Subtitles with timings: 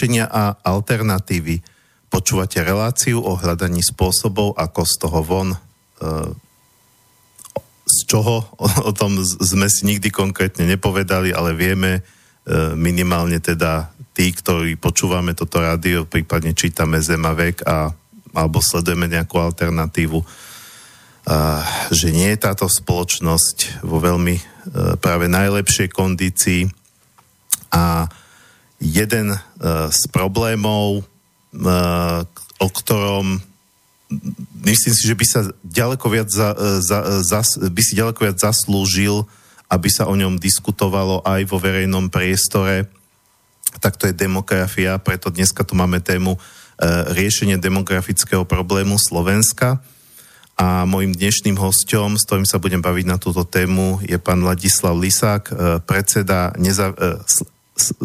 [0.00, 1.60] riešenia a alternatívy.
[2.08, 5.52] Počúvate reláciu o hľadaní spôsobov, ako z toho von.
[5.52, 5.58] E,
[7.84, 8.48] z čoho?
[8.88, 12.00] O tom sme si nikdy konkrétne nepovedali, ale vieme
[12.80, 17.92] minimálne teda tí, ktorí počúvame toto rádio, prípadne čítame Zemavek a
[18.32, 20.16] alebo sledujeme nejakú alternatívu,
[21.92, 24.42] že nie je táto spoločnosť vo veľmi e,
[25.02, 26.70] práve najlepšej kondícii
[27.74, 28.06] a
[28.80, 29.38] jeden e,
[29.92, 31.02] z problémov, e,
[32.60, 33.44] o ktorom
[34.66, 36.50] myslím si, že by sa ďaleko viac za,
[36.82, 39.22] za, za, by si ďaleko viac zaslúžil,
[39.70, 42.90] aby sa o ňom diskutovalo aj vo verejnom priestore,
[43.78, 46.34] tak to je demografia, preto dneska tu máme tému
[46.80, 49.84] E, riešenie demografického problému Slovenska.
[50.56, 54.96] A môjim dnešným hostom, s ktorým sa budem baviť na túto tému, je pán Ladislav
[54.96, 57.20] Lisák, e, predseda neza, e,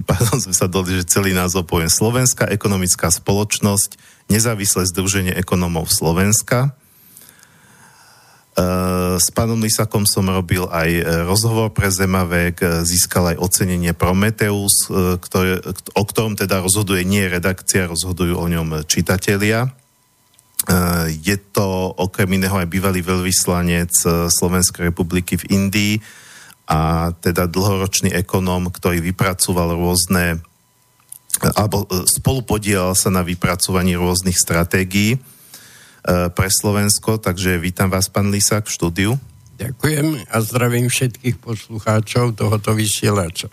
[0.09, 3.97] pardon, sme sa dali, že celý názov poviem Slovenská ekonomická spoločnosť,
[4.31, 6.73] nezávislé združenie ekonomov Slovenska.
[8.55, 13.91] Eh, s pánom Lisakom som robil aj eh, rozhovor pre Zemavek, eh, získal aj ocenenie
[13.91, 14.87] Prometeus,
[15.19, 15.59] ktoré,
[15.91, 19.67] o ktorom teda rozhoduje nie redakcia, rozhodujú o ňom čitatelia.
[21.05, 23.91] Je to okrem iného aj bývalý veľvyslanec
[24.33, 25.93] Slovenskej republiky v Indii
[26.65, 30.41] a teda dlhoročný ekonóm, ktorý vypracoval rôzne
[31.59, 35.19] alebo spolupodielal sa na vypracovaní rôznych stratégií
[36.05, 39.11] Eh, pre Slovensko, takže vítam vás, pán Lisák, v štúdiu.
[39.57, 43.49] Ďakujem a zdravím všetkých poslucháčov tohoto vysielača.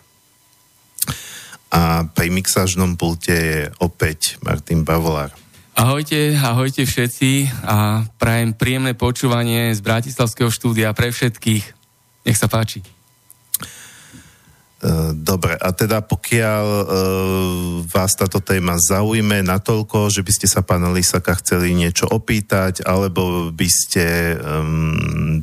[1.73, 5.33] A pri mixážnom pulte je opäť Martin Bavolár.
[5.73, 11.65] Ahojte, ahojte všetci a prajem príjemné počúvanie z Bratislavského štúdia pre všetkých.
[12.29, 12.85] Nech sa páči.
[14.83, 16.87] Eh, dobre, a teda pokiaľ uh,
[17.87, 23.55] vás táto téma zaujme natoľko, že by ste sa pána Lisaka chceli niečo opýtať, alebo
[23.55, 25.39] by ste um,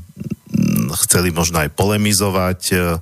[1.08, 3.00] chceli možno aj polemizovať, uh,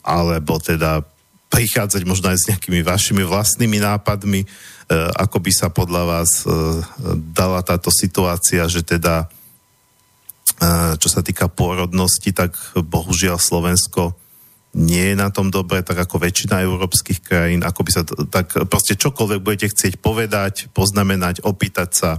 [0.00, 1.04] alebo teda
[1.52, 6.80] prichádzať možno aj s nejakými vašimi vlastnými nápadmi, uh, ako by sa podľa vás uh,
[7.12, 14.21] dala táto situácia, že teda uh, čo sa týka pôrodnosti, tak bohužiaľ Slovensko
[14.72, 18.96] nie je na tom dobre, tak ako väčšina európskych krajín, ako by sa, tak proste
[18.96, 22.10] čokoľvek budete chcieť povedať, poznamenať, opýtať sa,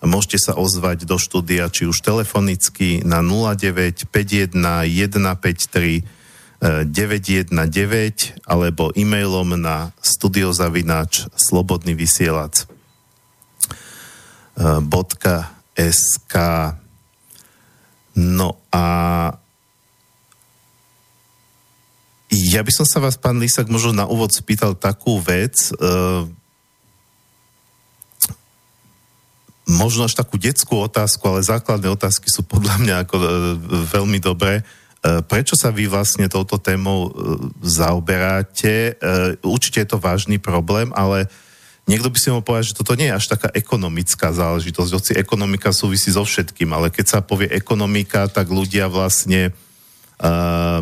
[0.00, 6.22] môžete sa ozvať do štúdia, či už telefonicky na 09 51 153
[6.62, 7.50] 919
[8.46, 12.70] alebo e-mailom na studiozavinač slobodný vysielač
[15.74, 16.34] .sk
[18.12, 18.84] No a
[22.32, 26.24] Ja by som sa vás, pán Lisak, možno na úvod spýtal takú vec, uh,
[29.68, 33.26] možno až takú detskú otázku, ale základné otázky sú podľa mňa ako uh,
[33.84, 34.64] veľmi dobré.
[35.04, 37.12] Uh, prečo sa vy vlastne touto témou uh,
[37.60, 38.96] zaoberáte?
[38.96, 41.28] Uh, určite je to vážny problém, ale
[41.84, 44.90] niekto by si mohol povedať, že toto nie je až taká ekonomická záležitosť.
[44.96, 49.52] Hoci ekonomika súvisí so všetkým, ale keď sa povie ekonomika, tak ľudia vlastne
[50.16, 50.80] uh,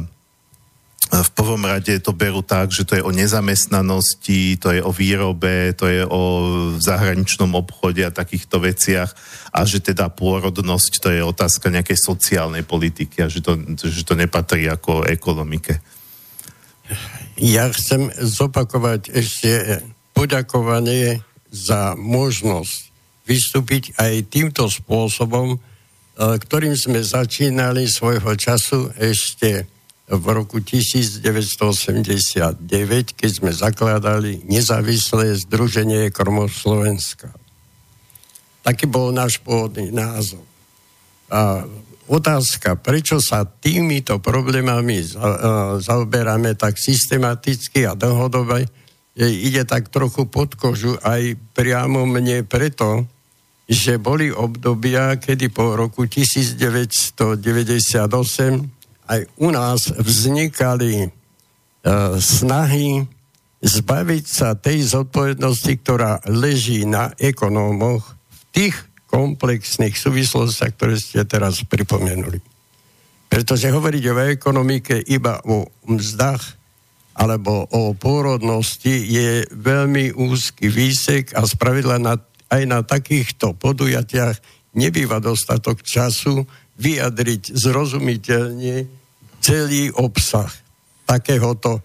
[1.11, 5.75] v prvom rade to berú tak, že to je o nezamestnanosti, to je o výrobe,
[5.75, 6.23] to je o
[6.79, 9.11] zahraničnom obchode a takýchto veciach
[9.51, 14.15] a že teda pôrodnosť to je otázka nejakej sociálnej politiky a že to, že to
[14.15, 15.83] nepatrí ako ekonomike.
[17.43, 19.83] Ja chcem zopakovať ešte
[20.15, 22.91] poďakovanie za možnosť
[23.27, 25.59] vystúpiť aj týmto spôsobom, e,
[26.39, 29.67] ktorým sme začínali svojho času ešte
[30.11, 32.67] v roku 1989,
[33.15, 37.31] keď sme zakladali nezávislé Združenie krmov Slovenska.
[38.67, 40.43] Taký bol náš pôvodný názov.
[41.31, 41.62] A
[42.11, 48.67] otázka, prečo sa týmito problémami za, zaoberáme tak systematicky a dlhodobé,
[49.15, 53.07] ide tak trochu pod kožu aj priamo mne preto,
[53.71, 58.80] že boli obdobia, kedy po roku 1998
[59.11, 61.09] aj u nás vznikali e,
[62.23, 63.03] snahy
[63.61, 68.77] zbaviť sa tej zodpovednosti, ktorá leží na ekonómoch v tých
[69.11, 72.39] komplexných súvislostiach, ktoré ste teraz pripomenuli.
[73.27, 76.43] Pretože hovoriť o ekonomike iba o mzdách
[77.19, 82.15] alebo o pôrodnosti je veľmi úzky výsek a spravidla na,
[82.49, 84.41] aj na takýchto podujatiach
[84.73, 86.47] nebýva dostatok času
[86.81, 89.00] vyjadriť zrozumiteľne
[89.41, 90.49] celý obsah
[91.09, 91.83] takéhoto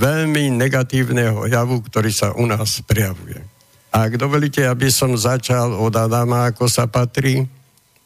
[0.00, 3.38] veľmi negatívneho javu, ktorý sa u nás prejavuje.
[3.94, 7.46] A ak dovolíte, aby som začal od Adama, ako sa patrí,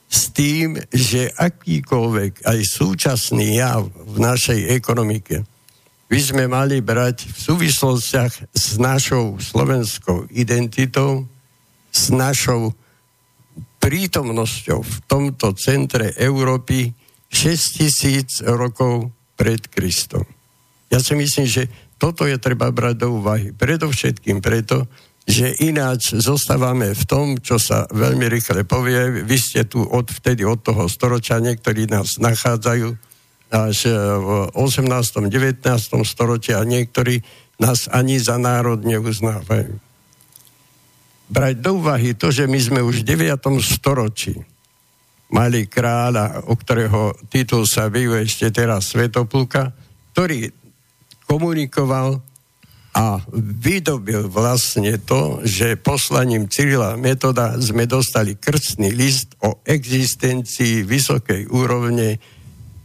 [0.04, 5.42] s tým, že akýkoľvek aj súčasný jav v našej ekonomike
[6.06, 11.26] by sme mali brať v súvislostiach s našou slovenskou identitou,
[11.90, 12.76] s našou
[13.82, 16.94] prítomnosťou v tomto centre Európy
[17.32, 20.24] 6 tisíc rokov pred Kristom.
[20.92, 21.66] Ja si myslím, že
[21.98, 23.50] toto je treba brať do úvahy.
[23.50, 24.86] Predovšetkým preto,
[25.24, 29.24] že ináč zostávame v tom, čo sa veľmi rýchle povie.
[29.24, 32.92] Vy ste tu od vtedy, od toho storočia, niektorí nás nachádzajú
[33.54, 35.32] až e, v 18.
[35.32, 35.64] 19.
[36.04, 37.24] storočí a niektorí
[37.56, 39.80] nás ani za národ neuznávajú.
[41.32, 43.40] Brať do úvahy to, že my sme už v 9.
[43.64, 44.44] storočí
[45.32, 49.72] mali kráľa, o ktorého titul sa vyjuje ešte teraz Svetopluka,
[50.12, 50.52] ktorý
[51.24, 52.20] komunikoval
[52.94, 61.50] a vydobil vlastne to, že poslaním Cyrila Metoda sme dostali krstný list o existencii vysokej
[61.50, 62.22] úrovne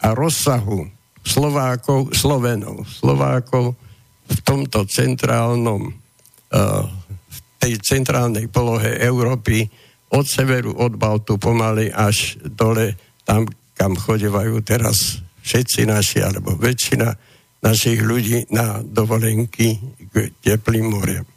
[0.01, 0.89] a rozsahu
[1.21, 3.77] Slovákov, Slovenov, Slovákov
[4.25, 6.83] v tomto centrálnom, uh,
[7.29, 9.69] v tej centrálnej polohe Európy
[10.09, 13.45] od severu, od Baltu pomaly až dole, tam,
[13.77, 17.13] kam chodevajú teraz všetci naši, alebo väčšina
[17.61, 19.77] našich ľudí na dovolenky
[20.09, 21.27] k teplým moriam.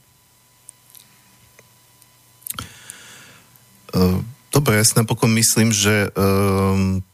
[3.92, 7.04] Ehm, dobre, ja si napokon myslím, že um,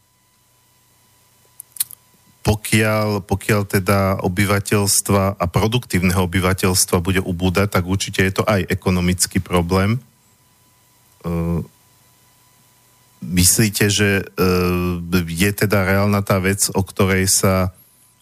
[2.39, 9.43] pokiaľ, pokiaľ teda obyvateľstva a produktívneho obyvateľstva bude ubúdať, tak určite je to aj ekonomický
[9.43, 9.99] problém.
[11.25, 11.65] Uh,
[13.23, 17.75] myslíte, že uh, je teda reálna tá vec, o ktorej sa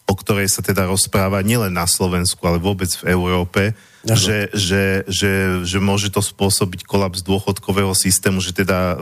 [0.07, 3.75] o ktorej sa teda rozpráva nielen na Slovensku, ale vôbec v Európe,
[4.07, 8.97] že, že, že, že môže to spôsobiť kolaps dôchodkového systému, že teda e,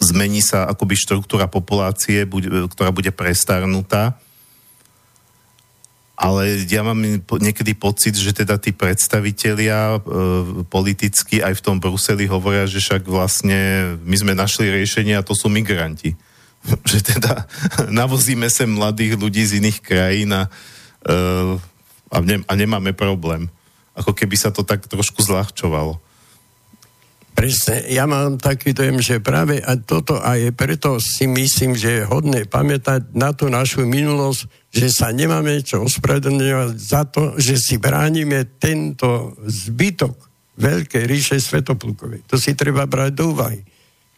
[0.00, 2.24] zmení sa akoby štruktúra populácie,
[2.72, 4.16] ktorá bude prestarnutá.
[6.22, 7.02] Ale ja mám
[7.42, 10.00] niekedy pocit, že teda tí predstavitelia e,
[10.70, 13.58] politicky aj v tom Bruseli hovoria, že však vlastne
[14.06, 16.14] my sme našli riešenie a to sú migranti.
[16.90, 17.46] že teda
[18.02, 20.46] navozíme sem mladých ľudí z iných krajín a,
[21.10, 21.58] uh,
[22.10, 23.50] a, ne, a nemáme problém.
[23.92, 26.00] Ako keby sa to tak trošku zľahčovalo.
[27.32, 32.08] Presne, ja mám taký dojem, že práve a toto aj preto si myslím, že je
[32.08, 37.80] hodné pamätať na tú našu minulosť, že sa nemáme čo ospravedlňovať za to, že si
[37.80, 40.14] bránime tento zbytok
[40.60, 42.28] veľkej ríše Svetoplukovej.
[42.28, 43.64] To si treba brať do úvahy.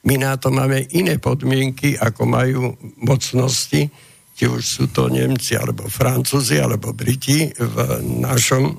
[0.05, 3.89] My na to máme iné podmienky, ako majú mocnosti,
[4.35, 7.77] či už sú to Nemci, alebo Francúzi, alebo Briti v
[8.21, 8.75] našom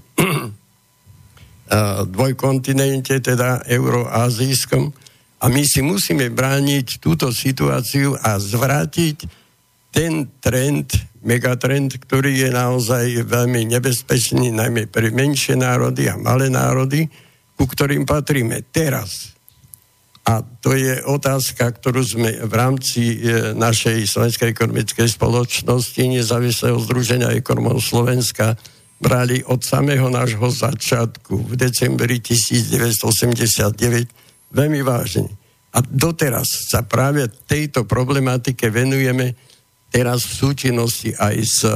[2.05, 4.93] dvojkontinente, teda euroazijskom.
[5.41, 9.25] A my si musíme brániť túto situáciu a zvrátiť
[9.89, 10.91] ten trend,
[11.25, 17.07] megatrend, ktorý je naozaj veľmi nebezpečný, najmä pre menšie národy a malé národy,
[17.55, 19.35] ku ktorým patríme teraz
[20.25, 27.29] a to je otázka, ktorú sme v rámci e, našej Slovenskej ekonomickej spoločnosti nezávislého združenia
[27.37, 28.57] ekonomov Slovenska
[29.05, 34.09] brali od samého nášho začiatku v decembri 1989
[34.49, 35.29] veľmi vážne.
[35.77, 39.37] A doteraz sa práve tejto problematike venujeme
[39.93, 41.75] teraz v súčinnosti aj s e,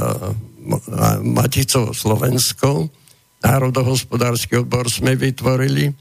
[1.22, 2.90] Maticou Slovenskou.
[3.46, 5.94] Národohospodársky odbor sme vytvorili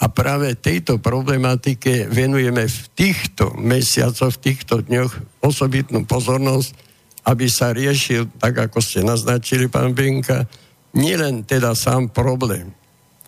[0.00, 6.89] a práve tejto problematike venujeme v týchto mesiacoch, v týchto dňoch osobitnú pozornosť,
[7.24, 10.48] aby sa riešil, tak ako ste naznačili, pán Benka,
[10.96, 12.72] nielen teda sám problém,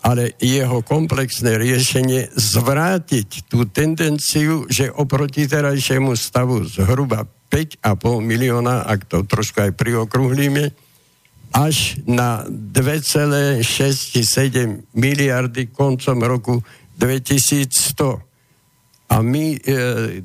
[0.03, 7.23] ale jeho komplexné riešenie zvrátiť tú tendenciu, že oproti terajšiemu stavu zhruba
[7.53, 10.73] 5,5 milióna, ak to trošku aj priokrúhlíme,
[11.53, 13.61] až na 2,67
[14.97, 16.65] miliardy koncom roku
[16.97, 18.32] 2100.
[19.13, 19.61] A my e,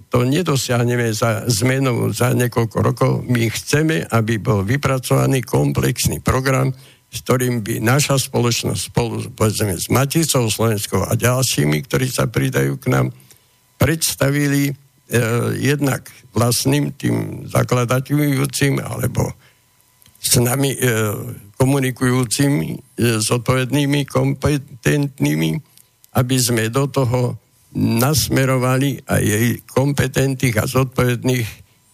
[0.07, 3.11] to nedosiahneme za zmenu za niekoľko rokov.
[3.27, 6.71] My chceme, aby bol vypracovaný komplexný program,
[7.11, 12.79] s ktorým by naša spoločnosť spolu povedzme, s Maticou Slovenskou a ďalšími, ktorí sa pridajú
[12.79, 13.11] k nám,
[13.75, 14.73] predstavili e,
[15.59, 19.35] jednak vlastným tým zakladateľujúcim alebo
[20.23, 20.79] s nami e,
[21.59, 22.79] komunikujúcimi, e,
[23.19, 25.51] zodpovednými, kompetentnými,
[26.15, 27.35] aby sme do toho
[27.77, 31.49] nasmerovali aj jej kompetentných a zodpovedných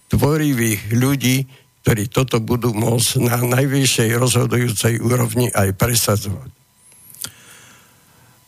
[0.08, 1.44] tvorivých ľudí,
[1.84, 6.52] ktorí toto budú môcť na najvyššej rozhodujúcej úrovni aj presadzovať.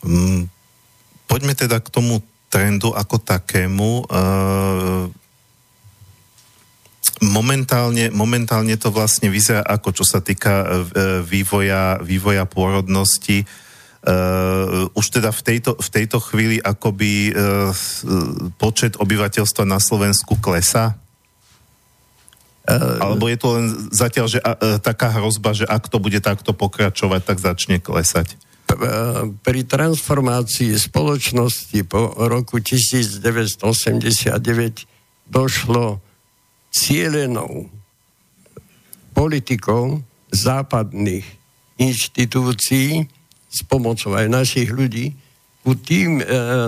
[0.07, 0.47] Mm,
[1.27, 4.07] poďme teda k tomu trendu ako takému.
[4.07, 5.11] Uh,
[7.19, 10.67] momentálne, momentálne to vlastne vyzerá ako, čo sa týka uh,
[11.19, 13.43] vývoja, vývoja pôrodnosti.
[14.05, 17.73] Uh, už teda v tejto, v tejto chvíli akoby uh,
[18.61, 20.93] počet obyvateľstva na Slovensku klesá?
[22.69, 26.53] Uh, Alebo je to len zatiaľ, že uh, taká hrozba, že ak to bude takto
[26.53, 28.37] pokračovať, tak začne klesať?
[29.41, 34.37] Pri transformácii spoločnosti po roku 1989
[35.29, 35.97] došlo
[36.69, 37.73] cieľenou
[39.17, 41.25] politikou západných
[41.79, 43.07] inštitúcií
[43.49, 45.15] s pomocou aj našich ľudí
[45.65, 46.23] ku tým e,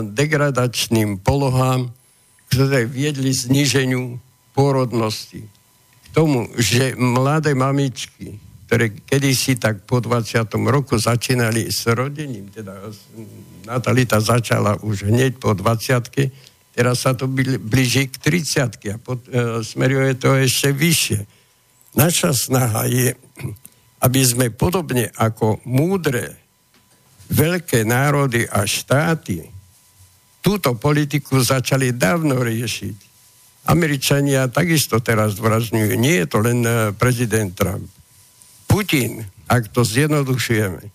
[0.10, 1.94] degradačným polohám,
[2.50, 4.18] ktoré viedli zniženiu
[4.58, 5.46] pôrodnosti
[6.18, 10.50] tomu, že mladé mamičky, ktoré kedysi tak po 20.
[10.66, 12.90] roku začínali s rodením, teda
[13.70, 16.74] natalita začala už hneď po 20.
[16.74, 17.30] Teraz sa to
[17.62, 18.82] blíži k 30.
[18.90, 21.20] a pod, e, smeruje to ešte vyššie.
[21.94, 23.14] Naša snaha je,
[24.02, 26.47] aby sme podobne ako múdre
[27.32, 29.48] veľké národy a štáty
[30.40, 33.08] túto politiku začali dávno riešiť
[33.68, 37.92] Američania takisto teraz zdôrazňujú, nie je to len e, prezident Trump.
[38.64, 40.88] Putin, ak to zjednodušujeme,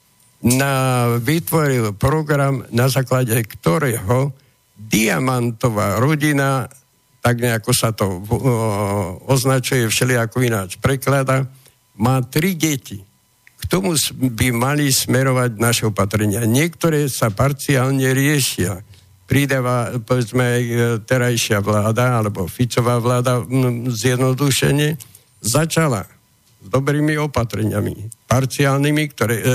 [0.43, 0.73] na,
[1.21, 4.33] vytvoril program, na základe ktorého
[4.75, 6.67] diamantová rodina,
[7.23, 8.19] tak nejako sa to o,
[9.31, 11.47] označuje všelijako ináč preklada,
[12.01, 12.99] má tri deti.
[13.63, 16.43] K tomu by mali smerovať naše opatrenia.
[16.45, 18.83] Niektoré sa parciálne riešia
[19.33, 20.65] pridáva, povedzme, e,
[21.09, 23.41] terajšia vláda, alebo Ficová vláda
[23.89, 25.01] zjednodušene,
[25.41, 26.05] začala
[26.61, 29.47] s dobrými opatreniami, parciálnymi, ktoré e,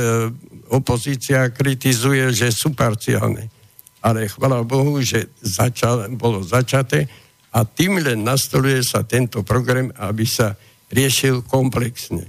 [0.74, 3.54] opozícia kritizuje, že sú parciálne.
[4.02, 7.06] Ale chvala Bohu, že začal, bolo začaté
[7.54, 10.58] a tým len nastoluje sa tento program, aby sa
[10.90, 12.26] riešil komplexne.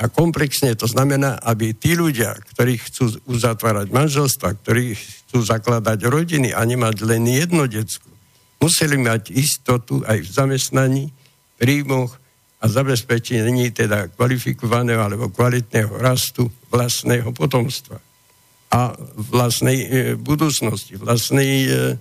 [0.00, 6.50] A komplexne to znamená, aby tí ľudia, ktorí chcú uzatvárať manželstva, ktorí chcú zakladať rodiny
[6.56, 8.08] a nemať len jedno detsko,
[8.62, 11.04] museli mať istotu aj v zamestnaní,
[11.60, 12.16] príjmoch
[12.62, 17.98] a zabezpečení teda kvalifikovaného alebo kvalitného rastu vlastného potomstva
[18.72, 21.98] a vlastnej e, budúcnosti, vlastnej, e,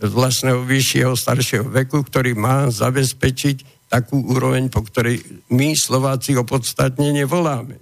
[0.00, 5.20] vlastného vyššieho, staršieho veku, ktorý má zabezpečiť takú úroveň, po ktorej
[5.52, 7.76] my Slováci opodstatnene voláme.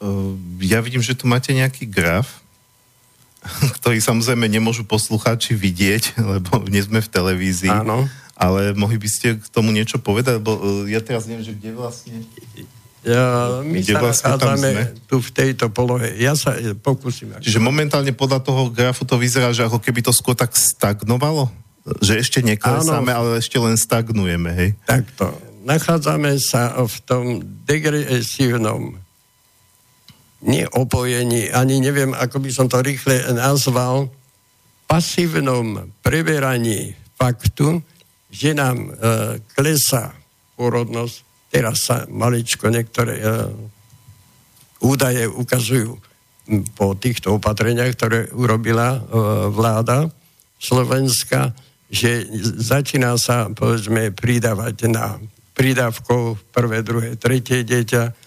[0.00, 2.40] Ehm, ja vidím, že tu máte nejaký graf,
[3.80, 7.68] ktorý samozrejme nemôžu poslucháči vidieť, lebo nie sme v televízii.
[7.68, 8.08] Áno.
[8.34, 10.58] Ale mohli by ste k tomu niečo povedať, lebo
[10.90, 12.18] ja teraz neviem, že kde vlastne...
[13.04, 14.72] Ja, my kde sa vlastne nachádzame
[15.04, 16.16] tu v tejto polohe.
[16.16, 17.36] Ja sa e, pokúsim.
[17.36, 21.52] Čiže momentálne podľa toho grafu to vyzerá, že ako keby to skôr tak stagnovalo?
[21.84, 24.70] Že ešte neklesáme, ale ešte len stagnujeme, hej?
[24.88, 25.36] Takto.
[25.64, 27.24] Nachádzame sa v tom
[27.68, 28.96] degresívnom
[30.44, 34.12] neopojení, ani neviem, ako by som to rýchle nazval,
[34.84, 37.80] pasívnom preberaní faktu,
[38.28, 38.90] že nám e,
[39.56, 40.12] klesá
[40.60, 41.16] porodnosť,
[41.48, 43.24] teraz sa maličko niektoré e,
[44.84, 45.96] údaje ukazujú
[46.76, 49.00] po týchto opatreniach, ktoré urobila e,
[49.48, 50.12] vláda
[50.60, 51.56] Slovenska,
[51.90, 52.26] že
[52.58, 55.20] začína sa, povedzme, pridávať na
[55.54, 58.24] prídavkov prvé, druhé, tretie dieťa,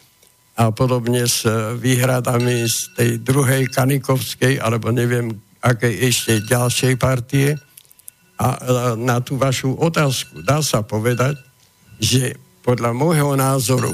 [0.58, 1.46] a podobne s
[1.78, 7.54] výhradami z tej druhej Kanikovskej, alebo neviem, akej ešte ďalšej partie.
[8.42, 8.58] A
[8.98, 11.38] na tú vašu otázku dá sa povedať,
[12.02, 13.94] že podľa môjho názoru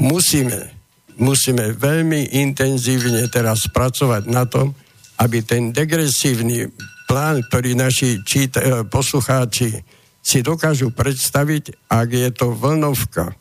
[0.00, 0.72] musíme,
[1.20, 4.72] musíme veľmi intenzívne teraz pracovať na tom,
[5.20, 6.64] aby ten degresívny
[7.10, 9.82] plán, ktorý naši číta, poslucháči
[10.22, 13.34] si dokážu predstaviť, ak je to vlnovka,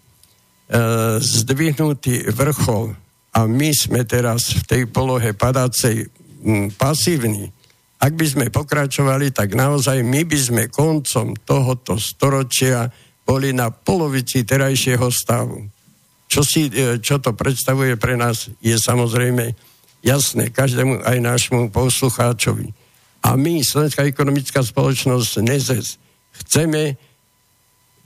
[0.70, 2.94] E, zdvihnutý vrchol
[3.34, 6.06] a my sme teraz v tej polohe padácej
[6.46, 7.50] m, pasívni,
[7.98, 12.86] ak by sme pokračovali, tak naozaj my by sme koncom tohoto storočia
[13.26, 15.66] boli na polovici terajšieho stavu.
[16.30, 19.58] Čo, si, e, čo to predstavuje pre nás, je samozrejme
[20.06, 22.70] jasné každému aj nášmu poslucháčovi.
[23.26, 25.88] A my, Slovenská ekonomická spoločnosť NEZES,
[26.46, 26.96] chceme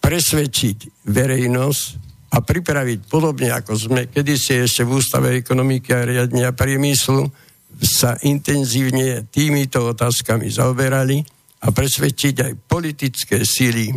[0.01, 7.29] presvedčiť verejnosť, a pripraviť podobne, ako sme kedysi ešte v Ústave ekonomiky a riadenia priemyslu
[7.77, 11.21] sa intenzívne týmito otázkami zaoberali
[11.61, 13.93] a presvedčiť aj politické síly,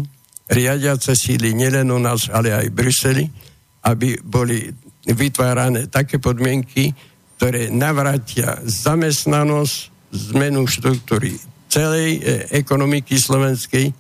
[0.53, 3.25] riadiace síly nielen u nás, ale aj v Bruseli,
[3.89, 4.69] aby boli
[5.09, 6.93] vytvárané také podmienky,
[7.41, 11.37] ktoré navrátia zamestnanosť, zmenu štruktúry
[11.67, 13.91] celej e, ekonomiky slovenskej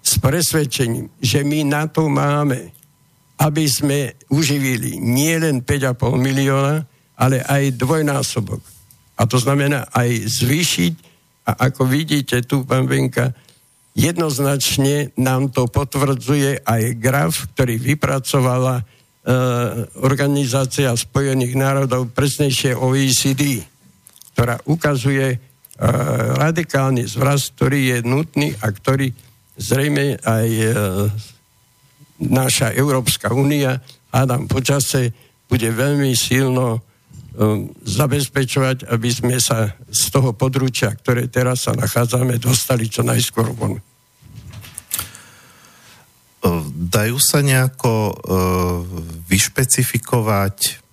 [0.00, 2.70] s presvedčením, že my na to máme,
[3.42, 6.86] aby sme uživili nielen 5,5 milióna,
[7.18, 8.62] ale aj dvojnásobok.
[9.18, 10.94] A to znamená aj zvýšiť,
[11.46, 13.34] a ako vidíte tu, pán Venka,
[13.94, 18.86] jednoznačne nám to potvrdzuje aj graf, ktorý vypracovala
[19.26, 19.32] Eh,
[20.06, 23.58] Organizácia Spojených národov, presnejšie OECD,
[24.30, 25.42] ktorá ukazuje
[26.40, 29.12] radikálny zvraz, ktorý je nutný a ktorý
[29.56, 30.72] zrejme aj uh,
[32.20, 33.80] naša Európska únia,
[34.12, 35.12] hádam počase,
[35.48, 42.40] bude veľmi silno um, zabezpečovať, aby sme sa z toho područia, ktoré teraz sa nachádzame,
[42.40, 43.76] dostali čo najskôr von.
[46.76, 48.14] Dajú sa nejako uh,
[49.26, 50.85] vyšpecifikovať,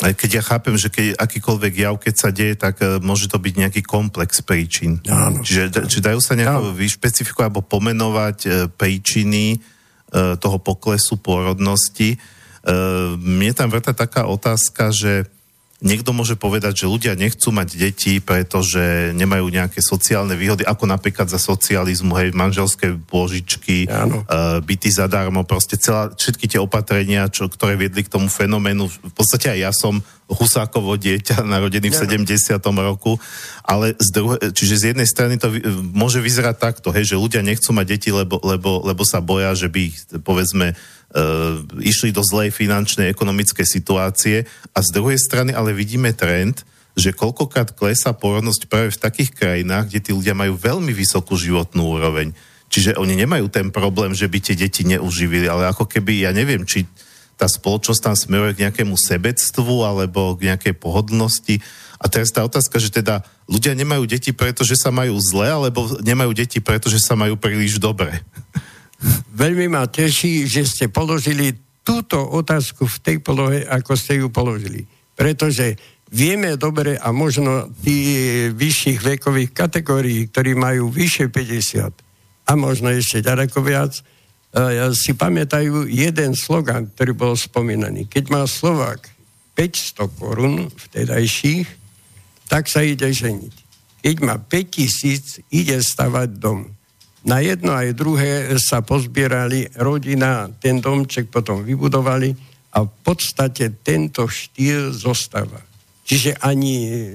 [0.00, 3.40] aj keď ja chápem, že keď akýkoľvek jav, keď sa deje, tak uh, môže to
[3.40, 5.00] byť nejaký komplex príčin.
[5.08, 5.40] Áno.
[5.40, 12.20] Čiže či dajú sa nejako vyšpecifikovať alebo pomenovať uh, príčiny uh, toho poklesu pôrodnosti.
[12.60, 15.28] Uh, mne tam vrta taká otázka, že
[15.80, 21.32] Niekto môže povedať, že ľudia nechcú mať deti, pretože nemajú nejaké sociálne výhody, ako napríklad
[21.32, 27.80] za socializmu, hej, manželské pôžičky, uh, byty zadarmo, proste celá, všetky tie opatrenia, čo, ktoré
[27.80, 28.92] viedli k tomu fenoménu.
[28.92, 32.60] V podstate aj ja som Husákovo dieťa, narodený v 70.
[32.84, 33.16] roku,
[33.64, 35.48] ale z druhé, čiže z jednej strany to
[35.96, 39.72] môže vyzerať takto, hej, že ľudia nechcú mať deti, lebo, lebo, lebo sa boja, že
[39.72, 40.99] by ich, povedzme, uh,
[41.82, 46.62] išli do zlej finančnej, ekonomickej situácie a z druhej strany ale vidíme trend,
[46.94, 51.98] že koľkokrát klesá porodnosť práve v takých krajinách, kde tí ľudia majú veľmi vysokú životnú
[51.98, 52.34] úroveň.
[52.70, 56.62] Čiže oni nemajú ten problém, že by tie deti neuživili, ale ako keby, ja neviem,
[56.62, 56.86] či
[57.34, 61.58] tá spoločnosť tam smeruje k nejakému sebectvu alebo k nejakej pohodlnosti.
[61.96, 66.36] A teraz tá otázka, že teda ľudia nemajú deti, pretože sa majú zle, alebo nemajú
[66.36, 68.20] deti, pretože sa majú príliš dobre.
[69.32, 74.84] Veľmi ma teší, že ste položili túto otázku v tej polohe, ako ste ju položili.
[75.16, 75.76] Pretože
[76.12, 83.24] vieme dobre a možno tí vyšších vekových kategórií, ktorí majú vyše 50 a možno ešte
[83.24, 83.94] ďaleko viac,
[84.98, 88.10] si pamätajú jeden slogan, ktorý bol spomínaný.
[88.10, 89.06] Keď má Slovák
[89.54, 91.68] 500 korun vtedajších,
[92.50, 93.54] tak sa ide ženiť.
[94.02, 96.66] Keď má 5000, ide stavať dom.
[97.20, 102.32] Na jedno aj druhé sa pozbierali, rodina ten domček potom vybudovali
[102.72, 105.60] a v podstate tento štýl zostáva.
[106.08, 107.06] Čiže ani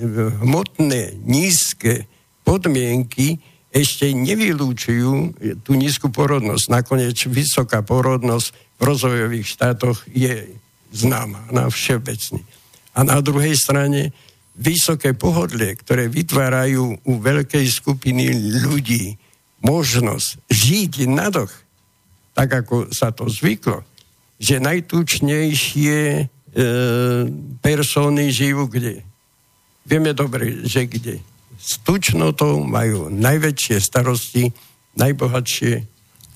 [0.46, 2.06] hmotné, nízke
[2.46, 3.42] podmienky
[3.74, 6.72] ešte nevylúčujú tú nízku porodnosť.
[6.72, 10.48] Nakoniec vysoká porodnosť v rozvojových štátoch je
[10.96, 12.40] známa na všeobecne.
[12.96, 14.16] A na druhej strane
[14.56, 18.32] vysoké pohodlie, ktoré vytvárajú u veľkej skupiny
[18.64, 19.20] ľudí,
[19.66, 21.50] možnosť žiť na doch,
[22.38, 23.82] tak ako sa to zvyklo,
[24.38, 26.24] že najtučnejšie e,
[27.64, 29.02] persóny žijú kde?
[29.88, 31.24] Vieme dobre, že kde.
[31.58, 34.54] S tučnotou majú najväčšie starosti,
[34.94, 35.74] najbohatšie,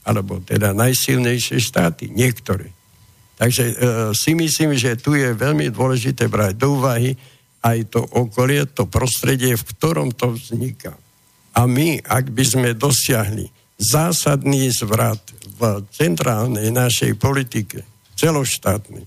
[0.08, 2.74] alebo teda najsilnejšie štáty, niektoré.
[3.38, 3.74] Takže e,
[4.16, 7.14] si myslím, že tu je veľmi dôležité brať do úvahy
[7.60, 10.96] aj to okolie, to prostredie, v ktorom to vzniká.
[11.60, 15.20] A my, ak by sme dosiahli zásadný zvrat
[15.60, 17.84] v centrálnej našej politike,
[18.16, 19.04] celoštátnej,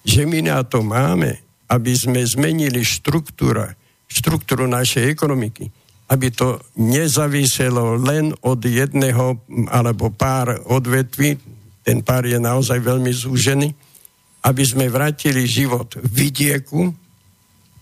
[0.00, 1.36] že my na to máme,
[1.68, 3.76] aby sme zmenili štruktúra,
[4.08, 5.68] štruktúru našej ekonomiky,
[6.08, 9.36] aby to nezaviselo len od jedného
[9.68, 11.36] alebo pár odvetví,
[11.84, 13.68] ten pár je naozaj veľmi zúžený,
[14.48, 16.94] aby sme vrátili život vidieku,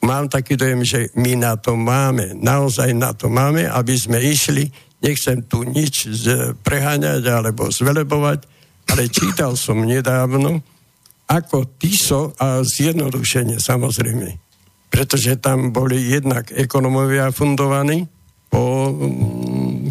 [0.04, 4.68] mám taký dojem, že my na to máme, naozaj na to máme, aby sme išli,
[5.00, 6.12] nechcem tu nič
[6.60, 8.44] preháňať alebo zvelebovať,
[8.92, 10.60] ale čítal som nedávno,
[11.24, 14.28] ako TISO a zjednodušenie samozrejme.
[14.92, 18.06] Pretože tam boli jednak ekonomovia fundovaní
[18.52, 18.92] po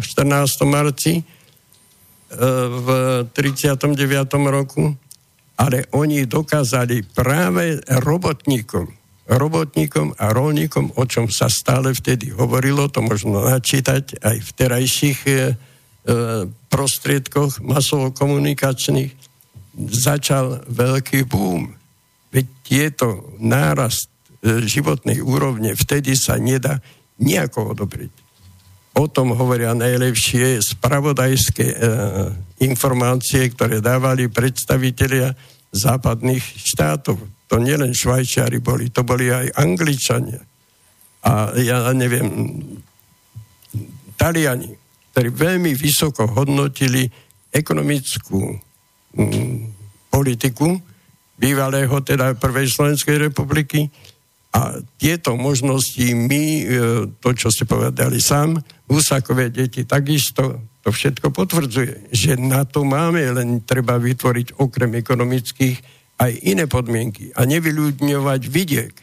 [0.00, 1.22] Mm, marci e,
[2.70, 2.88] v
[3.28, 3.92] 39.
[4.48, 4.88] roku,
[5.60, 13.00] ale oni dokázali práve robotníkom, robotníkom a rolníkom, o čom sa stále vtedy hovorilo, to
[13.00, 15.36] možno načítať aj v terajších e, e,
[16.68, 19.12] prostriedkoch masovo-komunikačných,
[19.76, 21.72] začal veľký boom.
[22.30, 23.06] Veď tieto
[23.40, 24.12] nárast
[24.44, 26.84] e, životnej úrovne vtedy sa nedá
[27.16, 28.12] nejako odobriť.
[28.94, 31.76] O tom hovoria najlepšie spravodajské e,
[32.62, 35.34] informácie, ktoré dávali predstavitelia
[35.74, 37.18] západných štátov.
[37.50, 40.40] To nielen Švajčiari boli, to boli aj Angličania.
[41.26, 42.28] A ja neviem,
[44.14, 44.70] Taliani,
[45.12, 47.10] ktorí veľmi vysoko hodnotili
[47.50, 48.40] ekonomickú
[49.18, 49.56] mm,
[50.10, 50.78] politiku
[51.34, 53.90] bývalého, teda Prvej Slovenskej republiky,
[54.54, 56.64] a tieto možnosti my, e,
[57.18, 58.54] to, čo ste povedali sám,
[58.86, 65.80] Husakové deti takisto to všetko potvrdzuje, že na to máme, len treba vytvoriť okrem ekonomických
[66.20, 68.94] aj iné podmienky a nevyľudňovať vidiek.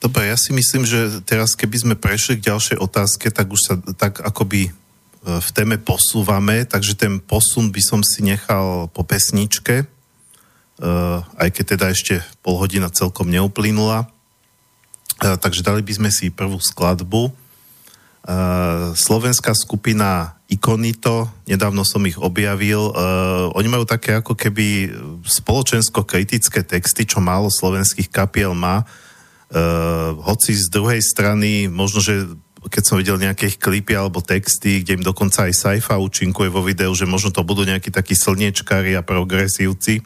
[0.00, 3.74] Dobre, ja si myslím, že teraz keby sme prešli k ďalšej otázke, tak už sa
[3.96, 4.72] tak akoby
[5.20, 11.64] v téme posúvame, takže ten posun by som si nechal po pesničke, eh, aj keď
[11.76, 14.08] teda ešte pol hodina celkom neuplynula.
[15.20, 17.28] Eh, takže dali by sme si prvú skladbu.
[17.28, 22.90] Eh, slovenská skupina Ikonito, nedávno som ich objavil,
[23.54, 24.90] oni majú také ako keby
[25.22, 28.82] spoločensko-kritické texty, čo málo slovenských kapiel má,
[30.26, 32.26] hoci z druhej strany možno, že
[32.66, 36.90] keď som videl nejaké klipy alebo texty, kde im dokonca aj Saifa účinkuje vo videu,
[36.98, 40.02] že možno to budú nejakí takí slniečkári a progresívci,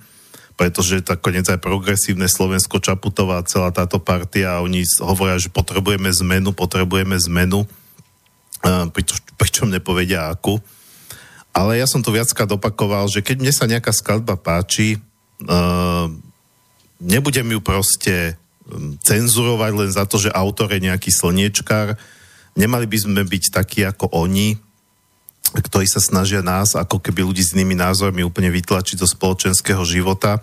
[0.55, 6.55] pretože tak konec aj progresívne Slovensko Čaputová celá táto partia oni hovoria, že potrebujeme zmenu,
[6.55, 7.67] potrebujeme zmenu,
[9.39, 10.63] pričom nepovedia akú.
[11.55, 14.99] Ale ja som to viackrát opakoval, že keď mne sa nejaká skladba páči,
[17.03, 18.39] nebudem ju proste
[19.05, 21.99] cenzurovať len za to, že autor je nejaký slniečkár,
[22.55, 24.55] Nemali by sme byť takí ako oni,
[25.55, 30.43] ktorí sa snažia nás, ako keby ľudí s inými názormi úplne vytlačiť zo spoločenského života.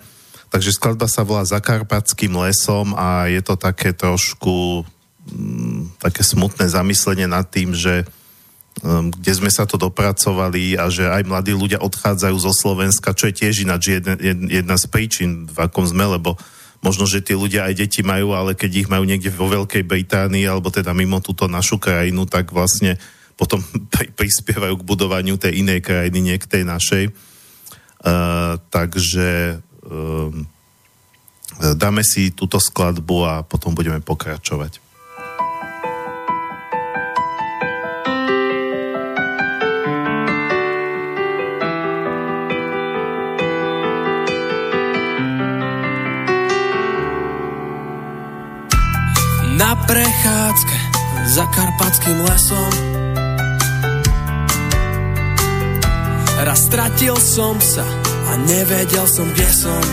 [0.52, 4.84] Takže skladba sa volá Zakarpatským lesom a je to také trošku
[5.28, 8.08] mm, také smutné zamyslenie nad tým, že
[8.84, 13.32] um, kde sme sa to dopracovali a že aj mladí ľudia odchádzajú zo Slovenska, čo
[13.32, 14.16] je tiež ináč jedna,
[14.48, 16.40] jedna z príčin, v akom sme, lebo
[16.84, 20.48] možno, že tí ľudia aj deti majú, ale keď ich majú niekde vo Veľkej Británii
[20.50, 22.98] alebo teda mimo túto našu krajinu, tak vlastne
[23.36, 23.64] potom
[24.20, 27.04] prispievajú k budovaniu tej inej krajiny, nie k tej našej.
[28.02, 30.34] Uh, takže uh,
[31.78, 34.82] dáme si túto skladbu a potom budeme pokračovať.
[49.62, 50.78] Na prechádzke
[51.30, 52.91] za karpatským lesom
[56.42, 57.86] Raz stratil som sa
[58.26, 59.84] a nevedel som, kde som.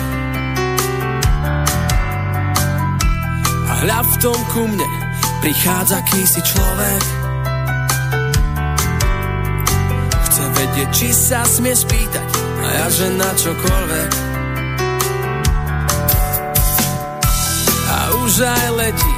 [3.69, 4.89] A hľa v tom ku mne
[5.45, 7.03] prichádza kýsi človek.
[10.25, 12.29] Chce vedieť, či sa smie spýtať
[12.65, 14.11] a ja, že na čokoľvek.
[17.93, 19.15] A už aj letí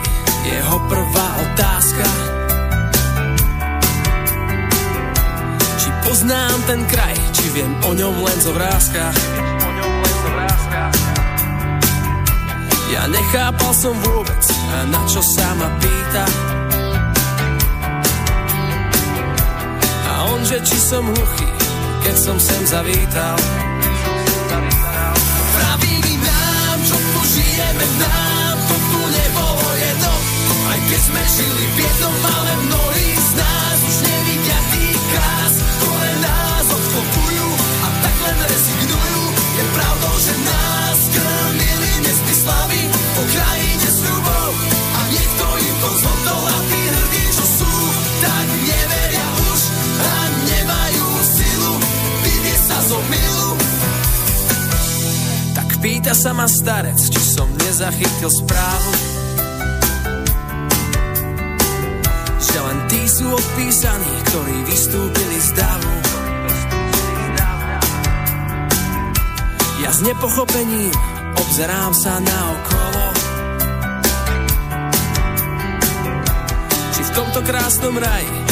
[0.50, 2.39] jeho prvá otázka
[6.10, 9.14] poznám ten kraj, či viem o ňom len zo vrázkach
[12.90, 14.42] Ja nechápal som vôbec,
[14.90, 16.24] na čo sa ma pýta.
[20.10, 21.48] A on, že či som hluchý,
[22.02, 23.38] keď som sem zavítal.
[25.54, 28.30] Praví mi nám, čo tu žijeme nám
[30.90, 32.99] keď sme žili v jednom, ale mnohí
[39.60, 42.80] Je pravdou, že nás krmili nesmyslami
[43.12, 47.72] po krajine sľubov a niekto to zhodol a tí hrdí, čo sú,
[48.24, 49.60] tak neveria už
[50.00, 50.14] a
[50.48, 51.74] nemajú silu
[52.24, 52.98] vyvieť sa zo.
[55.60, 58.92] Tak pýta sa ma starec, či som nezachytil správu
[62.40, 66.09] že len tí sú odpísaní, ktorí vystúpili z davu.
[69.90, 70.94] Ja s nepochopením
[71.34, 73.04] obzerám sa na okolo.
[76.94, 78.49] Či v tomto krásnom raji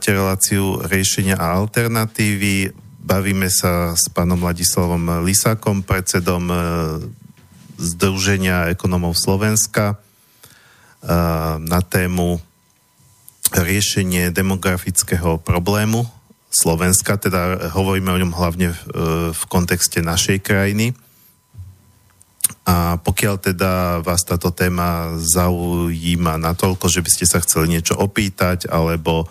[0.00, 2.72] Počúvate reláciu riešenia a alternatívy.
[3.04, 6.56] Bavíme sa s pánom Ladislavom Lisákom, predsedom e,
[7.76, 9.96] Združenia ekonomov Slovenska e,
[11.60, 12.40] na tému
[13.52, 16.08] riešenie demografického problému
[16.48, 18.88] Slovenska, teda hovoríme o ňom hlavne v, e,
[19.36, 20.96] v kontexte našej krajiny.
[22.64, 28.64] A pokiaľ teda vás táto téma zaujíma natoľko, že by ste sa chceli niečo opýtať,
[28.64, 29.28] alebo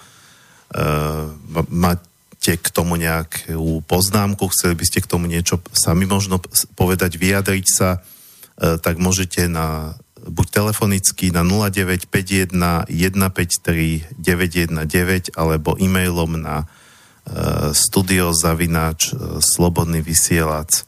[1.70, 6.40] máte k tomu nejakú poznámku, chceli by ste k tomu niečo sami možno
[6.78, 16.36] povedať, vyjadriť sa, uh, tak môžete na buď telefonicky na 0951 153 919 alebo e-mailom
[16.38, 20.86] na uh, studiozavináč uh, slobodný vysielač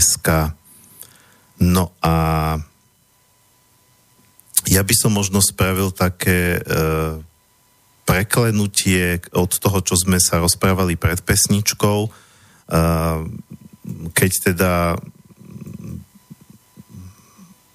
[0.00, 0.28] .sk
[1.60, 2.14] No a
[4.64, 6.60] ja by som možno spravil také e,
[8.04, 12.10] preklenutie od toho, čo sme sa rozprávali pred pesničkou, e,
[14.12, 14.72] keď teda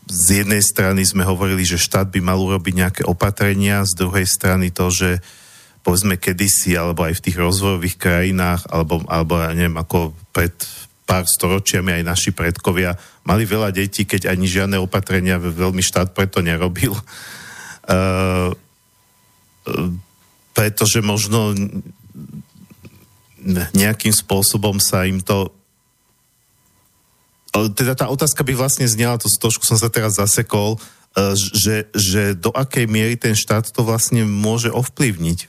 [0.06, 4.70] z jednej strany sme hovorili, že štát by mal urobiť nejaké opatrenia, z druhej strany
[4.70, 5.10] to, že
[5.82, 10.54] povedzme kedysi, alebo aj v tých rozvojových krajinách, alebo, alebo ja neviem, ako pred
[11.06, 16.42] pár storočiami aj naši predkovia mali veľa detí, keď ani žiadne opatrenia veľmi štát preto
[16.42, 16.98] nerobil.
[17.86, 18.58] Uh,
[20.56, 21.54] pretože možno
[23.76, 25.54] nejakým spôsobom sa im to
[27.56, 30.76] teda tá otázka by vlastne znela, to trošku som sa teraz zasekol,
[31.40, 35.48] že, že do akej miery ten štát to vlastne môže ovplyvniť.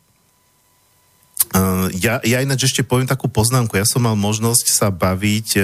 [1.98, 3.74] Ja, ja ináč ešte poviem takú poznámku.
[3.74, 5.60] Ja som mal možnosť sa baviť e,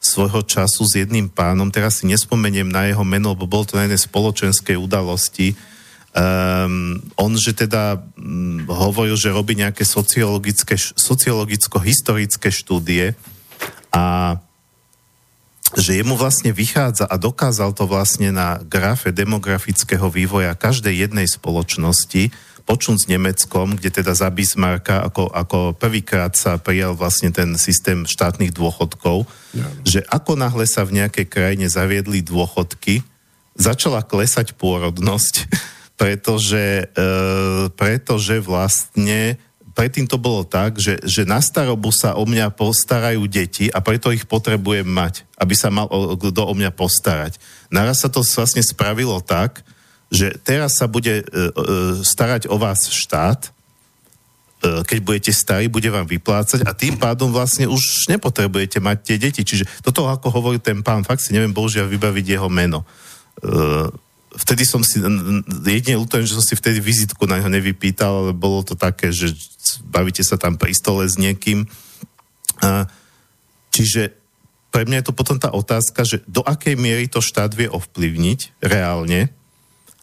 [0.00, 3.84] svojho času s jedným pánom, teraz si nespomeniem na jeho meno, lebo bolo to na
[3.84, 5.54] jednej spoločenskej udalosti,
[6.10, 13.14] Um, on, že teda um, hovoril, že robí nejaké sociologické, sociologicko-historické štúdie
[13.94, 14.34] a
[15.78, 22.34] že jemu vlastne vychádza a dokázal to vlastne na grafe demografického vývoja každej jednej spoločnosti,
[22.66, 28.02] počnúť s Nemeckom, kde teda za Bismarcka ako, ako prvýkrát sa prijal vlastne ten systém
[28.02, 29.66] štátnych dôchodkov, ja.
[29.86, 33.06] že ako náhle sa v nejakej krajine zaviedli dôchodky,
[33.54, 35.34] začala klesať pôrodnosť
[36.00, 39.36] pretože, e, pretože vlastne
[39.76, 44.08] predtým to bolo tak, že, že na starobu sa o mňa postarajú deti a preto
[44.08, 47.36] ich potrebujem mať, aby sa mal kto o mňa postarať.
[47.68, 49.60] Naraz sa to vlastne spravilo tak,
[50.08, 51.52] že teraz sa bude e, e,
[52.00, 53.50] starať o vás štát, e,
[54.88, 59.44] keď budete starí, bude vám vyplácať a tým pádom vlastne už nepotrebujete mať tie deti.
[59.44, 62.88] Čiže toto, ako hovorí ten pán, fakt si neviem bohužiaľ vybaviť jeho meno.
[64.30, 65.02] Vtedy som si,
[65.66, 69.34] jedine ľutujem, že som si vtedy vizitku na neho nevypýtal, ale bolo to také, že
[69.90, 71.66] bavíte sa tam pri stole s niekým.
[73.74, 74.14] Čiže
[74.70, 78.62] pre mňa je to potom tá otázka, že do akej miery to štát vie ovplyvniť
[78.62, 79.34] reálne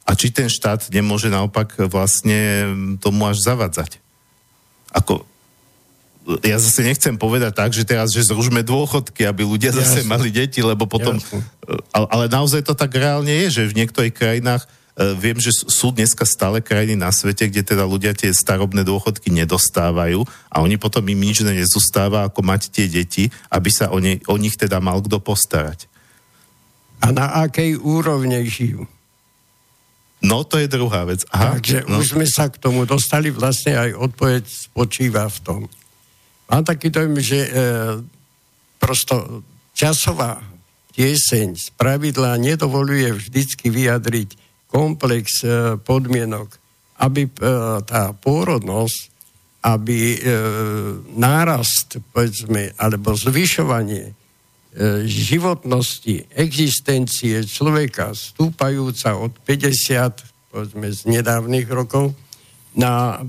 [0.04, 2.68] a či ten štát nemôže naopak vlastne
[3.00, 4.04] tomu až zavadzať.
[4.92, 5.24] Ako,
[6.44, 10.12] ja zase nechcem povedať tak, že teraz, že zružme dôchodky, aby ľudia zase Jasne.
[10.12, 11.16] mali deti, lebo potom...
[11.96, 15.96] Ale, ale naozaj to tak reálne je, že v niektorých krajinách uh, viem, že sú
[15.96, 21.08] dneska stále krajiny na svete, kde teda ľudia tie starobné dôchodky nedostávajú a oni potom
[21.08, 25.00] im nič nezostáva, ako mať tie deti, aby sa o, ne, o nich teda mal
[25.00, 25.88] kto postarať.
[27.00, 28.84] A na akej úrovne žijú?
[30.18, 31.22] No, to je druhá vec.
[31.30, 32.02] Aha, Takže no.
[32.02, 35.62] už sme sa k tomu dostali, vlastne aj odpoveď spočíva v tom.
[36.48, 37.50] Mám taký dojem, že e,
[38.80, 39.44] prosto
[39.76, 40.40] časová
[40.96, 44.30] tieseň z pravidla nedovoluje vždycky vyjadriť
[44.72, 46.48] komplex e, podmienok,
[47.04, 47.32] aby e,
[47.84, 49.00] tá pôrodnosť,
[49.68, 50.20] aby e,
[51.20, 54.14] nárast, povedzme, alebo zvyšovanie e,
[55.04, 62.16] životnosti, existencie človeka stúpajúca od 50, povedzme, z nedávnych rokov
[62.72, 63.20] na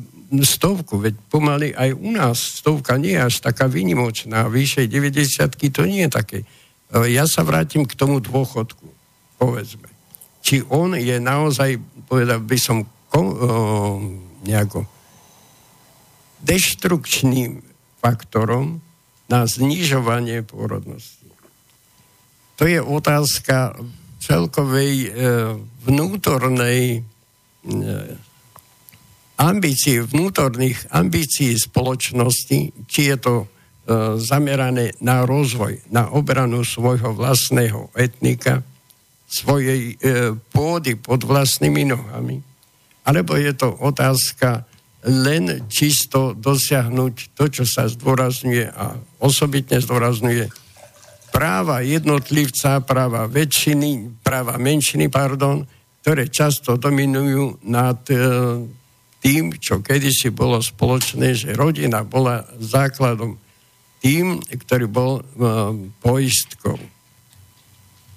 [0.45, 5.83] stovku, veď pomaly aj u nás stovka nie je až taká výnimočná, vyššej 90 to
[5.89, 6.39] nie je také.
[7.09, 8.85] Ja sa vrátim k tomu dôchodku,
[9.41, 9.89] povedzme.
[10.45, 13.31] Či on je naozaj, povedal by som, ko, o,
[14.45, 14.89] nejako
[16.45, 17.61] deštrukčným
[18.01, 18.81] faktorom
[19.29, 21.29] na znižovanie pôrodnosti.
[22.57, 23.77] To je otázka
[24.19, 25.09] celkovej e,
[25.85, 27.01] vnútornej e,
[29.39, 33.47] ambície, vnútorných ambícií spoločnosti, či je to e,
[34.19, 38.67] zamerané na rozvoj, na obranu svojho vlastného etnika,
[39.31, 42.43] svojej e, pôdy pod vlastnými nohami,
[43.07, 44.67] alebo je to otázka
[45.07, 50.51] len čisto dosiahnuť to, čo sa zdôrazňuje a osobitne zdôrazňuje
[51.31, 55.63] práva jednotlivca, práva väčšiny, práva menšiny, pardon,
[56.03, 58.17] ktoré často dominujú nad e,
[59.19, 63.35] tým, čo kedysi bolo spoločné, že rodina bola základom
[63.99, 65.23] tým, ktorý bol e,
[65.99, 66.79] poistkou.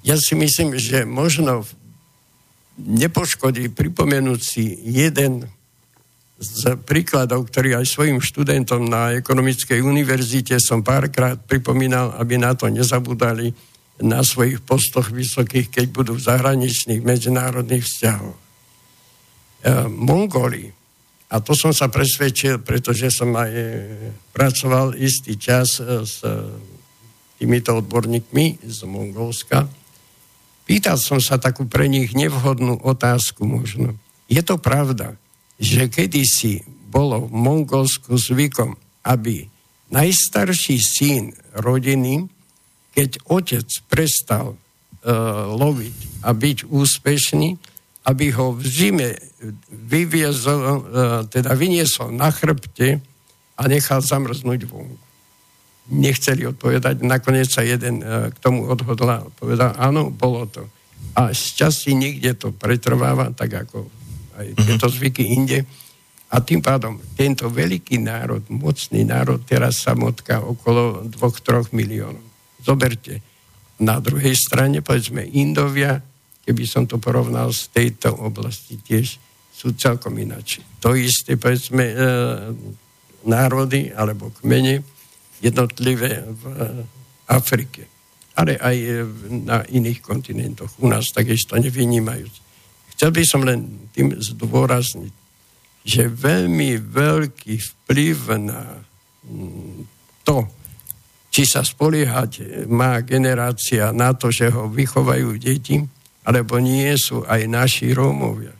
[0.06, 1.66] Ja si myslím, že možno
[2.78, 5.50] nepoškodí pripomenúť si jeden
[6.42, 12.66] z príkladov, ktorý aj svojim študentom na ekonomickej univerzite som párkrát pripomínal, aby na to
[12.66, 13.54] nezabudali
[14.02, 18.38] na svojich postoch vysokých, keď budú v zahraničných medzinárodných vzťahoch.
[18.38, 18.42] E,
[19.86, 20.81] Mongoli,
[21.32, 23.65] a to som sa presvedčil, pretože som aj e,
[24.36, 26.20] pracoval istý čas e, s
[27.39, 29.65] týmito odborníkmi z Mongolska,
[30.67, 33.96] pýtal som sa takú pre nich nevhodnú otázku možno.
[34.28, 35.15] Je to pravda,
[35.56, 38.76] že kedysi bolo v Mongolsku zvykom,
[39.08, 39.48] aby
[39.89, 41.24] najstarší syn
[41.56, 42.28] rodiny,
[42.91, 44.60] keď otec prestal uh,
[45.52, 47.50] loviť a byť úspešný,
[48.02, 49.10] aby ho v zime
[49.70, 50.80] vyviezol, uh,
[51.30, 52.98] teda vyniesol na chrbte
[53.58, 55.06] a nechal zamrznúť vonku.
[55.92, 59.30] Nechceli odpovedať, nakoniec sa jeden uh, k tomu odhodlal.
[59.38, 60.66] Povedal, áno, bolo to.
[61.14, 63.86] A z časti niekde to pretrváva, tak ako
[64.38, 64.58] aj mhm.
[64.66, 65.60] tieto zvyky inde.
[66.32, 72.24] A tým pádom tento veľký národ, mocný národ, teraz sa motká okolo 2-3 miliónov.
[72.64, 73.20] Zoberte,
[73.82, 76.00] na druhej strane, povedzme, Indovia,
[76.45, 79.17] keby som to porovnal z tejto oblasti, tiež
[79.54, 80.65] sú celkom inačí.
[80.82, 81.95] To isté, povedzme, e,
[83.30, 84.82] národy alebo kmene
[85.38, 86.54] jednotlivé v e,
[87.30, 87.86] Afrike,
[88.34, 88.89] ale aj e,
[89.45, 90.73] na iných kontinentoch.
[90.82, 92.36] U nás takisto nevynímajúc.
[92.97, 95.13] Chcel by som len tým zdôrazniť,
[95.86, 98.82] že veľmi veľký vplyv na
[99.26, 99.78] mm,
[100.26, 100.45] to,
[101.32, 105.82] či sa spoliehať má generácia na to, že ho vychovajú deti,
[106.22, 108.53] alebo nie sú aj naši Rómovia.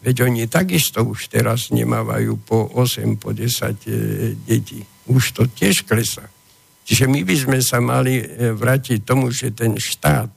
[0.00, 3.96] Veď oni takisto už teraz nemávajú po 8, po 10 e,
[4.46, 4.84] detí.
[5.08, 6.28] Už to tiež klesá.
[6.86, 10.30] Čiže my by sme sa mali e, vrátiť tomu, že ten štát,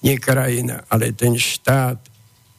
[0.00, 1.98] nie krajina, ale ten štát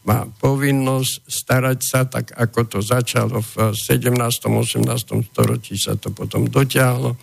[0.06, 4.14] má povinnosť starať sa, tak ako to začalo v 17.
[4.14, 4.86] 18.
[5.34, 7.18] storočí, sa to potom dotiahlo,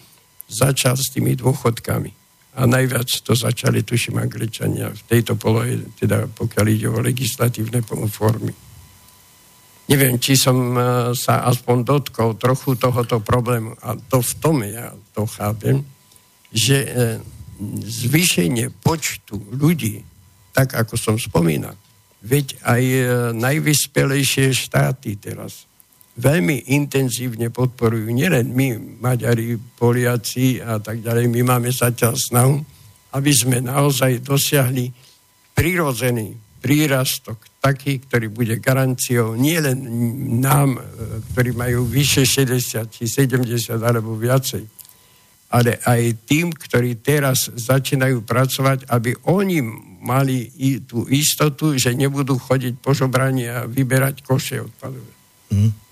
[0.51, 2.26] začal s tými dôchodkami.
[2.57, 8.53] A najviac to začali, tuším, Angličania v tejto polohe, teda pokiaľ ide o legislatívne formy.
[9.87, 10.81] Neviem, či som e,
[11.15, 13.79] sa aspoň dotkol trochu tohoto problému.
[13.87, 15.87] A to v tom ja to chápem,
[16.51, 16.89] že e,
[17.87, 20.03] zvýšenie počtu ľudí,
[20.51, 21.77] tak ako som spomínal,
[22.27, 23.03] Veď aj e,
[23.39, 25.71] najvyspelejšie štáty teraz
[26.17, 32.57] veľmi intenzívne podporujú, nielen my, Maďari, Poliaci a tak ďalej, my máme zatiaľ snahu,
[33.13, 34.89] aby sme naozaj dosiahli
[35.53, 39.79] prirodzený prírastok taký, ktorý bude garanciou nielen
[40.41, 40.81] nám, e,
[41.33, 44.65] ktorí majú vyše 60 či 70 alebo viacej,
[45.53, 49.63] ale aj tým, ktorí teraz začínajú pracovať, aby oni
[50.03, 55.13] mali i tú istotu, že nebudú chodiť po žobrani a vyberať koše odpadové.
[55.51, 55.86] Mm.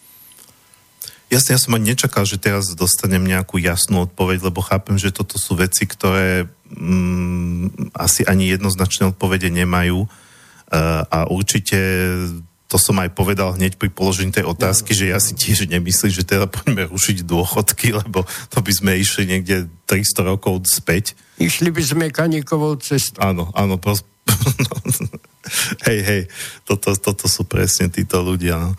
[1.33, 5.41] Jasne, ja som ani nečakal, že teraz dostanem nejakú jasnú odpoveď, lebo chápem, že toto
[5.41, 10.09] sú veci, ktoré mm, asi ani jednoznačné odpovede nemajú uh,
[11.09, 11.79] a určite
[12.75, 16.27] to som aj povedal hneď pri položení tej otázky, že ja si tiež nemyslím, že
[16.27, 21.15] teda poďme rušiť dôchodky, lebo to by sme išli niekde 300 rokov späť.
[21.39, 23.23] Išli by sme kanikovou cestou.
[23.23, 24.03] Áno, áno, pros...
[25.87, 26.23] hej, hej,
[26.67, 28.59] toto, toto sú presne títo ľudia.
[28.59, 28.75] No.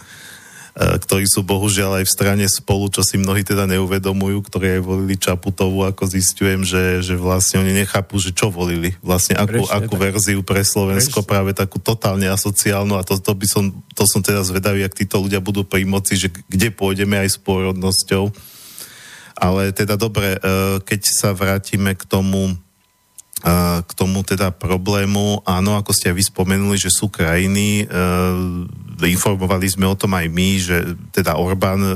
[0.76, 4.82] E, ktorí sú bohužiaľ aj v strane spolu, čo si mnohí teda neuvedomujú, ktorí aj
[4.84, 8.92] volili Čaputovú, ako zistujem, že, že vlastne oni nechápu, že čo volili.
[9.00, 11.32] Vlastne akú, akú verziu pre Slovensko, Prečne.
[11.32, 15.24] práve takú totálne asociálnu a to, to, by som, to som teda zvedavý, ak títo
[15.24, 18.36] ľudia budú pri moci, že kde pôjdeme aj s pôrodnosťou.
[19.40, 20.40] Ale teda dobre, e,
[20.84, 26.24] keď sa vrátime k tomu, e, k tomu teda problému, áno, ako ste aj vy
[26.28, 27.88] spomenuli, že sú krajiny,
[29.04, 30.78] informovali sme o tom aj my, že
[31.12, 31.94] teda Orbán e,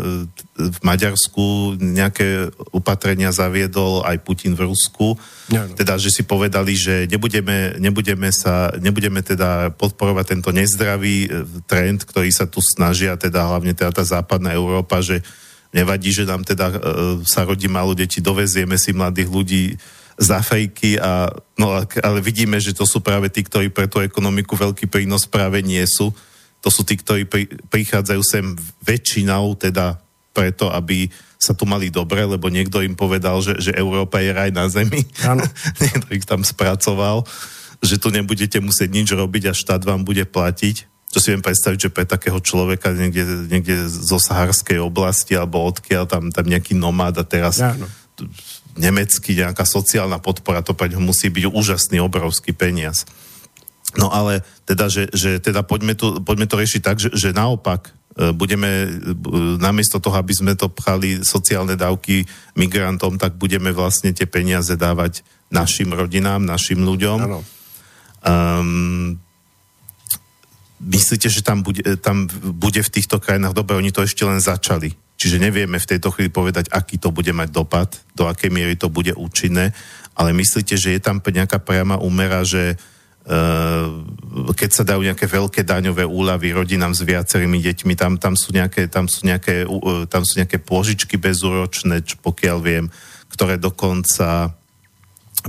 [0.60, 5.16] v Maďarsku nejaké opatrenia zaviedol, aj Putin v Rusku.
[5.47, 5.76] Ja, no.
[5.80, 11.30] Teda, že si povedali, že nebudeme, nebudeme, sa, nebudeme teda podporovať tento nezdravý e,
[11.64, 15.24] trend, ktorý sa tu snažia, teda hlavne teda tá západná Európa, že
[15.72, 16.78] nevadí, že nám teda e,
[17.24, 19.64] sa rodí malo deti, dovezieme si mladých ľudí
[20.20, 24.60] z Afriky, a, no, ale vidíme, že to sú práve tí, ktorí pre tú ekonomiku
[24.60, 26.12] veľký prínos práve nie sú
[26.60, 28.45] to sú tí, ktorí pri, prichádzajú sem
[28.84, 29.99] väčšinou teda
[30.36, 31.07] preto, aby
[31.39, 35.07] sa tu mali dobre, lebo niekto im povedal, že, že Európa je raj na zemi.
[35.84, 37.24] niekto ich tam spracoval,
[37.80, 40.84] že tu nebudete musieť nič robiť a štát vám bude platiť.
[41.10, 46.05] Čo si viem predstaviť, že pre takého človeka niekde, niekde zo saharskej oblasti alebo odkiaľ
[46.05, 47.89] tam, tam nejaký nomád a teraz Áno.
[48.78, 53.10] nemecký nejaká sociálna podpora, to pre ňo musí byť úžasný, obrovský peniaz.
[53.97, 57.89] No ale teda, že, že teda poďme, to, poďme to riešiť tak, že, že naopak
[57.89, 58.89] e, budeme, e,
[59.57, 65.25] namiesto toho, aby sme to pchali sociálne dávky migrantom, tak budeme vlastne tie peniaze dávať
[65.49, 67.19] našim rodinám, našim ľuďom.
[67.25, 67.41] Ano.
[68.19, 69.17] Um,
[70.77, 72.29] myslíte, že tam bude, tam
[72.61, 76.29] bude v týchto krajinách, dobre, oni to ešte len začali, čiže nevieme v tejto chvíli
[76.29, 79.73] povedať, aký to bude mať dopad, do akej miery to bude účinné,
[80.13, 82.99] ale myslíte, že je tam nejaká priama úmera, že Eh,
[84.57, 88.89] keď sa dajú nejaké veľké daňové úľavy rodinám s viacerými deťmi, tam, tam, sú, nejaké,
[88.89, 92.86] tam, sú, nejaké, eh, tam sú nejaké pôžičky bezúročné, čo pokiaľ viem,
[93.30, 94.57] ktoré dokonca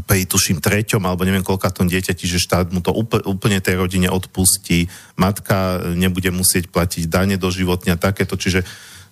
[0.07, 4.07] pri tuším treťom alebo neviem koľka tom dieťati, že štát mu to úplne, tej rodine
[4.07, 4.87] odpustí,
[5.18, 8.62] matka nebude musieť platiť dane do životňa, takéto, čiže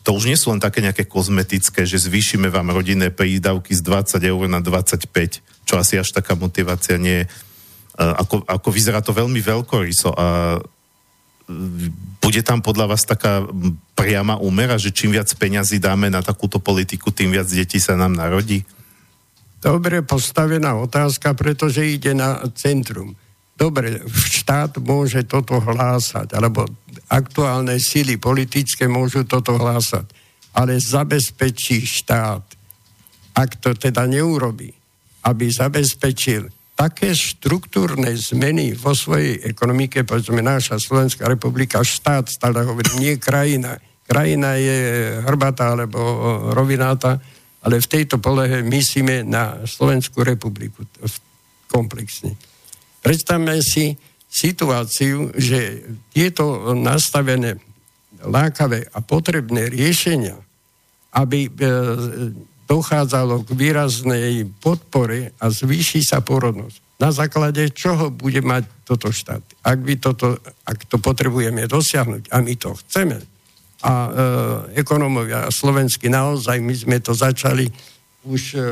[0.06, 4.22] to už nie sú len také nejaké kozmetické, že zvýšime vám rodinné prídavky z 20
[4.22, 5.10] eur na 25,
[5.66, 7.47] čo asi až taká motivácia nie je
[7.98, 10.26] ako, ako vyzerá to veľmi veľkoryso a
[12.22, 13.42] bude tam podľa vás taká
[13.96, 18.14] priama úmera, že čím viac peňazí dáme na takúto politiku, tým viac detí sa nám
[18.14, 18.62] narodí?
[19.58, 23.16] Dobre postavená otázka, pretože ide na centrum.
[23.58, 26.62] Dobre, štát môže toto hlásať, alebo
[27.10, 30.06] aktuálne síly politické môžu toto hlásať,
[30.54, 32.44] ale zabezpečí štát,
[33.34, 34.70] ak to teda neurobi,
[35.26, 36.46] aby zabezpečil
[36.78, 43.82] také štruktúrne zmeny vo svojej ekonomike, povedzme naša Slovenská republika, štát, stále hovorím, nie krajina.
[44.06, 44.78] Krajina je
[45.26, 45.98] hrbatá alebo
[46.54, 47.18] rovináta,
[47.66, 50.86] ale v tejto polohe myslíme na Slovenskú republiku
[51.66, 52.38] komplexne.
[53.02, 53.98] Predstavme si
[54.30, 55.82] situáciu, že
[56.14, 57.58] tieto nastavené
[58.22, 60.38] lákavé a potrebné riešenia,
[61.10, 61.50] aby e,
[62.68, 67.00] dochádzalo k výraznej podpore a zvýši sa porodnosť.
[67.00, 69.40] Na základe čoho bude mať toto štát?
[69.64, 73.18] Ak, by toto, ak to potrebujeme dosiahnuť, a my to chceme,
[73.78, 74.10] a e,
[74.82, 77.70] ekonomovia slovenskí naozaj, my sme to začali,
[78.26, 78.64] už e, e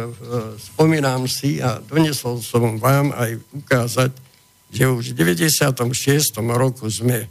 [0.58, 4.10] spomínam si a donesol som vám aj ukázať,
[4.74, 6.34] že už v 96.
[6.42, 7.30] roku sme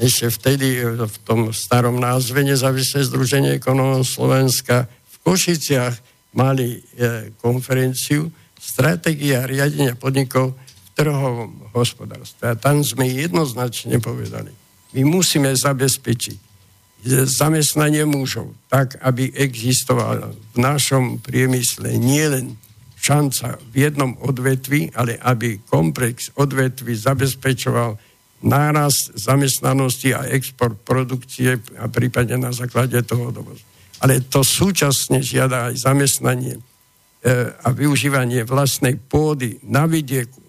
[0.00, 4.88] ešte vtedy v tom starom názve Nezávislé združenie ekonomov Slovenska
[5.24, 5.94] Košiciach
[6.34, 6.80] mali e,
[7.40, 12.52] konferenciu Stratégia riadenia podnikov v trhovom hospodárstve.
[12.52, 14.52] A tam sme jednoznačne povedali,
[14.92, 16.38] my musíme zabezpečiť
[17.24, 22.60] zamestnanie mužov tak, aby existovala v našom priemysle nielen
[23.00, 27.96] šanca v jednom odvetvi, ale aby komplex odvetví zabezpečoval
[28.44, 33.69] náraz zamestnanosti a export produkcie a prípadne na základe toho dovozu
[34.00, 36.60] ale to súčasne žiada aj zamestnanie e,
[37.52, 40.40] a využívanie vlastnej pôdy na vidieku.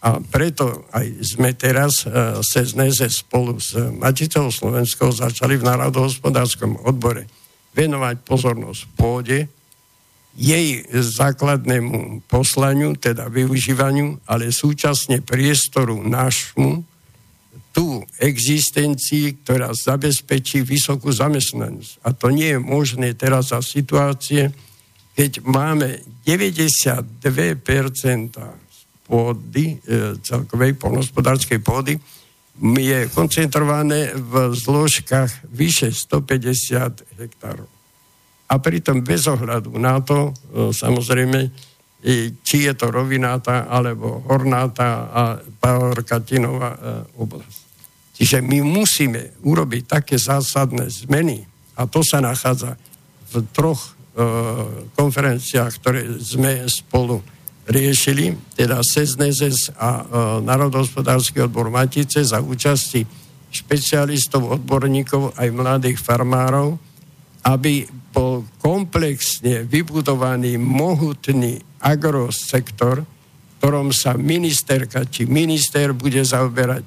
[0.00, 6.82] A preto aj sme teraz e, cez NEZE spolu s Maticou Slovenskou začali v národohospodárskom
[6.82, 7.30] odbore
[7.76, 9.46] venovať pozornosť pôde,
[10.38, 16.86] jej základnému poslaniu, teda využívaniu, ale súčasne priestoru nášmu,
[17.70, 22.02] tú existencii, ktorá zabezpečí vysokú zamestnanosť.
[22.02, 24.50] A to nie je možné teraz za situácie,
[25.14, 27.22] keď máme 92%
[29.06, 31.98] pôdy, e, celkovej polnospodárskej pôdy,
[32.60, 37.68] je koncentrované v zložkách vyše 150 hektárov.
[38.50, 40.32] A pritom bez ohľadu na to, e,
[40.74, 41.69] samozrejme,
[42.40, 46.70] či je to rovináta alebo hornáta a pahorkatinová
[47.20, 47.60] oblasť.
[48.20, 51.40] Čiže my musíme urobiť také zásadné zmeny
[51.80, 52.76] a to sa nachádza
[53.32, 53.90] v troch e,
[54.92, 57.24] konferenciách, ktoré sme spolu
[57.64, 60.02] riešili, teda SESNEZES a e,
[60.44, 63.08] Národohospodársky odbor Matice za účasti
[63.48, 66.76] špecialistov, odborníkov, aj mladých farmárov,
[67.46, 73.00] aby bol komplexne vybudovaný mohutný agrosektor,
[73.60, 76.84] ktorom sa ministerka či minister bude zaoberať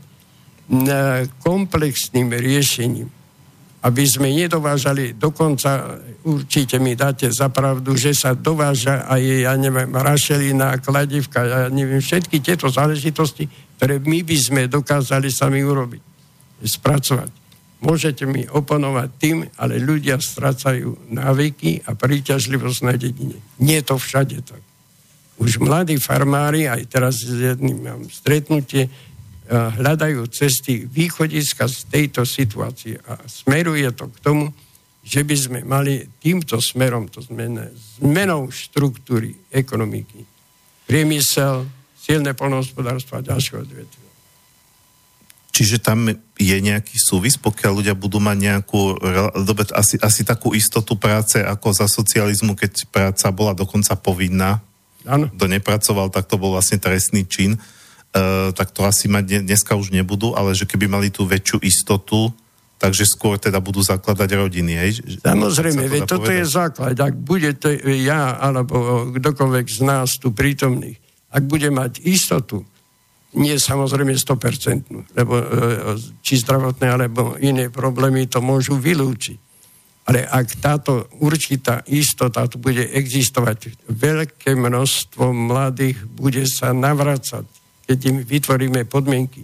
[1.41, 3.09] komplexným riešením.
[3.83, 9.91] Aby sme nedovážali, dokonca určite mi dáte za pravdu, že sa dováža aj, ja neviem,
[9.91, 13.43] rašelina, kladivka, ja neviem, všetky tieto záležitosti,
[13.75, 15.99] ktoré my by sme dokázali sami urobiť,
[16.63, 17.42] spracovať.
[17.83, 23.37] Môžete mi oponovať tým, ale ľudia strácajú návyky a príťažlivosť na dedine.
[23.59, 24.63] Nie je to všade tak.
[25.35, 28.87] Už mladí farmári, aj teraz s jedným mám stretnutie,
[29.43, 32.95] Eh, hľadajú cesty východiska z tejto situácie.
[33.03, 34.55] A smeruje to k tomu,
[35.03, 37.67] že by sme mali týmto smerom, to znamená
[37.99, 40.23] zmenou štruktúry ekonomiky,
[40.87, 41.67] priemysel,
[41.99, 44.02] silné polnohospodárstvo a ďalšie odvetvia.
[45.53, 48.97] Čiže tam je nejaký súvis, pokiaľ ľudia budú mať nejakú,
[49.77, 54.65] asi, asi takú istotu práce ako za socializmu, keď práca bola dokonca povinná.
[55.05, 55.29] Áno.
[55.29, 57.61] Kto nepracoval, tak to bol vlastne trestný čin.
[58.13, 62.33] Uh, tak to asi mať dneska už nebudú, ale že keby mali tú väčšiu istotu,
[62.81, 64.73] takže skôr teda budú zakladať rodiny.
[64.73, 64.91] Hej?
[65.21, 66.37] Samozrejme, veď toto povedať.
[66.41, 66.97] je základ.
[66.97, 70.97] Ak budete ja alebo kdokoľvek z nás tu prítomných,
[71.29, 72.65] ak bude mať istotu,
[73.33, 75.45] nie samozrejme 100%, lebo e,
[76.21, 79.39] či zdravotné alebo iné problémy to môžu vylúčiť.
[80.03, 87.97] Ale ak táto určitá istota tu bude existovať, veľké množstvo mladých bude sa navracať keď
[88.09, 89.43] im vytvoríme podmienky.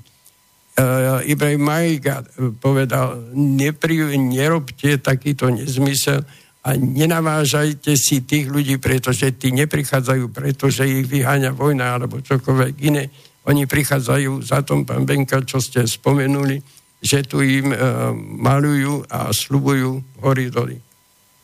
[0.80, 2.24] Uh, Ibrahim Majga
[2.64, 6.24] povedal, nepri, nerobte takýto nezmysel
[6.64, 13.12] a nenavážajte si tých ľudí, pretože tí neprichádzajú, pretože ich vyháňa vojna alebo čokoľvek iné.
[13.50, 16.62] Oni prichádzajú za tom, pán Benka, čo ste spomenuli,
[17.02, 20.78] že tu im uh, malujú a slubujú hory doly,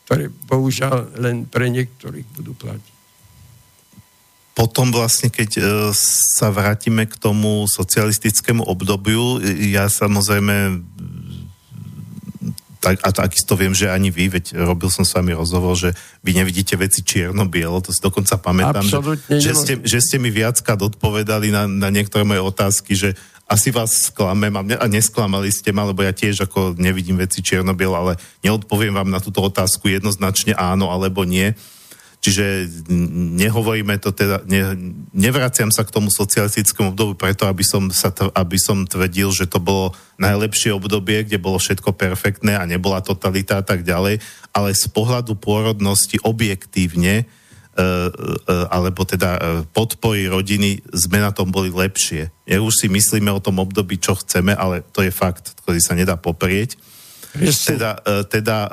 [0.06, 2.94] ktoré bohužiaľ len pre niektorých budú platiť.
[4.56, 5.62] Potom vlastne, keď e,
[6.32, 9.36] sa vrátime k tomu socialistickému obdobiu,
[9.68, 10.80] ja samozrejme
[12.86, 15.90] tak, a takisto viem, že ani vy, veď robil som s vami rozhovor, že
[16.22, 18.98] vy nevidíte veci čierno-bielo, to si dokonca pamätám, že,
[19.42, 24.10] že, ste, že ste mi viackrát odpovedali na, na niektoré moje otázky, že asi vás
[24.10, 28.12] sklamem a, a nesklamali ste ma, lebo ja tiež ako nevidím veci čierno-bielo, ale
[28.42, 31.54] neodpoviem vám na túto otázku jednoznačne áno alebo nie.
[32.26, 32.66] Čiže
[33.38, 34.74] nehovoríme to teda, ne,
[35.14, 39.62] nevraciam sa k tomu socialistickému obdobiu preto, aby som, sa, aby som tvrdil, že to
[39.62, 44.18] bolo najlepšie obdobie, kde bolo všetko perfektné a nebola totalita a tak ďalej,
[44.50, 47.24] ale z pohľadu pôrodnosti objektívne e,
[47.78, 52.34] e, alebo teda e, podpory rodiny sme na tom boli lepšie.
[52.42, 55.94] Ja už si myslíme o tom období, čo chceme, ale to je fakt, ktorý sa
[55.94, 56.74] nedá poprieť.
[57.66, 58.70] Teda, e, teda e,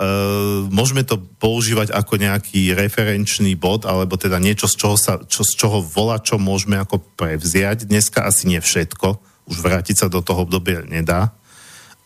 [0.72, 5.54] môžeme to používať ako nejaký referenčný bod, alebo teda niečo, z čoho, sa, čo, z
[5.60, 7.86] čoho volá, čo môžeme ako prevziať.
[7.86, 9.20] Dneska asi nie všetko,
[9.52, 11.36] už vrátiť sa do toho obdobia nedá.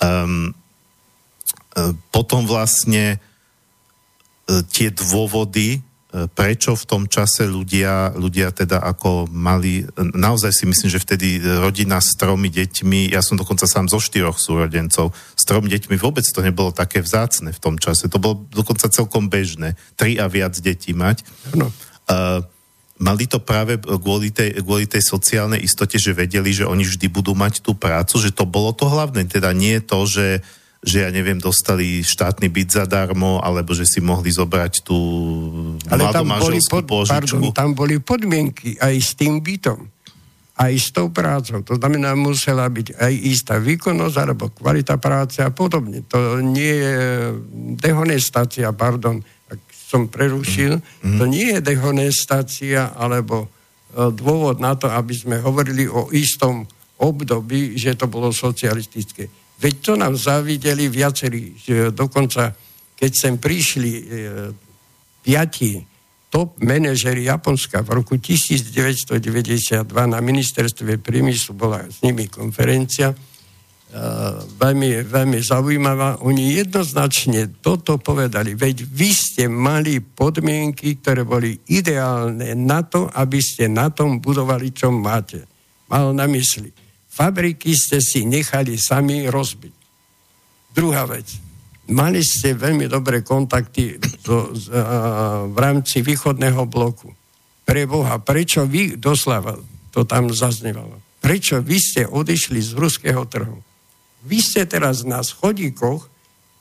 [0.01, 0.53] Um,
[2.09, 3.21] potom vlastne
[4.73, 11.03] tie dôvody, prečo v tom čase ľudia, ľudia teda ako mali, naozaj si myslím, že
[11.03, 15.99] vtedy rodina s tromi deťmi, ja som dokonca sám zo štyroch súrodencov, s tromi deťmi
[15.99, 20.31] vôbec to nebolo také vzácne v tom čase, to bolo dokonca celkom bežné, tri a
[20.31, 21.27] viac detí mať.
[21.51, 21.67] No.
[22.07, 22.39] Uh,
[23.03, 27.35] mali to práve kvôli tej, kvôli tej sociálnej istote, že vedeli, že oni vždy budú
[27.35, 30.39] mať tú prácu, že to bolo to hlavné, teda nie to, že
[30.85, 34.99] že ja neviem, dostali štátny byt zadarmo, alebo že si mohli zobrať tú
[35.89, 39.89] Ale tam boli, pod, pardon, tam boli podmienky aj s tým bytom,
[40.57, 41.65] aj s tou prácou.
[41.65, 46.05] To znamená, musela byť aj istá výkonnosť, alebo kvalita práce a podobne.
[46.13, 46.97] To nie je
[47.81, 49.17] dehonestácia, pardon,
[49.49, 51.17] ak som prerušil, mm.
[51.17, 56.69] to nie je dehonestácia, alebo e, dôvod na to, aby sme hovorili o istom
[57.01, 62.53] období, že to bolo socialistické Veď to nám zavideli viacerí, že dokonca
[62.97, 64.03] keď sem prišli e,
[65.21, 65.81] piati
[66.29, 73.15] top manažeri Japonska v roku 1992 na ministerstve priemyslu bola s nimi konferencia, e,
[74.61, 76.21] veľmi, veľmi zaujímavá.
[76.21, 78.53] Oni jednoznačne toto povedali.
[78.53, 84.69] Veď vy ste mali podmienky, ktoré boli ideálne na to, aby ste na tom budovali,
[84.69, 85.49] čo máte.
[85.89, 86.86] Mal na mysli
[87.17, 89.73] Fabriky ste si nechali sami rozbiť.
[90.69, 91.41] Druhá vec.
[91.89, 97.09] Mali ste veľmi dobré kontakty do, z, a, v rámci východného bloku.
[97.65, 99.57] Pre Boha, prečo vy, doslova,
[99.89, 103.65] to tam zaznevalo, prečo vy ste odišli z ruského trhu?
[104.21, 106.05] Vy ste teraz na schodíkoch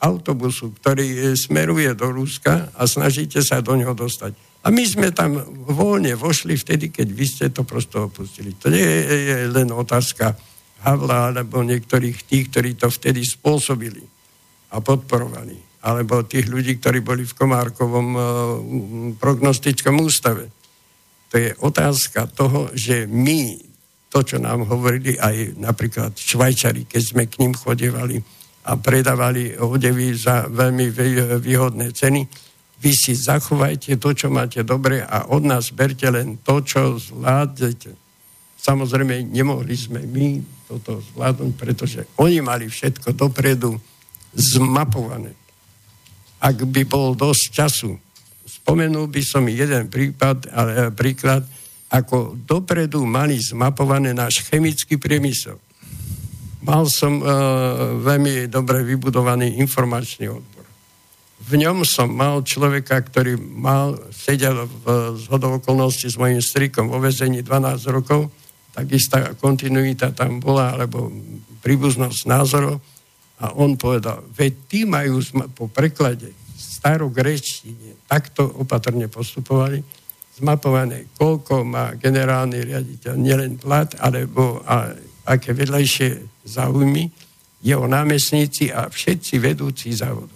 [0.01, 4.33] autobusu, ktorý e, smeruje do Ruska a snažíte sa do neho dostať.
[4.67, 5.39] A my sme tam
[5.71, 8.59] voľne vošli vtedy, keď vy ste to prosto opustili.
[8.59, 10.35] To nie je len otázka
[10.83, 14.03] Havla alebo niektorých tých, ktorí to vtedy spôsobili
[14.75, 15.55] a podporovali.
[15.87, 18.23] Alebo tých ľudí, ktorí boli v Komárkovom uh,
[19.23, 20.51] prognostickom ústave.
[21.31, 23.55] To je otázka toho, že my,
[24.11, 28.19] to, čo nám hovorili aj napríklad Švajčari, keď sme k ním chodevali
[28.67, 30.91] a predávali odevy za veľmi
[31.39, 32.45] výhodné ceny,
[32.77, 37.97] vy si zachovajte to, čo máte dobre a od nás berte len to, čo zvládnete.
[38.61, 43.79] Samozrejme, nemohli sme my toto zvládnuť, pretože oni mali všetko dopredu
[44.35, 45.33] zmapované.
[46.43, 47.91] Ak by bol dosť času,
[48.45, 51.47] spomenul by som jeden prípad, ale, príklad,
[51.87, 55.57] ako dopredu mali zmapované náš chemický priemysel.
[56.66, 57.29] Mal som uh,
[58.03, 60.56] veľmi dobre vybudovaný informačný odbor.
[61.47, 66.99] V ňom som mal človeka, ktorý mal, sedel v zhodov okolností s mojim strikom vo
[66.99, 68.34] vezení 12 rokov,
[68.74, 71.07] takisto kontinuita tam bola, alebo
[71.62, 72.82] príbuznosť názorov.
[73.38, 75.22] A on povedal, veď tí majú
[75.55, 79.78] po preklade starogrečtine takto opatrne postupovali,
[80.42, 84.92] zmapované, koľko má generálny riaditeľ nielen plat, alebo a,
[85.30, 87.07] aké vedľajšie záujmy,
[87.62, 90.36] jeho námestníci a všetci vedúci závodov.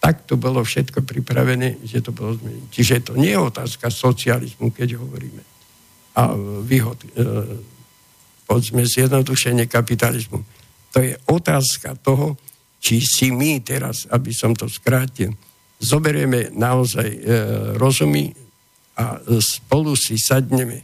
[0.00, 2.66] Tak to bolo všetko pripravené, že to bolo zmenené.
[2.72, 5.42] Čiže to nie je otázka socializmu, keď hovoríme.
[6.16, 6.34] A
[6.64, 7.08] výhod, e,
[8.48, 10.40] povedzme, zjednodušenie kapitalizmu.
[10.96, 12.34] To je otázka toho,
[12.80, 15.36] či si my teraz, aby som to skrátil,
[15.76, 17.20] zoberieme naozaj e,
[17.76, 18.32] rozumy
[18.96, 20.82] a spolu si sadneme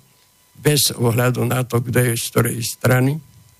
[0.56, 3.16] bez ohľadu na to, kto je z ktorej strany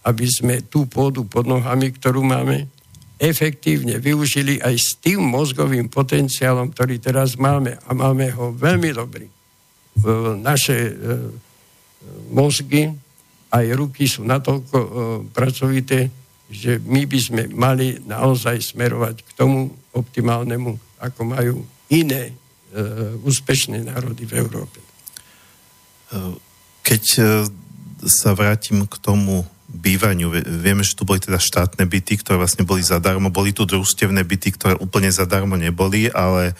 [0.06, 2.70] aby sme tú pôdu pod nohami, ktorú máme,
[3.16, 7.80] efektívne využili aj s tým mozgovým potenciálom, ktorý teraz máme.
[7.88, 9.26] A máme ho veľmi dobrý.
[10.44, 10.92] Naše e,
[12.28, 12.92] mozgy
[13.48, 14.88] aj ruky sú natoľko e,
[15.32, 16.12] pracovité,
[16.52, 21.54] že my by sme mali naozaj smerovať k tomu optimálnemu, ako majú
[21.88, 22.34] iné e,
[23.24, 24.78] úspešné národy v Európe.
[26.86, 27.02] Keď
[28.06, 29.42] sa vrátim k tomu
[29.76, 30.32] bývaniu.
[30.42, 33.28] Vieme, že tu boli teda štátne byty, ktoré vlastne boli zadarmo.
[33.28, 36.54] Boli tu družstevné byty, ktoré úplne zadarmo neboli, ale e,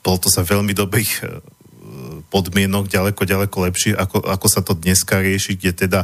[0.00, 1.22] bolo to sa veľmi dobrých e,
[2.28, 6.00] podmienok, ďaleko, ďaleko lepšie, ako, ako sa to dneska rieši, kde teda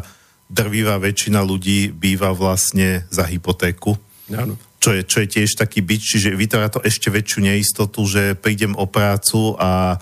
[0.48, 3.96] drvivá väčšina ľudí býva vlastne za hypotéku.
[4.32, 4.56] Áno.
[4.80, 8.76] Čo je, čo je tiež taký byť, čiže vytvára to ešte väčšiu neistotu, že prídem
[8.76, 9.98] o prácu a e,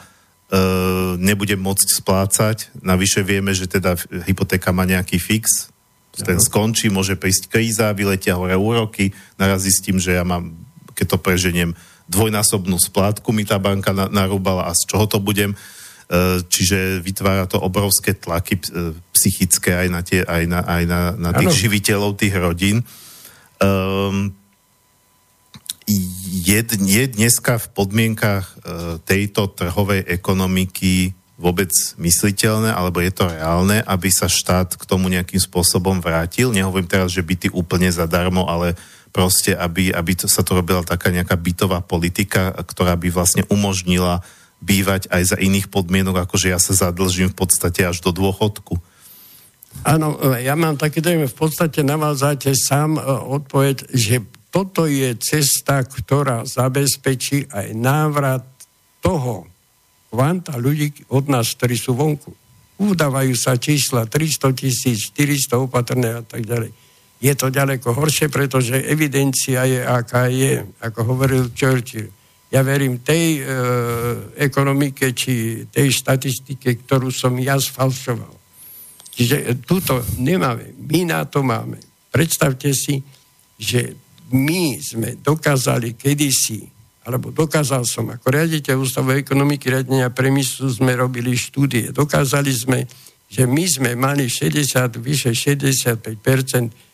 [1.22, 2.74] nebudem môcť splácať.
[2.82, 3.94] Navyše vieme, že teda
[4.26, 5.71] hypotéka má nejaký fix,
[6.12, 10.52] ten skončí, môže prísť kríza, vyletia hore úroky, naraz zistím, že ja mám,
[10.92, 11.72] keď to preženiem,
[12.04, 15.56] dvojnásobnú splátku mi tá banka na, narúbala a z čoho to budem.
[15.56, 21.00] E, čiže vytvára to obrovské tlaky e, psychické aj na, tie, aj na, aj na,
[21.16, 21.60] na tých ano.
[21.64, 22.84] živiteľov tých rodín.
[23.62, 24.36] Um,
[25.88, 33.82] je, je dneska v podmienkach uh, tejto trhovej ekonomiky vôbec mysliteľné, alebo je to reálne,
[33.82, 36.54] aby sa štát k tomu nejakým spôsobom vrátil?
[36.54, 38.78] Nehovorím teraz, že byty úplne zadarmo, ale
[39.10, 44.22] proste, aby, aby to, sa to robila taká nejaká bytová politika, ktorá by vlastne umožnila
[44.62, 48.78] bývať aj za iných podmienok, ako že ja sa zadlžím v podstate až do dôchodku.
[49.82, 53.02] Áno, ja mám taký dojem, v podstate navádzate sám e,
[53.34, 54.22] odpoveď, že
[54.52, 58.44] toto je cesta, ktorá zabezpečí aj návrat
[59.00, 59.51] toho
[60.12, 62.28] kvanta ľudí od nás, ktorí sú vonku.
[62.76, 66.68] Udávajú sa čísla 300 tisíc, 400 opatrné a tak ďalej.
[67.22, 72.12] Je to ďaleko horšie, pretože evidencia je, aká je, ako hovoril Churchill.
[72.52, 73.42] Ja verím tej e,
[74.36, 78.34] ekonomike, či tej štatistike, ktorú som ja sfalšoval.
[79.16, 80.76] Čiže túto nemáme.
[80.76, 81.80] My na to máme.
[82.12, 83.00] Predstavte si,
[83.56, 83.96] že
[84.34, 86.71] my sme dokázali kedysi
[87.02, 91.90] alebo dokázal som, ako riaditeľ Ústavu ekonomiky riadenia premyslu sme robili štúdie.
[91.90, 92.86] Dokázali sme,
[93.26, 96.14] že my sme mali 60, vyše 65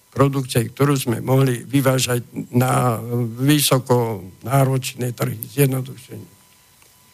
[0.09, 2.25] produkcie, ktorú sme mohli vyvážať
[2.57, 2.97] na
[3.37, 6.31] vysoko náročné trhy, zjednodušenie.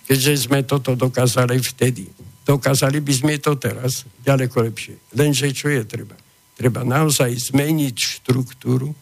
[0.04, 2.06] Keďže sme toto dokázali vtedy.
[2.44, 5.00] Dokázali by sme to teraz ďaleko lepšie.
[5.16, 6.14] Lenže čo je treba?
[6.54, 8.92] Treba naozaj zmeniť štruktúru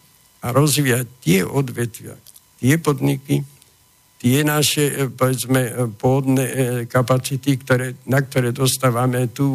[0.40, 2.16] a rozvíjať tie odvetvia,
[2.62, 3.51] tie podniky,
[4.22, 6.54] tie naše, e, povedzme, e, pôvodné e,
[6.86, 9.50] kapacity, ktoré, na ktoré dostávame tu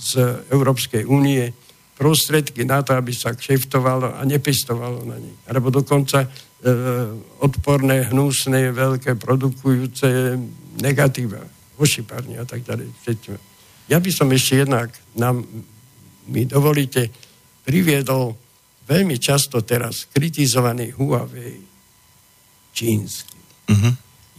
[0.00, 1.52] z Európskej únie,
[1.94, 5.36] prostredky na to, aby sa kšeftovalo a nepestovalo na nich.
[5.46, 6.28] Alebo dokonca e,
[7.44, 10.34] odporné, hnusné, veľké, produkujúce
[10.80, 11.44] negatíva,
[11.78, 12.88] ošipárne a tak ďalej.
[13.92, 14.90] Ja by som ešte jednak,
[15.20, 15.44] nám,
[16.32, 17.12] mi dovolíte,
[17.62, 18.34] priviedol
[18.88, 21.60] veľmi často teraz kritizovaný Huawei
[22.74, 23.33] čínsky.
[23.70, 23.92] Uh-huh.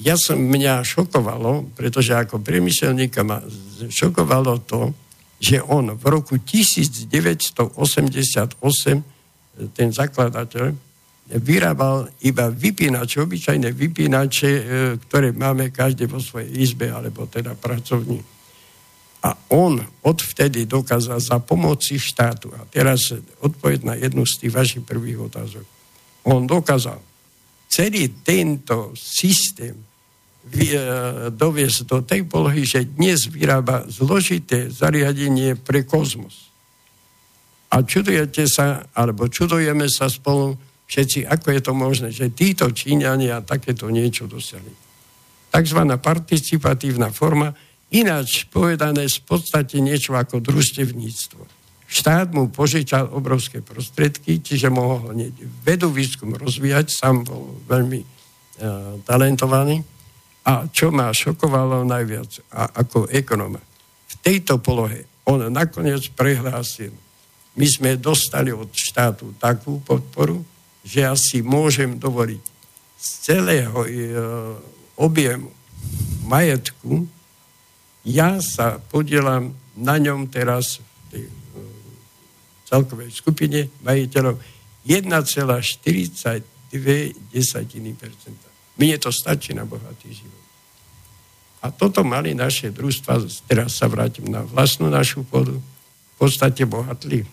[0.04, 3.40] Ja som, mňa šokovalo, pretože ako priemyselníka ma
[3.88, 4.92] šokovalo to,
[5.40, 7.80] že on v roku 1988,
[9.72, 10.76] ten zakladateľ,
[11.26, 14.64] vyrábal iba vypínače, obyčajné vypínače, e,
[15.10, 18.22] ktoré máme každý vo svojej izbe, alebo teda pracovní.
[19.26, 23.10] A on odvtedy dokázal za pomoci štátu, a teraz
[23.42, 25.66] odpoveď na jednu z tých vašich prvých otázok,
[26.30, 27.02] on dokázal
[27.68, 29.76] celý tento systém
[30.46, 30.78] E,
[31.34, 36.54] doviesť do tej polohy, že dnes vyrába zložité zariadenie pre kozmos.
[37.74, 40.54] A čudujete sa, alebo čudujeme sa spolu
[40.86, 44.70] všetci, ako je to možné, že títo Číňania takéto niečo dosiahli.
[45.50, 47.50] Takzvaná participatívna forma,
[47.90, 51.42] ináč povedané v podstate niečo ako družstevníctvo.
[51.86, 58.08] Štát mu požičal obrovské prostredky, čiže mohol hneď vedu výskum rozvíjať, sám bol veľmi uh,
[59.06, 59.86] talentovaný.
[60.46, 63.62] A čo ma šokovalo najviac a ako ekonoma,
[64.06, 66.94] v tejto polohe on nakoniec prehlásil,
[67.56, 70.44] my sme dostali od štátu takú podporu,
[70.86, 72.44] že ja si môžem dovoliť
[73.00, 73.90] z celého e,
[75.00, 75.50] objemu
[76.30, 77.10] majetku,
[78.06, 80.85] ja sa podielam na ňom teraz e,
[82.66, 84.42] celkovej skupine majiteľov
[84.86, 86.42] 1,42%.
[88.76, 90.44] Mne to stačí na bohatý život.
[91.66, 97.26] A toto mali naše družstva, teraz sa vrátim na vlastnú našu pôdu, v podstate bohatli.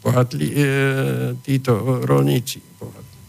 [0.00, 0.56] Bohatli e,
[1.44, 3.20] títo rolníci, bohatli,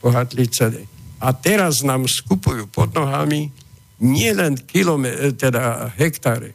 [0.00, 0.82] bohatli celé.
[1.20, 3.52] A teraz nám skupujú pod nohami
[4.00, 6.54] nielen kilome, teda hektáre,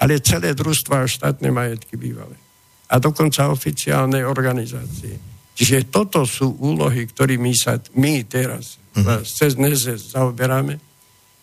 [0.00, 2.47] ale celé družstva a štátne majetky bývalé.
[2.88, 5.20] A dokonca oficiálne organizácie.
[5.58, 9.26] Čiže toto sú úlohy, ktorými sa my teraz uh-huh.
[9.26, 10.78] cez NEZE zaoberáme.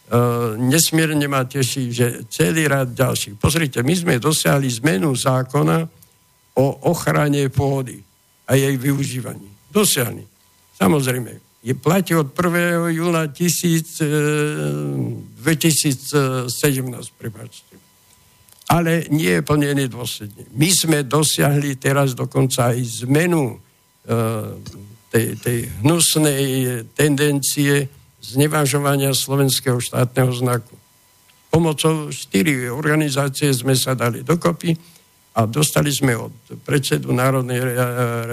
[0.05, 3.41] Uh, nesmierne ma teší, že celý rad ďalších.
[3.41, 5.83] Pozrite, my sme dosiahli zmenu zákona
[6.55, 7.99] o ochrane pôdy
[8.47, 9.49] a jej využívaní.
[9.73, 10.23] Dosiahli.
[10.77, 11.31] Samozrejme,
[11.65, 12.93] je platí od 1.
[12.93, 13.97] júna 1000,
[15.41, 16.53] 2017,
[17.17, 17.73] prepáčte.
[18.65, 20.49] Ale nie je plnený dôsledne.
[20.57, 24.57] My sme dosiahli teraz dokonca aj zmenu uh,
[25.13, 26.43] tej, tej hnusnej
[26.97, 27.87] tendencie
[28.25, 30.73] znevažovania slovenského štátneho znaku.
[31.53, 34.75] Pomocou štyri organizácie sme sa dali dokopy
[35.37, 36.33] a dostali sme od
[36.65, 37.61] predsedu Národnej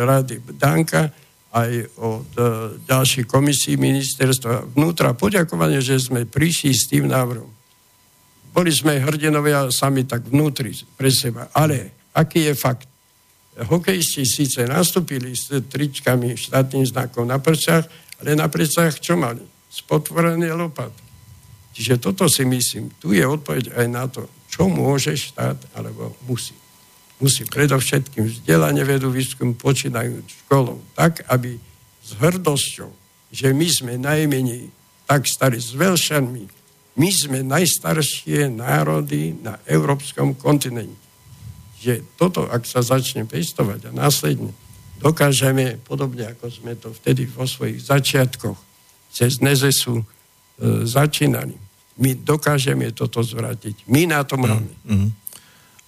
[0.00, 1.12] rady Danka
[1.52, 1.70] aj
[2.00, 2.42] od e,
[2.88, 7.52] ďalších komisí ministerstva vnútra poďakovanie, že sme prišli s tým návrhom.
[8.52, 12.92] Boli sme hrdinovia sami tak vnútri pre seba, ale aký je fakt?
[13.60, 17.84] hokejisti síce nastúpili s tričkami štátnym znakom na prčách,
[18.24, 19.44] ale na prčách čo mali?
[19.68, 21.04] Spotvorené lopatky.
[21.72, 26.56] Čiže toto si myslím, tu je odpoveď aj na to, čo môže štát, alebo musí.
[27.16, 31.56] Musí predovšetkým vzdelanie vedu výskum počínajúc školou, tak, aby
[32.04, 32.92] s hrdosťou,
[33.32, 34.68] že my sme najmenej
[35.08, 36.61] tak starí s veľšanmi,
[36.92, 41.02] my sme najstaršie národy na európskom kontinente
[41.82, 44.54] že toto, ak sa začne pestovať a následne
[45.02, 48.54] dokážeme, podobne ako sme to vtedy vo svojich začiatkoch
[49.10, 50.04] cez Nezesu e,
[50.86, 51.58] začínali,
[51.98, 53.90] my dokážeme toto zvrátiť.
[53.90, 54.70] My na to máme.
[54.86, 55.10] Mm-hmm.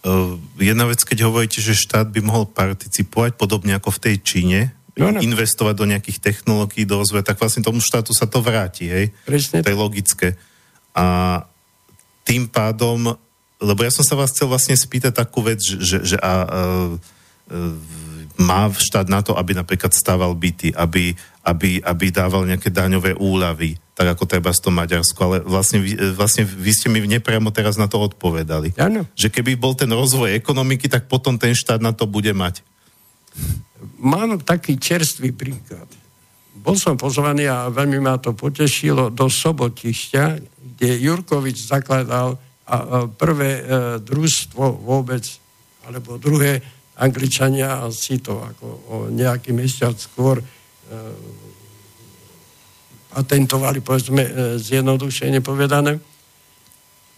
[0.04, 4.60] Uh, jedna vec, keď hovoríte, že štát by mohol participovať podobne ako v tej Číne,
[5.00, 5.16] no, no.
[5.16, 9.16] investovať do nejakých technológií, do rozvoja, tak vlastne tomu štátu sa to vráti, hej?
[9.24, 9.64] Presne.
[9.64, 10.36] To je logické.
[10.94, 11.42] A
[12.24, 13.18] tým pádom
[13.64, 16.42] lebo ja som sa vás chcel vlastne spýtať takú vec, že, že, a, a, a,
[18.34, 21.14] má štát na to, aby napríklad stával byty, aby,
[21.46, 25.78] aby, aby dával nejaké daňové úľavy, tak ako treba z to Maďarsko, ale vlastne,
[26.18, 28.74] vlastne vy ste mi nepriamo teraz na to odpovedali.
[28.74, 29.06] Ano.
[29.14, 32.66] Že keby bol ten rozvoj ekonomiky, tak potom ten štát na to bude mať.
[34.02, 35.86] Mám taký čerstvý príklad.
[36.58, 40.53] Bol som pozvaný a veľmi ma to potešilo do Sobotišťa,
[40.84, 42.36] kde Jurkovič zakladal
[43.16, 43.62] prvé e,
[44.04, 45.24] družstvo vôbec,
[45.88, 46.60] alebo druhé
[47.00, 50.44] Angličania si to ako o nejaký mesiac skôr e,
[53.16, 55.96] patentovali, povedzme, e, zjednodušene povedané.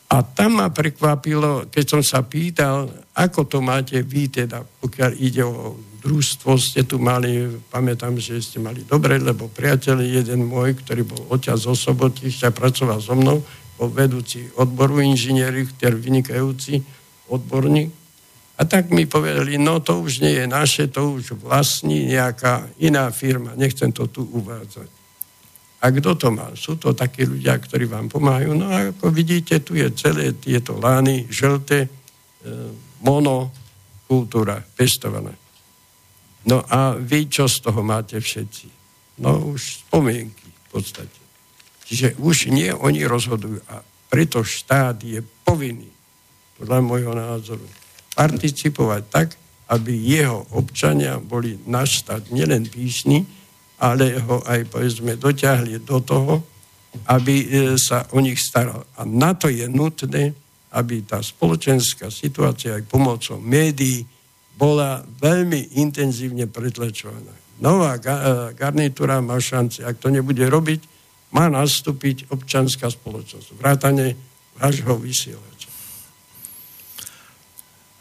[0.07, 5.43] A tam ma prekvapilo, keď som sa pýtal, ako to máte vy, teda, pokiaľ ide
[5.43, 5.75] o
[6.07, 11.23] družstvo, ste tu mali, pamätám, že ste mali dobre, lebo priateľ jeden môj, ktorý bol
[11.35, 13.43] oťaz zo Sobotišťa, pracoval so mnou,
[13.75, 16.87] bol vedúci odboru inžinieri, ktorý vynikajúci
[17.27, 17.91] odborník.
[18.57, 23.11] A tak mi povedali, no to už nie je naše, to už vlastní nejaká iná
[23.11, 24.89] firma, nechcem to tu uvádzať.
[25.81, 26.51] A kto to má?
[26.57, 28.57] Sú to takí ľudia, ktorí vám pomáhajú.
[28.57, 31.89] No a ako vidíte, tu je celé tieto lány žlté, e,
[33.05, 35.37] monokultúra pestovaná.
[36.47, 38.67] No a vy čo z toho máte všetci?
[39.21, 41.21] No už spomienky v podstate.
[41.87, 43.61] Čiže už nie oni rozhodujú.
[43.71, 45.91] A preto štát je povinný,
[46.57, 47.67] podľa môjho názoru,
[48.17, 49.29] participovať tak,
[49.67, 53.27] aby jeho občania boli na štát nielen píšni,
[53.81, 56.35] ale ho aj povedzme doťahli do toho,
[57.13, 57.47] aby e,
[57.77, 58.89] sa o nich staral.
[58.97, 60.33] A na to je nutné,
[60.73, 64.05] aby tá spoločenská situácia aj pomocou médií
[64.57, 67.33] bola veľmi intenzívne pretlačovaná.
[67.61, 68.03] Nová e,
[68.57, 70.81] garnitúra má šance, ak to nebude robiť,
[71.37, 73.61] má nastúpiť občanská spoločnosť.
[73.61, 74.17] Vrátane
[74.57, 75.69] vášho vysielača.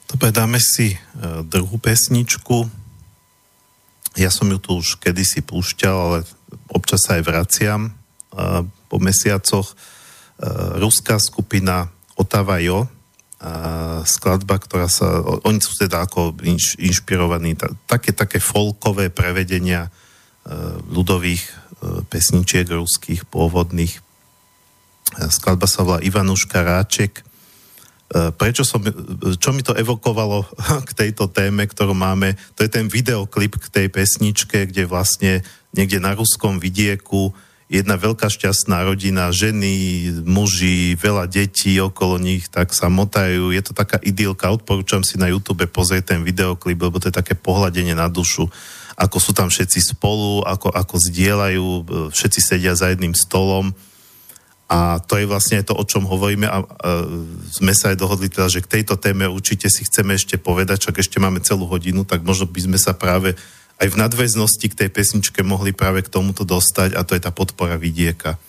[0.08, 0.98] Dobre, dáme si e,
[1.44, 2.85] druhú pesničku.
[4.16, 6.18] Ja som ju tu už kedysi púšťal, ale
[6.72, 9.76] občas sa aj vraciam uh, po mesiacoch.
[10.39, 17.59] Uh, ruská skupina Otava Jo, uh, skladba, ktorá sa, oni sú teda ako inš, inšpirovaní,
[17.59, 19.91] ta, také, také folkové prevedenia
[20.93, 21.41] ľudových
[22.05, 23.97] pesničiek ruských pôvodných.
[25.34, 27.25] Skladba sa volá Ivanuška Ráček E,
[28.12, 28.86] prečo som,
[29.41, 30.45] čo mi to evokovalo
[30.88, 35.41] k tejto téme, ktorú máme, to je ten videoklip k tej pesničke, kde vlastne
[35.74, 37.34] niekde na ruskom vidieku
[37.66, 43.49] jedna veľká šťastná rodina, ženy, muži, veľa detí okolo nich, tak sa motajú.
[43.49, 47.34] Je to taká idylka, odporúčam si na YouTube pozrieť ten videoklip, lebo to je také
[47.34, 48.45] pohľadenie na dušu,
[48.95, 51.82] ako sú tam všetci spolu, ako, ako zdieľajú, e,
[52.14, 53.74] všetci sedia za jedným stolom
[54.66, 56.61] a to je vlastne to, o čom hovoríme a, a
[57.53, 60.97] sme sa aj dohodli teda, že k tejto téme určite si chceme ešte povedať, čak
[60.97, 63.38] ešte máme celú hodinu, tak možno by sme sa práve
[63.78, 67.30] aj v nadväznosti k tej pesničke mohli práve k tomuto dostať a to je tá
[67.30, 68.41] podpora vidieka.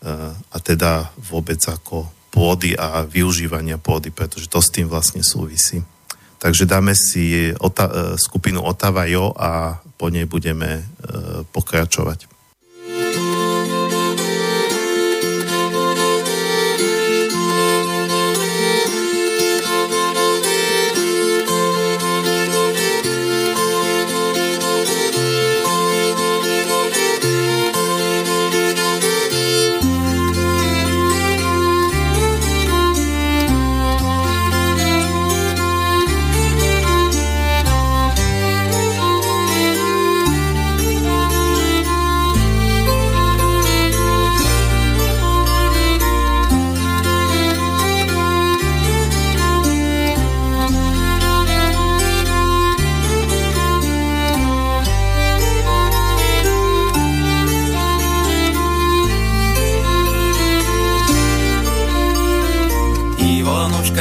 [0.00, 5.84] A, a teda vôbec ako pôdy a využívania pôdy, pretože to s tým vlastne súvisí.
[6.38, 10.86] Takže dáme si ota- skupinu Otava Jo a po nej budeme
[63.98, 64.00] e,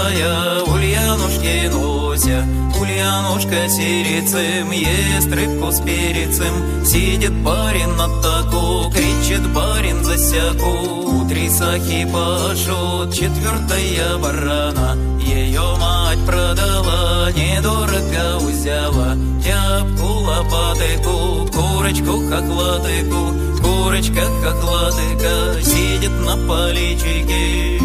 [3.69, 6.85] сирицем, ест рыбку с перецем.
[6.85, 11.27] Сидит барин на таку, кричит барин за сяку.
[11.29, 14.97] Три сахи пашут, четвертая барана.
[15.21, 19.16] Ее мать продала, недорого взяла.
[19.45, 23.58] Тяпку, лопатыку, курочку, хохлатыку.
[23.79, 27.81] Курочка, как латыка, сидит на поличике.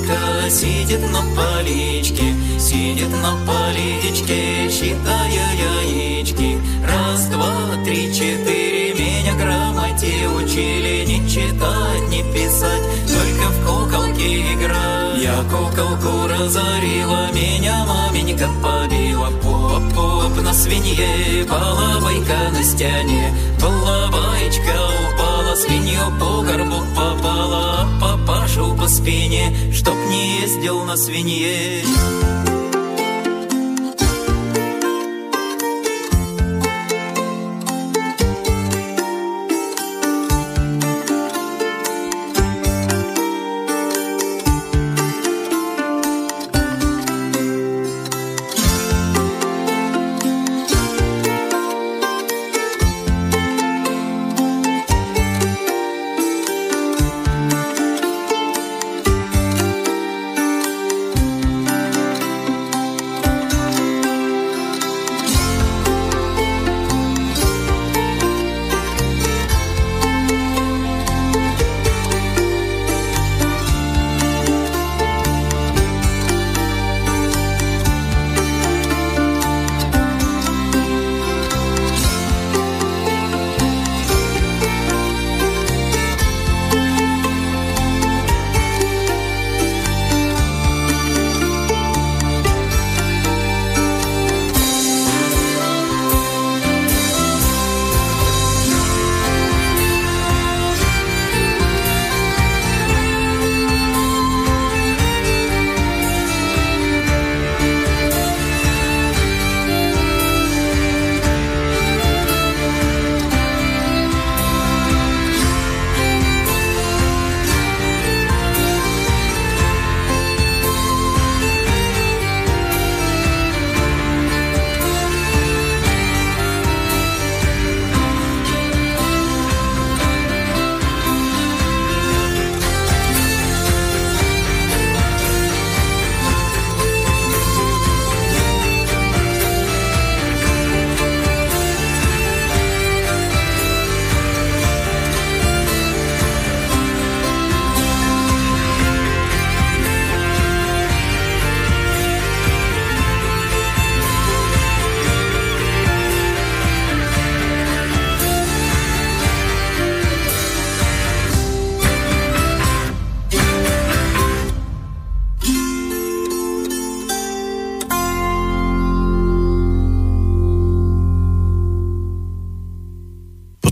[0.00, 6.58] Хохлатка сидит на поличке, сидит на поличке, считая яички.
[6.86, 7.52] Раз, два,
[7.84, 15.22] три, четыре, меня грамоте учили не читать, не писать, только в куколки играть.
[15.22, 24.80] Я куколку разорила, меня маменька побила, поп-поп на свинье, балабайка на стене, балабайка
[25.12, 25.29] упала,
[25.60, 31.84] свинью по горбу попала, папашу по спине, чтоб не ездил на свинье.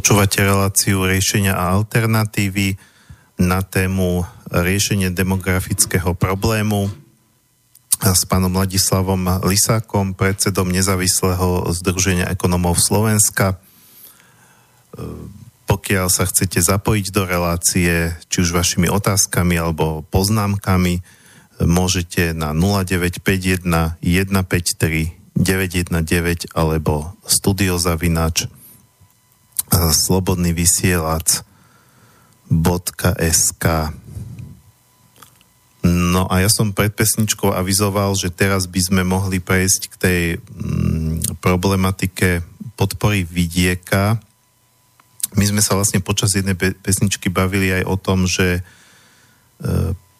[0.09, 2.81] Počúvate reláciu riešenia a alternatívy
[3.37, 6.89] na tému riešenie demografického problému
[8.01, 13.61] s pánom Ladislavom Lisákom, predsedom nezávislého Združenia ekonomov Slovenska.
[15.69, 21.05] Pokiaľ sa chcete zapojiť do relácie, či už vašimi otázkami alebo poznámkami,
[21.61, 28.49] môžete na 0951 153 919 alebo studiozavinač
[29.73, 31.45] slobodný vysielač
[33.29, 33.65] .sk
[35.89, 40.23] No a ja som pred pesničkou avizoval, že teraz by sme mohli prejsť k tej
[40.43, 42.43] mm, problematike
[42.75, 44.19] podpory vidieka.
[45.39, 48.63] My sme sa vlastne počas jednej pesničky bavili aj o tom, že e,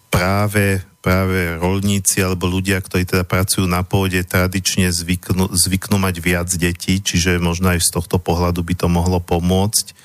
[0.07, 6.49] práve, práve rolníci alebo ľudia, ktorí teda pracujú na pôde, tradične zvyknú, zvyknú mať viac
[6.51, 9.95] detí, čiže možno aj z tohto pohľadu by to mohlo pomôcť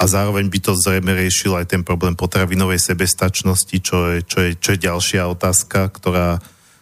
[0.00, 4.50] a zároveň by to zrejme riešilo aj ten problém potravinovej sebestačnosti, čo je, čo je,
[4.56, 6.40] čo je ďalšia otázka, ktorá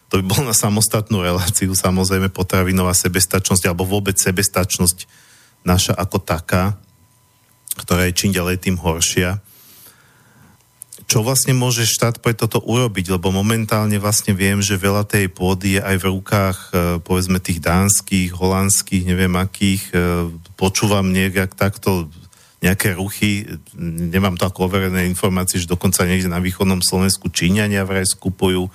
[0.08, 5.04] to by bol na samostatnú reláciu, samozrejme potravinová sebestačnosť alebo vôbec sebestačnosť
[5.66, 6.78] naša ako taká,
[7.76, 9.42] ktorá je čím ďalej tým horšia.
[11.08, 13.16] Čo vlastne môže štát pre toto urobiť?
[13.16, 17.64] Lebo momentálne vlastne viem, že veľa tej pôdy je aj v rukách e, povedzme tých
[17.64, 19.88] dánskych, holandských, neviem akých.
[19.88, 20.28] E,
[20.60, 22.12] počúvam nejak takto
[22.58, 23.46] nejaké ruchy,
[23.78, 28.66] nemám to overené informácie, že dokonca niekde na východnom Slovensku Číňania vraj skupujú.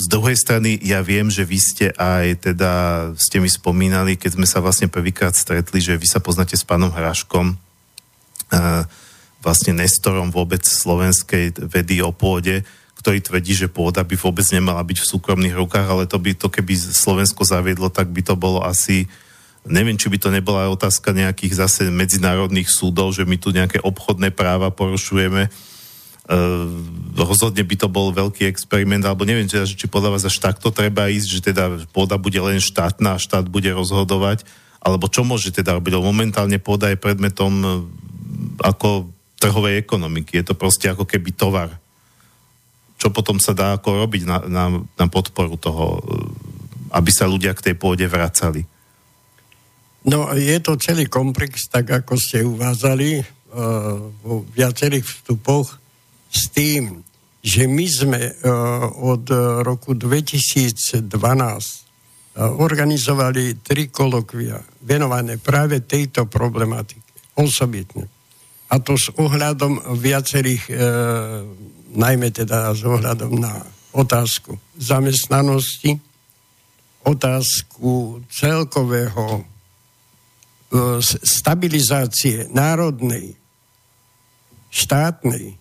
[0.00, 2.72] Z druhej strany ja viem, že vy ste aj teda,
[3.20, 6.88] ste mi spomínali, keď sme sa vlastne prvýkrát stretli, že vy sa poznáte s pánom
[6.88, 7.60] Hraškom,
[9.40, 12.64] vlastne Nestorom vôbec slovenskej vedy o pôde,
[13.00, 16.52] ktorý tvrdí, že pôda by vôbec nemala byť v súkromných rukách, ale to by to,
[16.52, 19.08] keby Slovensko zaviedlo, tak by to bolo asi
[19.68, 24.32] Neviem, či by to nebola otázka nejakých zase medzinárodných súdov, že my tu nejaké obchodné
[24.32, 25.52] práva porušujeme.
[26.30, 26.64] Uh,
[27.12, 31.12] rozhodne by to bol veľký experiment, alebo neviem, teda, či podľa vás až takto treba
[31.12, 34.48] ísť, že teda pôda bude len štátna a štát bude rozhodovať,
[34.80, 35.92] alebo čo môže teda robiť?
[36.00, 37.70] Momentálne pôda je predmetom uh,
[38.64, 40.36] ako trhovej ekonomiky.
[40.36, 41.72] Je to proste ako keby tovar.
[43.00, 46.00] Čo potom sa dá ako robiť na, na, na podporu toho, uh,
[46.92, 48.68] aby sa ľudia k tej pôde vracali?
[50.04, 53.24] No, je to celý komplex, tak ako ste uvázali uh,
[54.20, 55.80] vo viacerých vstupoch,
[56.30, 57.02] s tým,
[57.40, 58.32] že my sme uh,
[59.00, 59.24] od
[59.64, 68.19] roku 2012 uh, organizovali tri kolokvia venované práve tejto problematike, osobitne.
[68.70, 71.42] A to s ohľadom viacerých, uh,
[71.94, 75.98] najmä teda s ohľadom na otázku zamestnanosti,
[77.02, 79.50] otázku celkového
[80.70, 83.34] E, stabilizácie národnej,
[84.70, 85.58] štátnej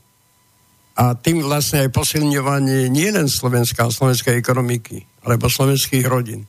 [0.94, 6.46] a tým vlastne aj posilňovanie nielen Slovenska a slovenskej ekonomiky, alebo slovenských rodín.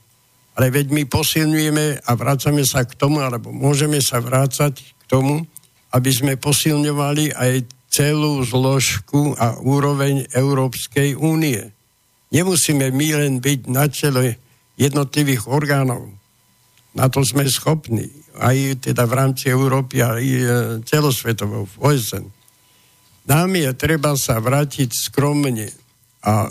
[0.60, 5.48] Ale veď my posilňujeme a vrácame sa k tomu, alebo môžeme sa vrácať k tomu,
[5.90, 7.54] aby sme posilňovali aj
[7.90, 11.58] celú zložku a úroveň Európskej únie.
[12.30, 14.38] Nemusíme my len byť na čele
[14.78, 16.14] jednotlivých orgánov.
[16.94, 20.42] Na to sme schopní aj teda v rámci Európy, aj e,
[20.86, 22.24] celosvetovo v OSN.
[23.26, 25.68] Nám je treba sa vrátiť skromne
[26.24, 26.48] a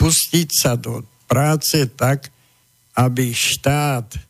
[0.00, 2.32] pustiť sa do práce tak,
[2.98, 4.29] aby štát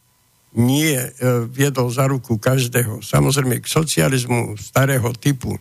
[0.58, 1.10] nie e,
[1.46, 3.04] viedol za ruku každého.
[3.04, 5.54] Samozrejme k socializmu starého typu.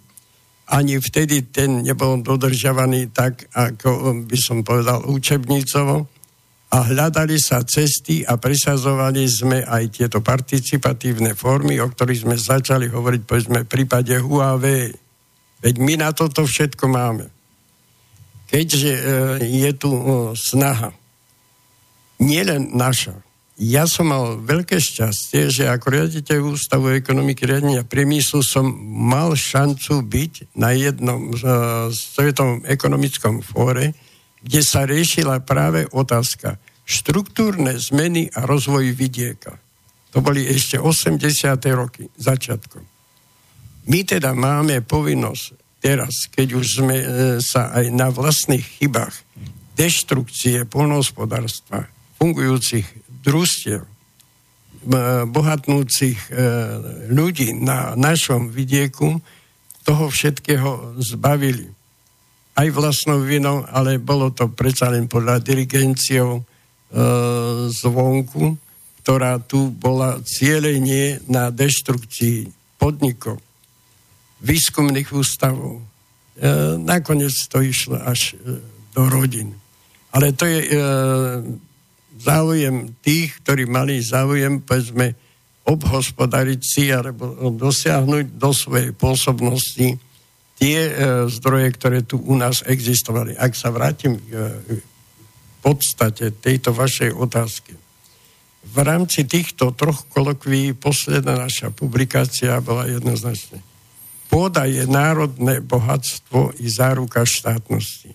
[0.70, 6.10] Ani vtedy ten nebol dodržiavaný tak, ako by som povedal, učebnicovo,
[6.70, 12.86] a hľadali sa cesty a presazovali sme aj tieto participatívne formy, o ktorých sme začali
[12.94, 14.94] hovoriť, povedzme, v prípade Huawei.
[15.66, 17.26] Veď my na toto všetko máme.
[18.54, 19.02] Keďže e,
[19.50, 20.04] je tu e,
[20.38, 20.94] snaha,
[22.22, 23.18] nielen naša,
[23.60, 30.00] ja som mal veľké šťastie, že ako riaditeľ Ústavu ekonomiky riadenia priemyslu som mal šancu
[30.00, 31.36] byť na jednom e,
[31.92, 33.92] svetovom ekonomickom fóre,
[34.40, 36.56] kde sa riešila práve otázka
[36.88, 39.60] štruktúrne zmeny a rozvoj vidieka.
[40.16, 41.20] To boli ešte 80.
[41.76, 42.82] roky, začiatkom.
[43.92, 45.44] My teda máme povinnosť
[45.84, 47.08] teraz, keď už sme e,
[47.44, 49.20] sa aj na vlastných chybách
[49.76, 53.84] deštrukcie polnohospodárstva, fungujúcich družstiev,
[55.28, 56.32] bohatnúcich e,
[57.12, 59.20] ľudí na našom vidieku
[59.84, 61.68] toho všetkého zbavili
[62.56, 66.44] aj vlastnou vinou, ale bolo to predsa len podľa dirigenciou e,
[67.72, 68.56] zvonku,
[69.04, 73.40] ktorá tu bola cieľenie na deštrukcii podnikov,
[74.44, 75.80] výskumných ústavov.
[75.80, 75.84] E,
[76.80, 78.64] nakoniec to išlo až e,
[78.96, 79.56] do rodín.
[80.12, 80.70] Ale to je e,
[82.20, 85.16] záujem tých, ktorí mali záujem, povedzme,
[85.64, 89.88] obhospodariť si alebo dosiahnuť do svojej pôsobnosti
[90.60, 90.94] tie e,
[91.32, 93.38] zdroje, ktoré tu u nás existovali.
[93.40, 94.22] Ak sa vrátim e,
[95.62, 97.76] podstate tejto vašej otázky.
[98.60, 103.64] V rámci týchto troch kolokví posledná naša publikácia bola jednoznačne.
[104.30, 108.14] Pôda je národné bohatstvo i záruka štátnosti.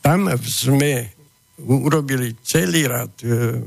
[0.00, 1.17] Tam sme
[1.66, 3.58] urobili celý rad e,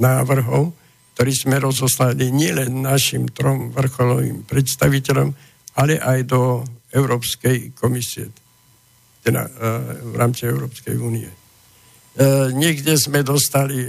[0.00, 0.72] návrhov,
[1.16, 5.28] ktorý sme rozoslali nielen našim trom vrcholovým predstaviteľom,
[5.76, 8.32] ale aj do Európskej komisie,
[9.20, 9.50] teda e,
[10.12, 11.28] v rámci Európskej únie.
[12.16, 13.88] E, niekde sme dostali e,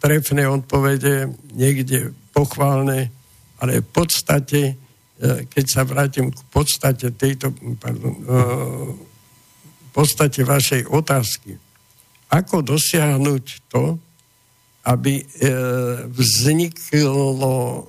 [0.00, 3.12] trefné odpovede, niekde pochválne,
[3.60, 4.74] ale v podstate, e,
[5.44, 8.16] keď sa vrátim k podstate tejto, pardon,
[9.92, 11.67] podstate vašej otázky,
[12.28, 13.96] ako dosiahnuť to,
[14.88, 15.24] aby e,
[16.08, 17.24] vzniklo
[17.56, 17.82] e,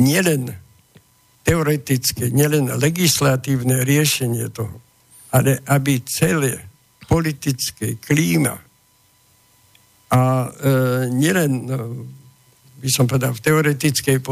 [0.00, 0.52] nielen
[1.44, 4.80] teoretické, nielen legislatívne riešenie toho,
[5.32, 6.60] ale aby celé
[7.08, 8.56] politické klíma
[10.08, 10.48] a e,
[11.12, 11.68] nielen,
[12.80, 14.24] by som povedal, v teoretickej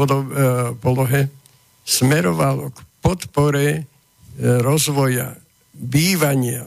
[0.81, 1.21] polohe
[1.85, 3.85] smerovalo k podpore
[4.41, 5.37] rozvoja,
[5.73, 6.65] bývania,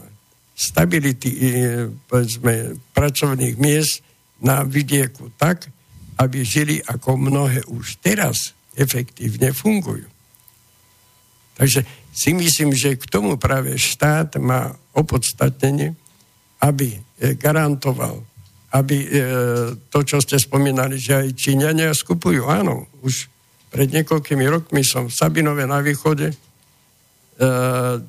[0.61, 1.41] stability, e,
[2.05, 4.05] povedzme, pracovných miest
[4.45, 5.65] na vidieku tak,
[6.21, 10.05] aby žili ako mnohé už teraz efektívne fungujú.
[11.57, 11.81] Takže
[12.13, 15.97] si myslím, že k tomu práve štát má opodstatnenie,
[16.61, 16.99] aby e,
[17.33, 18.21] garantoval,
[18.69, 19.09] aby e,
[19.89, 22.45] to, čo ste spomínali, že aj Číňania skupujú.
[22.45, 23.25] Áno, už
[23.73, 26.37] pred niekoľkými rokmi som v Sabinove na východe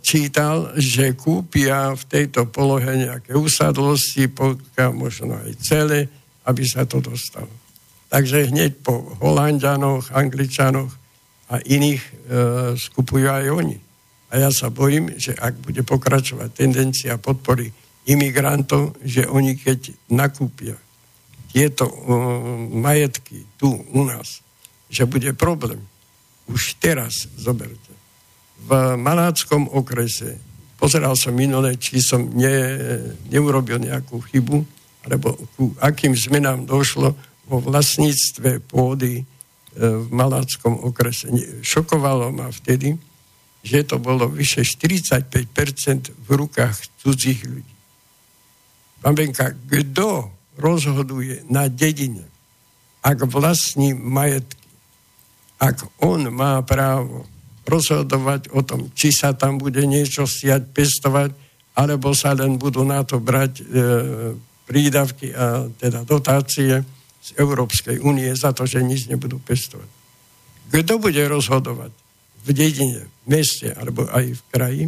[0.05, 6.13] čítal, že kúpia v tejto polohe nejaké usadlosti, pokiaľ možno aj celé,
[6.45, 7.49] aby sa to dostalo.
[8.13, 10.93] Takže hneď po Holandianoch, Angličanoch
[11.49, 12.13] a iných e,
[12.77, 13.79] skupujú aj oni.
[14.33, 17.73] A ja sa bojím, že ak bude pokračovať tendencia podpory
[18.05, 20.77] imigrantov, že oni keď nakúpia
[21.53, 21.97] tieto e,
[22.69, 24.45] majetky tu u nás,
[24.93, 25.81] že bude problém.
[26.53, 28.02] Už teraz, zoberte.
[28.63, 30.39] V Maláckom okrese,
[30.79, 32.55] pozeral som minulé, či som ne,
[33.27, 34.63] neurobil nejakú chybu,
[35.03, 37.15] alebo ku akým zmenám došlo
[37.51, 39.27] vo vlastníctve pôdy
[39.75, 41.33] v Maláckom okrese.
[41.65, 42.95] Šokovalo ma vtedy,
[43.63, 47.75] že to bolo vyše 45% v rukách cudzích ľudí.
[49.03, 52.27] Pán Benka, kto rozhoduje na dedine,
[53.03, 54.63] ak vlastní majetky,
[55.59, 57.27] ak on má právo
[57.63, 61.31] rozhodovať o tom, či sa tam bude niečo siať, pestovať,
[61.79, 63.65] alebo sa len budú na to brať e,
[64.67, 66.85] prídavky a teda dotácie,
[67.23, 69.87] z Európskej únie za to, že nič nebudú pestovať.
[70.75, 71.95] Kto bude rozhodovať
[72.43, 74.85] v dedine, v meste alebo aj v kraji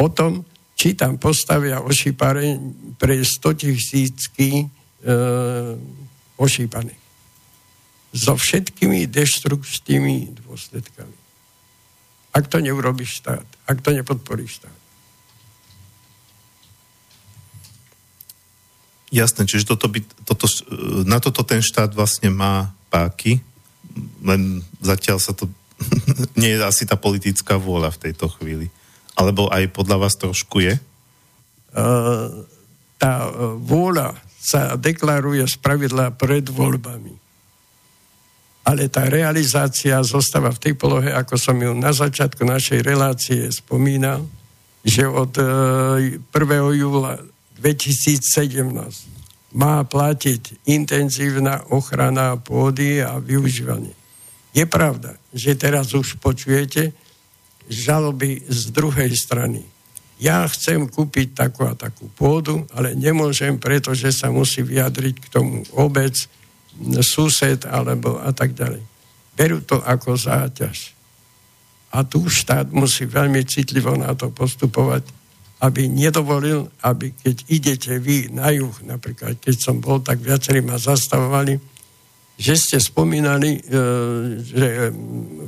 [0.00, 0.40] o tom,
[0.72, 2.56] či tam postavia ošípare
[2.96, 4.66] pre 100 tisícky e,
[6.40, 7.02] ošípaných.
[8.16, 11.19] So všetkými deštruktívnymi dôsledkami.
[12.30, 14.78] Ak to neurobi štát, ak to nepodporí štát.
[19.10, 20.46] Jasné, čiže toto by, toto,
[21.02, 23.42] na toto ten štát vlastne má páky,
[24.22, 25.50] len zatiaľ sa to
[26.40, 28.70] nie je asi tá politická vôľa v tejto chvíli.
[29.18, 30.78] Alebo aj podľa vás trošku je?
[31.74, 32.46] Uh,
[33.00, 33.26] tá
[33.58, 37.29] vôľa sa deklaruje z pravidla pred voľbami.
[38.60, 44.28] Ale tá realizácia zostáva v tej polohe, ako som ju na začiatku našej relácie spomínal,
[44.84, 46.28] že od 1.
[46.76, 47.20] júla
[47.60, 48.60] 2017
[49.56, 53.92] má platiť intenzívna ochrana pôdy a využívanie.
[54.54, 56.94] Je pravda, že teraz už počujete
[57.70, 59.62] žaloby z druhej strany.
[60.20, 65.64] Ja chcem kúpiť takú a takú pôdu, ale nemôžem, pretože sa musí vyjadriť k tomu
[65.72, 66.12] obec,
[67.02, 68.82] sused alebo a tak ďalej.
[69.34, 70.94] Berú to ako záťaž.
[71.90, 75.20] A tu štát musí veľmi citlivo na to postupovať
[75.60, 80.80] aby nedovolil, aby keď idete vy na juh, napríklad keď som bol, tak viacerí ma
[80.80, 81.60] zastavovali,
[82.40, 83.80] že ste spomínali, e,
[84.40, 84.88] že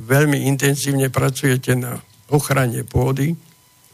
[0.05, 1.97] veľmi intenzívne pracujete na
[2.29, 3.33] ochrane pôdy,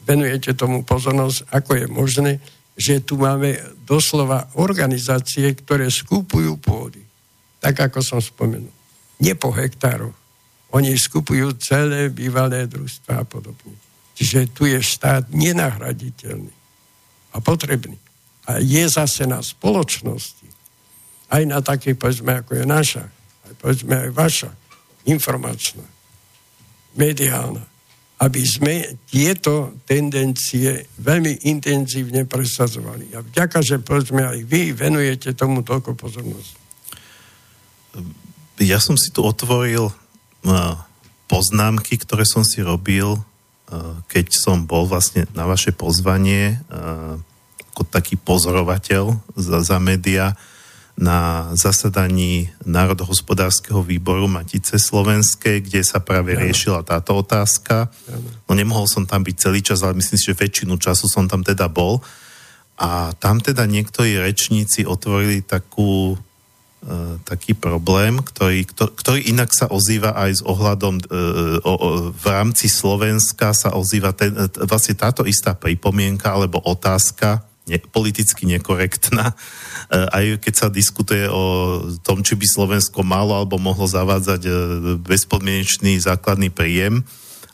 [0.04, 2.32] venujete tomu pozornosť, ako je možné,
[2.76, 3.56] že tu máme
[3.88, 7.00] doslova organizácie, ktoré skúpujú pôdy.
[7.60, 8.72] Tak ako som spomenul.
[9.20, 10.16] Nie po hektároch.
[10.72, 13.76] Oni skupujú celé bývalé družstva a podobne.
[14.16, 16.52] Čiže tu je štát nenahraditeľný
[17.32, 17.96] a potrebný.
[18.48, 20.48] A je zase na spoločnosti,
[21.30, 23.04] aj na takej, povedzme, ako je naša,
[23.46, 24.50] aj povedzme aj vaša,
[25.06, 25.86] informačná,
[26.98, 27.64] mediálna,
[28.20, 33.16] aby sme tieto tendencie veľmi intenzívne presadzovali.
[33.16, 36.59] A vďaka, že povedzme aj vy venujete tomu toľko pozornosť.
[38.60, 39.88] Ja som si tu otvoril
[41.30, 43.20] poznámky, ktoré som si robil,
[44.10, 46.58] keď som bol vlastne na vaše pozvanie
[47.70, 50.34] ako taký pozorovateľ za, za média
[51.00, 57.88] na zasadaní Národohospodárskeho výboru Matice Slovenskej, kde sa práve riešila táto otázka.
[58.44, 61.40] No nemohol som tam byť celý čas, ale myslím si, že väčšinu času som tam
[61.40, 62.04] teda bol.
[62.76, 66.16] A tam teda niektorí rečníci otvorili takú, e,
[67.28, 71.04] taký problém, ktorý, ktorý inak sa ozýva aj s ohľadom e,
[71.60, 77.44] o, o, v rámci Slovenska sa ozýva ten, e, vlastne táto istá pripomienka alebo otázka,
[77.68, 79.34] ne, politicky nekorektná, e,
[79.92, 81.44] aj keď sa diskutuje o
[82.00, 84.50] tom, či by Slovensko malo alebo mohlo zavádzať e,
[85.04, 87.04] bezpodmienečný základný príjem,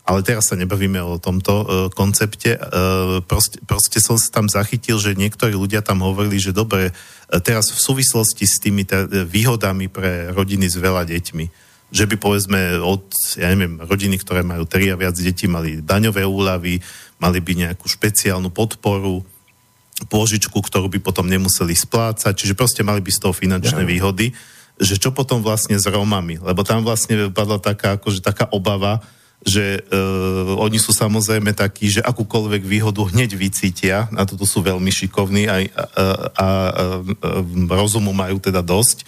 [0.06, 2.54] ale teraz sa nebavíme o tomto uh, koncepte.
[2.54, 6.94] Uh, proste, proste som sa tam zachytil, že niektorí ľudia tam hovorili, že dobre,
[7.42, 11.44] teraz v súvislosti s tými t- výhodami pre rodiny s veľa deťmi,
[11.90, 13.02] že by povedzme od,
[13.34, 16.78] ja neviem, rodiny, ktoré majú tri a viac detí, mali daňové úľavy,
[17.18, 19.26] mali by nejakú špeciálnu podporu,
[20.06, 23.88] pôžičku, ktorú by potom nemuseli splácať, čiže proste mali by z toho finančné ja.
[23.88, 24.36] výhody,
[24.76, 29.00] že čo potom vlastne s Rómami, lebo tam vlastne padla taká, akože taká obava,
[29.44, 34.88] že uh, oni sú samozrejme takí, že akúkoľvek výhodu hneď vycítia, na toto sú veľmi
[34.90, 36.48] šikovní aj, a, a, a, a
[37.76, 39.06] rozumu majú teda dosť.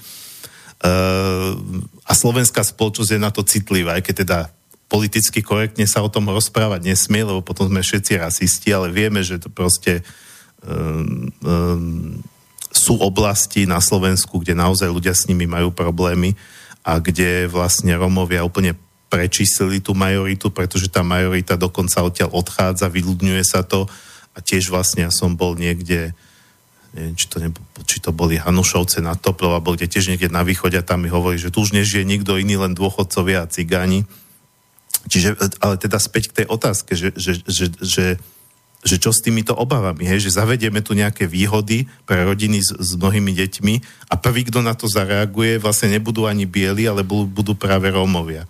[0.78, 1.58] Uh,
[2.06, 4.38] a slovenská spoločnosť je na to citlivá, aj keď teda
[4.88, 9.36] politicky korektne sa o tom rozprávať nesmie, lebo potom sme všetci rasisti, ale vieme, že
[9.36, 10.00] to proste
[10.64, 12.22] um, um,
[12.72, 16.38] sú oblasti na Slovensku, kde naozaj ľudia s nimi majú problémy
[16.86, 18.72] a kde vlastne Romovia úplne
[19.08, 23.88] prečíslili tú majoritu, pretože tá majorita dokonca odtiaľ odchádza, vyľudňuje sa to.
[24.36, 26.14] A tiež vlastne ja som bol niekde
[26.94, 30.40] neviem, či to, nebo, či to boli Hanušovce na Toplov, alebo kde tiež niekde na
[30.40, 34.08] východe a tam mi hovorí, že tu už nežije nikto iný, len dôchodcovia a cigáni.
[35.08, 38.06] Čiže, ale teda späť k tej otázke, že, že, že, že
[38.78, 42.94] že čo s týmito obavami, hej, že zavedieme tu nejaké výhody pre rodiny s, s
[42.94, 43.74] mnohými deťmi
[44.06, 48.46] a prvý, kto na to zareaguje, vlastne nebudú ani bieli, ale budú, budú práve Rómovia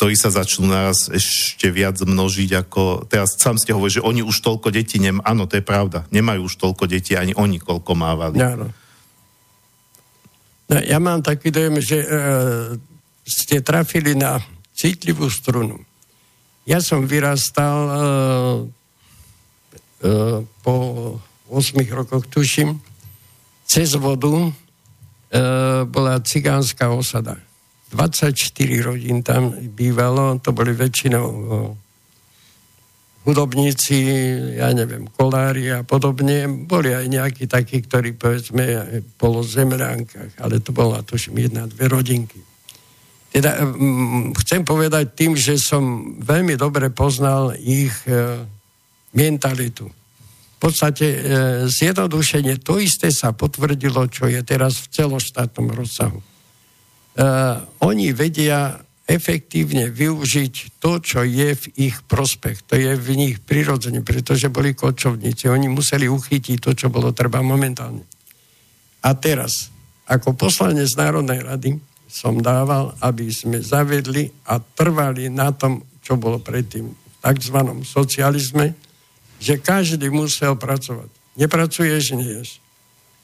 [0.00, 3.04] ktorí sa začnú naraz ešte viac množiť ako...
[3.04, 5.20] Teraz sám ste hovorili, že oni už toľko detí nem...
[5.28, 6.08] Áno, to je pravda.
[6.08, 8.40] Nemajú už toľko detí, ani oni koľko mávali.
[8.40, 8.72] Áno.
[10.72, 12.08] No, ja mám taký dojem, že e,
[13.28, 14.40] ste trafili na
[14.72, 15.76] citlivú strunu.
[16.64, 17.94] Ja som vyrastal e,
[20.00, 20.08] E,
[20.64, 20.74] po
[21.52, 22.80] 8 rokoch, tuším,
[23.68, 24.52] cez vodu e,
[25.84, 27.36] bola cigánska osada.
[27.90, 31.42] 24 rodín tam bývalo, to boli väčšinou e,
[33.26, 33.98] hudobníci,
[34.56, 36.48] ja neviem, kolári a podobne.
[36.48, 38.64] Boli aj nejakí takí, ktorí povedzme
[39.20, 42.40] bolo zemránkach, ale to bola tuším jedna, dve rodinky.
[43.30, 43.62] Teda
[44.42, 48.42] chcem povedať tým, že som veľmi dobre poznal ich e,
[49.14, 49.86] mentalitu.
[49.86, 51.18] V podstate e,
[51.70, 56.29] zjednodušenie to isté sa potvrdilo, čo je teraz v celoštátnom rozsahu.
[57.14, 57.26] E,
[57.82, 58.78] oni vedia
[59.10, 62.62] efektívne využiť to, čo je v ich prospech.
[62.70, 65.50] To je v nich prirodzene, pretože boli kočovníci.
[65.50, 68.06] Oni museli uchytiť to, čo bolo treba momentálne.
[69.02, 69.74] A teraz,
[70.06, 71.70] ako poslanec Národnej rady,
[72.06, 77.58] som dával, aby sme zavedli a trvali na tom, čo bolo predtým v tzv.
[77.86, 78.74] socializme,
[79.38, 81.10] že každý musel pracovať.
[81.38, 82.58] Nepracuješ, neješ.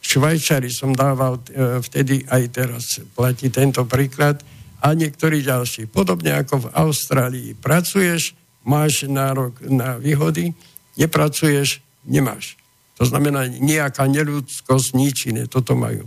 [0.06, 4.38] Švajčari som dával e, vtedy aj teraz platí tento príklad
[4.78, 5.90] a niektorí ďalší.
[5.90, 7.48] Podobne ako v Austrálii.
[7.58, 10.54] Pracuješ, máš nárok na výhody,
[10.94, 12.54] nepracuješ, nemáš.
[13.02, 16.06] To znamená, nejaká neludskosť, nič iné, toto majú.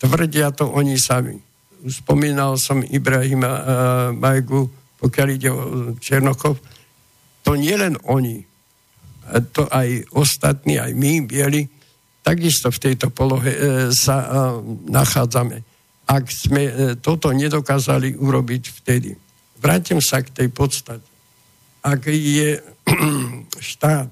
[0.00, 1.36] Tvrdia to oni sami.
[1.84, 3.62] Spomínal som Ibrahima uh,
[4.16, 4.72] Majgu,
[5.04, 5.62] pokiaľ ide o
[6.00, 6.56] Černochov.
[7.44, 8.40] To nie len oni,
[9.52, 11.68] to aj ostatní, aj my, bieli,
[12.24, 13.60] takisto v tejto polohe e,
[13.92, 14.28] sa e,
[14.88, 15.60] nachádzame.
[16.08, 19.12] Ak sme e, toto nedokázali urobiť vtedy.
[19.60, 21.04] Vrátim sa k tej podstate.
[21.84, 22.64] Ak je
[23.76, 24.08] štát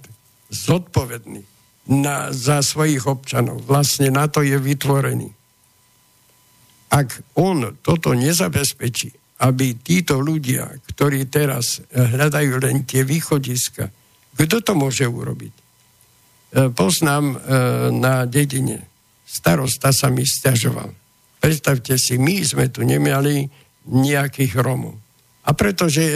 [0.52, 1.40] zodpovedný
[1.88, 5.32] na, za svojich občanov, vlastne na to je vytvorený.
[6.92, 13.88] ak on toto nezabezpečí, aby títo ľudia, ktorí teraz hľadajú len tie východiska,
[14.36, 15.61] kto to môže urobiť?
[16.52, 17.36] E, poznám e,
[17.96, 18.84] na dedine.
[19.24, 20.92] Starosta sa mi stiažoval.
[21.40, 23.48] Predstavte si, my sme tu nemali
[23.88, 25.00] nejakých Romov.
[25.48, 26.14] A pretože e,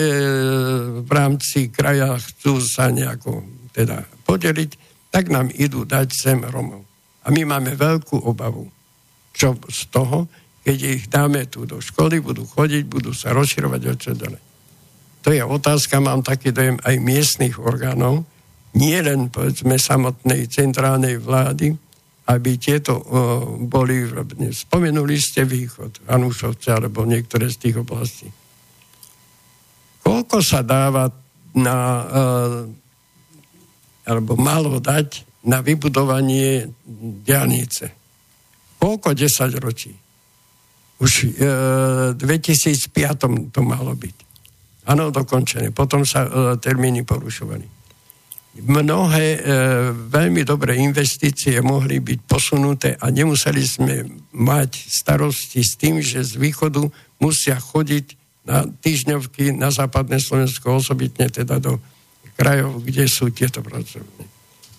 [1.00, 4.70] v rámci kraja chcú sa nejako teda podeliť,
[5.08, 6.84] tak nám idú dať sem Romov.
[7.24, 8.68] A my máme veľkú obavu.
[9.32, 10.28] Čo z toho,
[10.60, 14.36] keď ich dáme tu do školy, budú chodiť, budú sa rozširovať o čo dole.
[15.24, 18.28] To je otázka, mám taký dojem aj miestnych orgánov,
[18.76, 21.72] nie len povedzme samotnej centrálnej vlády,
[22.26, 23.04] aby tieto uh,
[23.56, 24.04] boli
[24.52, 28.28] Spomenuli ste východ, Anúšovce alebo niektoré z tých oblastí
[30.06, 31.10] koľko sa dáva
[31.58, 32.62] na, uh,
[34.06, 36.70] alebo malo dať na vybudovanie
[37.26, 37.90] diálnice.
[38.78, 39.90] Koľko 10 ročí?
[41.02, 44.16] Už uh, v 2005 to malo byť.
[44.86, 45.74] Áno, dokončené.
[45.74, 47.75] Potom sa uh, termíny porušovali.
[48.56, 49.40] Mnohé e,
[50.08, 53.94] veľmi dobré investície mohli byť posunuté a nemuseli sme
[54.32, 56.80] mať starosti s tým, že z východu
[57.20, 58.16] musia chodiť
[58.46, 61.82] na týždňovky na západné Slovensko, osobitne teda do
[62.38, 64.24] krajov, kde sú tieto pracovne.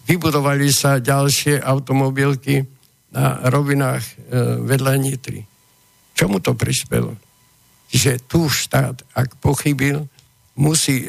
[0.08, 2.64] Vybudovali sa ďalšie automobilky
[3.12, 4.14] na rovinách e,
[4.64, 5.44] vedľa Nitry.
[6.16, 7.14] Čomu to prispelo?
[7.92, 10.08] Že tu štát, ak pochybil,
[10.58, 11.08] musí e,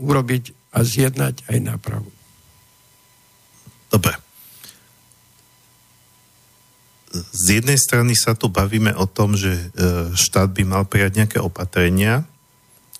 [0.00, 2.10] urobiť a zjednať aj nápravu.
[3.92, 4.16] Dobre
[7.12, 9.64] z jednej strany sa tu bavíme o tom, že e,
[10.16, 12.24] štát by mal prijať nejaké opatrenia.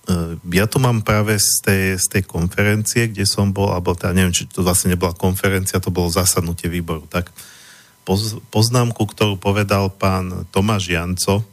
[0.05, 4.13] E, ja tu mám práve z tej, z tej konferencie, kde som bol, alebo tá,
[4.13, 7.33] neviem, či to vlastne nebola konferencia, to bolo zasadnutie výboru, tak
[8.53, 11.47] poznámku, ktorú povedal pán Tomáš Janco,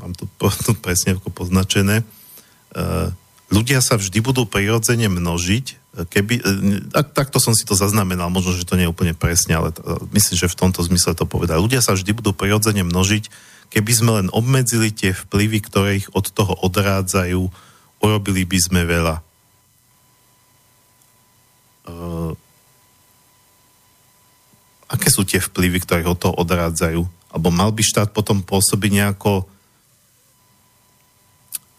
[0.00, 0.24] mám tu,
[0.64, 2.04] tu presne poznačené, e,
[3.50, 6.42] ľudia sa vždy budú prirodzene množiť, keby, e,
[6.92, 9.80] tak, takto som si to zaznamenal, možno, že to nie je úplne presne, ale to,
[10.12, 11.62] myslím, že v tomto zmysle to povedal.
[11.62, 13.30] Ľudia sa vždy budú prirodzene množiť,
[13.72, 17.48] keby sme len obmedzili tie vplyvy, ktoré ich od toho odrádzajú,
[18.02, 19.24] urobili by sme veľa.
[21.86, 22.34] Uh,
[24.90, 27.02] aké sú tie vplyvy, ktoré od toho odrádzajú?
[27.30, 29.46] Alebo mal by štát potom pôsobiť nejako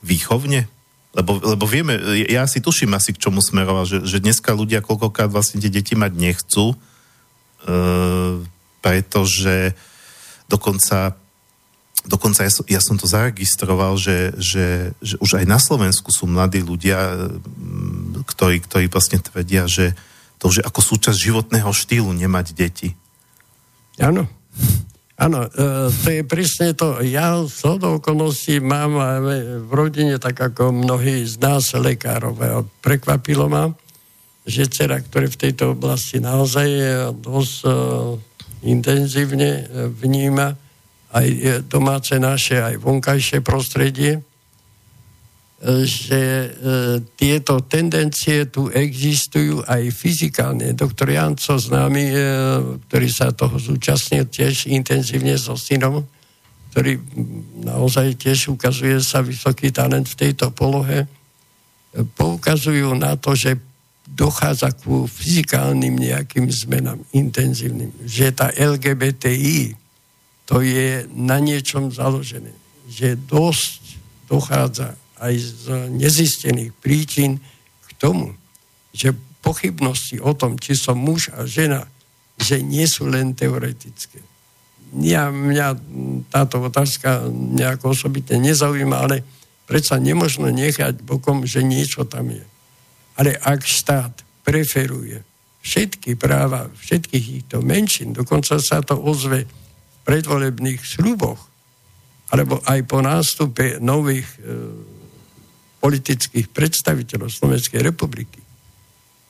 [0.03, 0.67] výchovne?
[1.17, 1.97] Lebo, lebo vieme,
[2.29, 5.97] ja si tuším asi, k čomu smeroval, že, že dneska ľudia koľkokrát vlastne tie deti
[5.97, 6.77] mať nechcú, e,
[8.85, 9.73] pretože
[10.45, 11.17] dokonca
[12.07, 16.29] dokonca ja som, ja som to zaregistroval, že, že, že už aj na Slovensku sú
[16.29, 17.27] mladí ľudia,
[18.23, 19.91] ktorí, ktorí vlastne tvrdia, že
[20.39, 22.89] to už je ako súčasť životného štýlu nemať deti.
[23.99, 24.29] Áno.
[25.17, 25.49] Áno, e,
[25.89, 27.01] to je presne to.
[27.01, 29.01] Ja z toho okolností mám
[29.65, 32.37] v rodine, tak ako mnohí z nás lekárov.
[32.85, 33.73] Prekvapilo ma,
[34.45, 36.69] že dcera, ktorý v tejto oblasti naozaj
[37.19, 38.15] dosť uh,
[38.63, 40.55] intenzívne vníma
[41.11, 41.27] aj
[41.67, 44.23] domáce naše, aj vonkajšie prostredie,
[45.65, 46.49] že e,
[47.17, 50.77] tieto tendencie tu existujú aj fyzikálne.
[50.77, 52.17] Doktor Janco nami, e,
[52.85, 56.05] ktorý sa toho zúčastnil tiež intenzívne so synom,
[56.69, 57.01] ktorý
[57.65, 61.07] naozaj tiež ukazuje sa vysoký talent v tejto polohe, e,
[62.05, 63.57] poukazujú na to, že
[64.05, 67.89] dochádza ku fyzikálnym nejakým zmenám intenzívnym.
[68.05, 69.73] Že tá LGBTI
[70.45, 72.53] to je na niečom založené.
[72.87, 73.81] Že dosť
[74.29, 75.63] dochádza aj z
[75.93, 77.41] nezistených príčin
[77.85, 78.33] k tomu,
[78.93, 81.87] že pochybnosti o tom, či som muž a žena,
[82.37, 84.21] že nie sú len teoretické.
[85.03, 85.67] Ja, mňa
[86.31, 89.25] táto otázka nejako osobitne nezaujíma, ale
[89.67, 92.45] predsa nemožno nechať bokom, že niečo tam je.
[93.19, 94.13] Ale ak štát
[94.47, 95.25] preferuje
[95.65, 101.41] všetky práva všetkých týchto menšín, dokonca sa to ozve v predvolebných sľuboch,
[102.31, 104.39] alebo aj po nástupe nových e,
[105.77, 108.41] politických predstaviteľov Slovenskej republiky,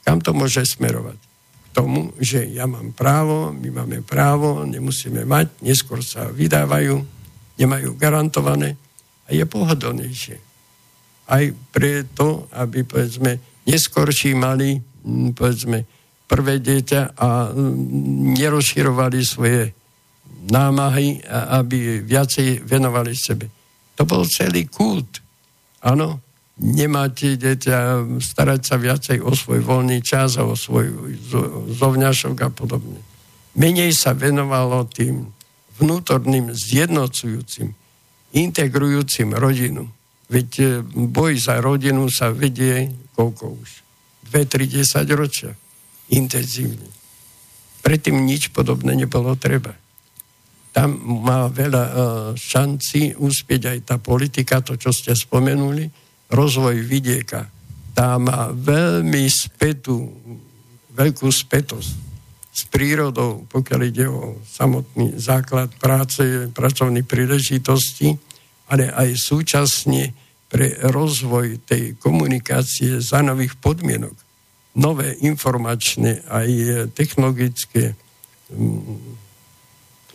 [0.03, 1.19] kam to môže smerovať?
[1.19, 6.95] K tomu, že ja mám právo, my máme právo, nemusíme mať, neskôr sa vydávajú,
[7.59, 8.73] nemajú garantované
[9.27, 10.37] a je pohodlnejšie.
[11.27, 14.79] Aj preto, aby povedzme, neskorší mali
[15.33, 15.85] povedzme,
[16.27, 17.55] prvé dieťa a
[18.35, 19.71] nerozširovali svoje
[20.51, 23.47] námahy, aby viacej venovali sebe.
[23.95, 25.23] To bol celý kult.
[25.83, 26.19] Áno,
[26.57, 27.77] nemať dieťa,
[28.17, 30.89] starať sa viacej o svoj voľný čas a o svoj
[31.77, 33.01] zovňašok a podobne.
[33.57, 35.29] Menej sa venovalo tým
[35.77, 37.73] vnútorným zjednocujúcim
[38.33, 39.87] integrujúcim rodinu.
[40.27, 43.69] Veď e, boj za rodinu sa vedie koľko už?
[44.29, 45.51] 2-3 10 ročia.
[46.13, 46.85] Intenzívne.
[47.81, 49.73] Predtým nič podobné nebolo treba.
[50.75, 50.93] Tam
[51.25, 51.95] má veľa uh,
[52.37, 55.89] šancí uspieť aj tá politika, to, čo ste spomenuli,
[56.31, 57.47] rozvoj vidieka.
[57.95, 60.11] Tá má veľmi spätú,
[60.93, 61.89] veľkú spätosť
[62.57, 68.17] s prírodou, pokiaľ ide o samotný základ práce, pracovnej príležitosti,
[68.67, 70.13] ale aj súčasne
[70.49, 74.15] pre rozvoj tej komunikácie za nových podmienok.
[74.77, 76.49] Nové informačné aj
[76.93, 77.93] technologické
[78.49, 79.17] mm,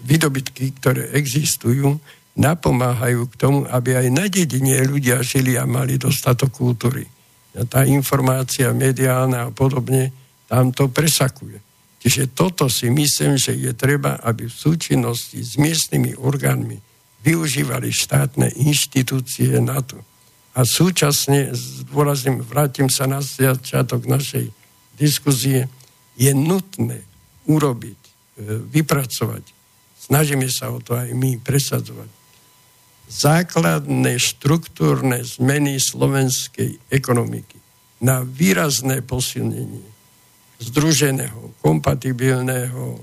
[0.02, 1.98] výdobytky, ktoré existujú,
[2.33, 7.05] napomáhajú k tomu, aby aj na dedine ľudia žili a mali dostatok kultúry.
[7.53, 10.09] A tá informácia mediálna a podobne
[10.49, 11.61] tam to presakuje.
[12.01, 16.81] Čiže toto si myslím, že je treba, aby v súčinnosti s miestnymi orgánmi
[17.23, 20.01] využívali štátne inštitúcie na to.
[20.57, 24.51] A súčasne, zdôrazním, vrátim sa na začiatok našej
[24.99, 25.71] diskuzie,
[26.19, 27.07] je nutné
[27.47, 28.11] urobiť, e,
[28.69, 29.63] vypracovať
[30.03, 32.11] Snažíme sa o to aj my presadzovať.
[33.12, 37.60] Základné štruktúrne zmeny slovenskej ekonomiky
[38.01, 39.84] na výrazné posilnenie
[40.62, 43.02] združeného, kompatibilného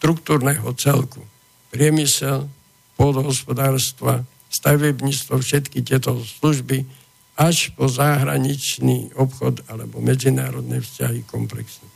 [0.00, 1.20] štruktúrneho celku.
[1.68, 2.48] Priemysel,
[2.96, 6.86] pôdohospodárstva, stavebníctvo, všetky tieto služby,
[7.34, 11.90] až po zahraničný obchod alebo medzinárodné vzťahy komplexne.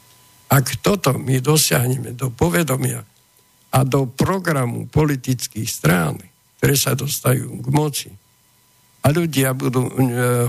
[0.50, 3.06] Ak toto my dosiahneme do povedomia
[3.70, 6.18] a do programu politických strán,
[6.58, 8.10] ktoré sa dostajú k moci.
[9.06, 9.92] A ľudia budú e,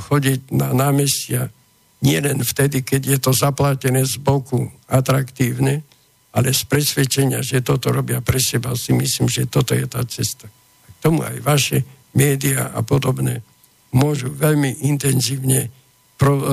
[0.01, 1.53] chodiť na námestia
[2.01, 5.85] nielen vtedy, keď je to zaplatené z boku atraktívne,
[6.33, 10.49] ale z presvedčenia, že toto robia pre seba, si myslím, že toto je tá cesta.
[10.49, 11.85] K tomu aj vaše
[12.17, 13.45] médiá a podobné
[13.93, 15.73] môžu veľmi intenzívne
[16.17, 16.45] pro, uh,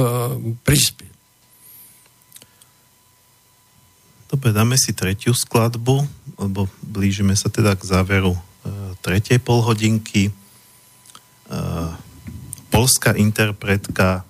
[0.65, 1.13] prispieť.
[4.27, 6.03] Dobre, dáme si tretiu skladbu,
[6.41, 8.35] lebo blížime sa teda k záveru
[9.01, 10.31] tretej polhodinky.
[10.31, 10.33] E,
[12.71, 14.27] polská interpretka,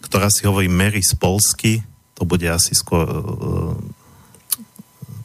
[0.00, 1.84] ktorá si hovorí Mary z Polsky,
[2.16, 3.20] to bude asi skôr e,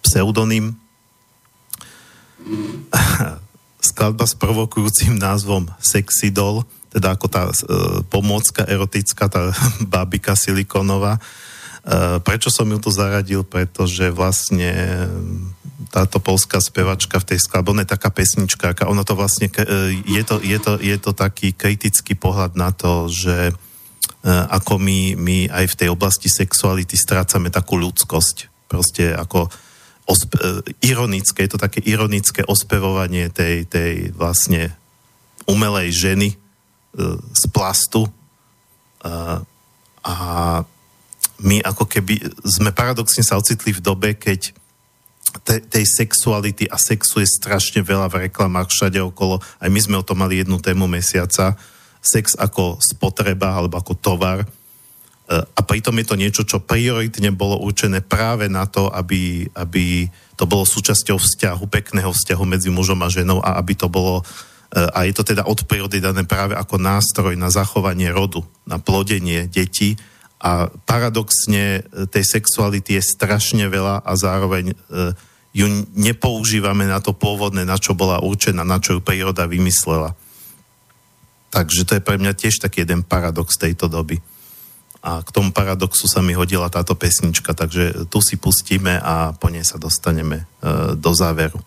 [0.03, 0.75] pseudonym.
[3.83, 7.53] Skladba s provokujúcim názvom Sexy Doll, teda ako tá e,
[8.11, 9.55] pomôcka erotická, tá
[9.93, 11.17] bábika silikonová,
[12.23, 13.43] prečo som ju tu zaradil?
[13.43, 15.11] Pretože vlastne eh,
[15.91, 20.57] táto polská spevačka v tej je taká pesnička, ona to vlastne, eh, je to, je,
[20.63, 23.51] to, je to taký kritický pohľad na to, že
[24.23, 28.67] ako my, my aj v tej oblasti sexuality strácame takú ľudskosť.
[28.71, 29.51] Proste ako
[30.07, 34.71] ospe, ironické, je to také ironické ospevovanie tej, tej vlastne
[35.43, 36.39] umelej ženy
[37.35, 38.07] z plastu
[40.03, 40.15] a
[41.43, 44.55] my ako keby sme paradoxne sa ocitli v dobe, keď
[45.43, 49.43] te, tej sexuality a sexu je strašne veľa v reklamách všade okolo.
[49.59, 51.57] Aj my sme o tom mali jednu tému mesiaca.
[52.03, 54.43] Sex ako spotreba alebo ako tovar.
[54.43, 54.47] E,
[55.33, 60.43] a pritom je to niečo, čo prioritne bolo určené práve na to, aby, aby to
[60.45, 64.23] bolo súčasťou vzťahu, pekného vzťahu medzi mužom a ženou a aby to bolo e,
[64.79, 69.47] a je to teda od prírody dané práve ako nástroj na zachovanie rodu, na plodenie
[69.47, 69.95] detí
[70.43, 74.75] a paradoxne e, tej sexuality je strašne veľa a zároveň e,
[75.55, 80.11] ju nepoužívame na to pôvodné, na čo bola určená, na čo ju príroda vymyslela.
[81.47, 84.19] Takže to je pre mňa tiež taký jeden paradox tejto doby.
[85.03, 89.47] A k tomu paradoxu sa mi hodila táto pesnička, takže tu si pustíme a po
[89.47, 90.45] nej sa dostaneme e,
[90.99, 91.63] do záveru.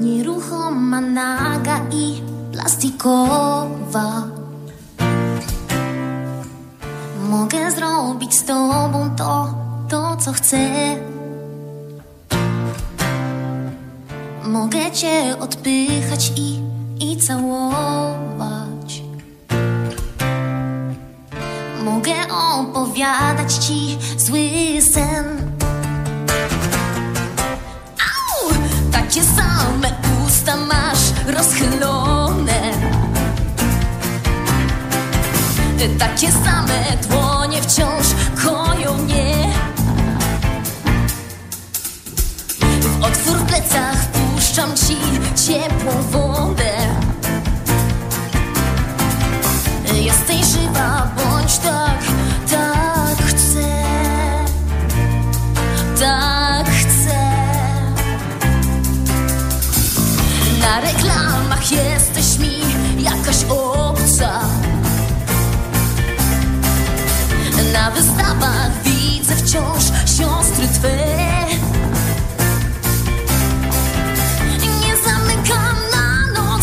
[0.00, 2.24] Nieruchoma naga i
[2.56, 4.47] plastikowa
[7.28, 9.54] Mogę zrobić z tobą to,
[9.88, 10.58] to co chcę.
[14.44, 16.60] Mogę cię odpychać i,
[17.00, 19.02] i całować.
[21.84, 24.50] Mogę opowiadać ci zły
[24.92, 25.52] sen.
[28.00, 28.52] Au!
[28.92, 29.90] Takie same
[30.26, 32.47] usta masz rozchylone
[35.86, 38.06] takie same dłonie wciąż
[38.44, 39.34] koją mnie.
[42.80, 44.96] W otwór plecach puszczam ci
[45.46, 46.72] ciepłą wodę.
[49.94, 51.98] Jesteś żywa, bądź tak,
[52.50, 53.84] tak chcę.
[56.00, 57.18] Tak chcę.
[60.60, 62.60] Na reklamach jesteś mi
[63.02, 64.40] jakaś obca.
[67.72, 68.70] Na wystawach.
[68.84, 69.84] Widzę wciąż
[70.16, 70.96] siostry twe.
[74.80, 76.62] Nie zamykam na noc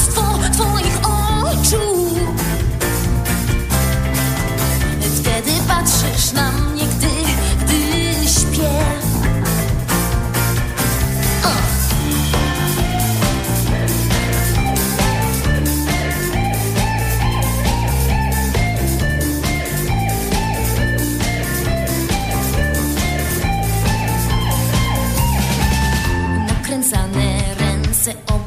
[0.54, 2.16] twoich oczu.
[5.16, 6.75] Wtedy patrzysz na mnie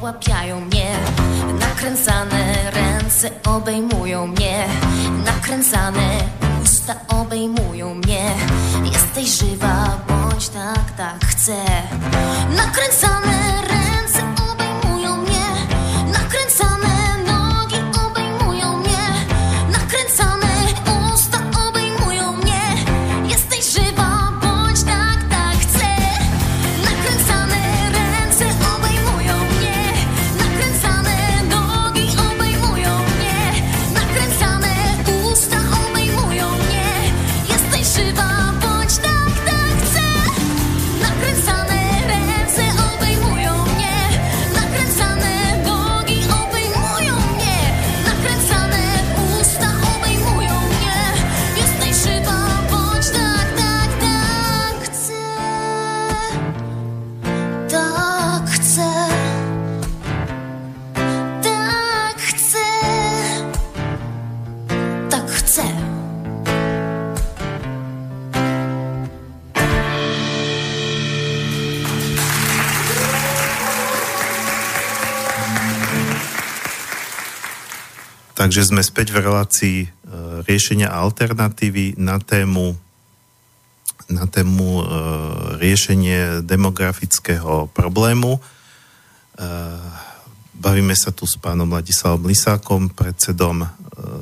[0.01, 0.87] Łapiają mnie.
[1.61, 4.67] Nakręcane ręce obejmują mnie.
[5.25, 6.09] Nakręcane
[6.63, 8.35] usta obejmują mnie.
[8.93, 11.57] Jesteś żywa, bądź tak, tak chcę.
[12.57, 13.68] Nakręcane
[78.59, 79.89] Takže sme späť v relácii e,
[80.43, 82.75] riešenia alternatívy na tému
[84.11, 84.85] na tému e,
[85.63, 88.35] riešenie demografického problému.
[88.35, 88.41] E,
[90.59, 93.63] bavíme sa tu s pánom Ladislavom Lisákom, predsedom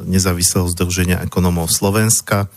[0.05, 2.53] Nezávislého združenia ekonomov Slovenska.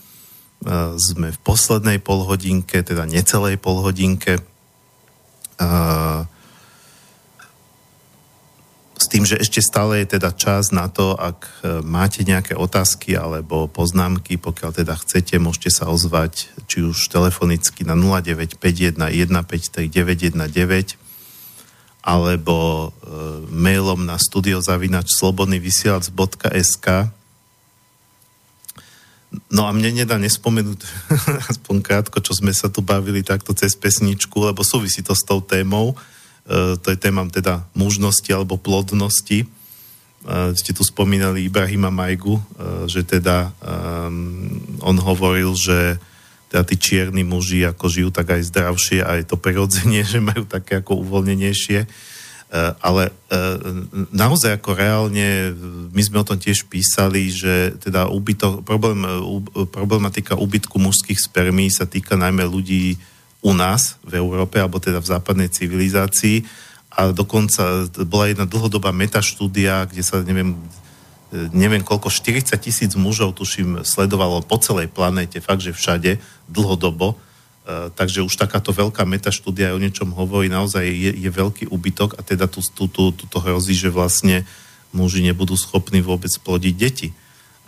[0.99, 4.35] Sme v poslednej polhodinke, teda necelej polhodinke.
[4.35, 4.43] E,
[9.09, 13.65] tým, že ešte stále je teda čas na to, ak e, máte nejaké otázky alebo
[13.65, 21.01] poznámky, pokiaľ teda chcete, môžete sa ozvať či už telefonicky na 0951 153 919
[22.05, 22.87] alebo e,
[23.49, 26.87] mailom na studiozavinač slobodnyvysielac.sk
[29.53, 30.81] No a mne nedá nespomenúť
[31.53, 35.37] aspoň krátko, čo sme sa tu bavili takto cez pesničku, lebo súvisí to s tou
[35.37, 35.93] témou.
[36.49, 39.45] E, to je téma teda mužnosti alebo plodnosti.
[39.45, 39.47] E,
[40.57, 42.43] ste tu spomínali Ibrahima Majgu, e,
[42.89, 43.53] že teda
[44.81, 46.01] on hovoril, že
[46.49, 50.49] teda tí čierni muži ako žijú tak aj zdravšie a je to prirodzenie, že majú
[50.49, 51.85] také ako uvoľnenejšie.
[52.81, 53.13] Ale
[54.09, 55.53] naozaj ako reálne,
[55.93, 59.05] my sme o tom tiež písali, že teda ubytok, problém,
[59.69, 62.97] problematika ubytku mužských spermí sa týka najmä ľudí
[63.39, 66.43] u nás v Európe, alebo teda v západnej civilizácii.
[66.91, 70.59] A dokonca bola jedna dlhodobá metaštúdia, kde sa, neviem,
[71.31, 76.19] neviem koľko, 40 tisíc mužov, tuším, sledovalo po celej planéte, fakt, že všade,
[76.51, 77.15] dlhodobo.
[77.15, 82.25] Uh, takže už takáto veľká metaštúdia o niečom hovorí, naozaj je, je veľký úbytok a
[82.25, 84.41] teda tu, tu, tu, tu to hrozí, že vlastne
[84.89, 87.13] muži nebudú schopní vôbec plodiť deti.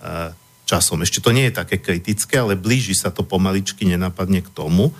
[0.01, 0.33] Uh,
[0.71, 1.03] časom.
[1.03, 4.95] Ešte to nie je také kritické, ale blíži sa to pomaličky nenapadne k tomu.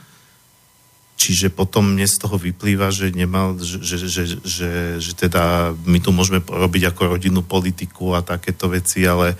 [1.21, 6.01] Čiže potom mne z toho vyplýva, že, nemal, že, že, že, že, že teda my
[6.01, 9.37] tu môžeme robiť ako rodinnú politiku a takéto veci, ale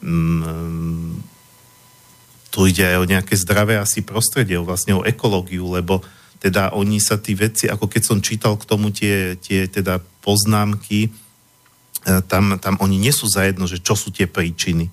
[0.00, 1.20] mm,
[2.48, 6.00] tu ide aj o nejaké zdravé asi prostredie, vlastne o ekológiu, lebo
[6.40, 11.12] teda oni sa tí veci, ako keď som čítal k tomu tie, tie teda poznámky,
[12.08, 14.88] e, tam, tam oni nie sú zajedno, že čo sú tie príčiny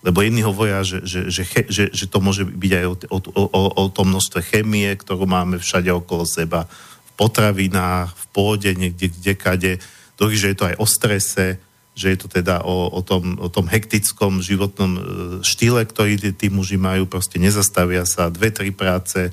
[0.00, 3.62] lebo jedni hovoria, že, že, že, že, že to môže byť aj o, o, o,
[3.68, 6.64] o tom množstve chemie, ktorú máme všade okolo seba,
[7.04, 9.72] v potravinách, v pôde, niekde, kde kade,
[10.16, 11.46] druhý, že je to aj o strese,
[11.92, 15.00] že je to teda o, o, tom, o tom hektickom životnom e,
[15.44, 19.32] štýle, ktorý tí, muži majú, proste nezastavia sa, dve, tri práce, e,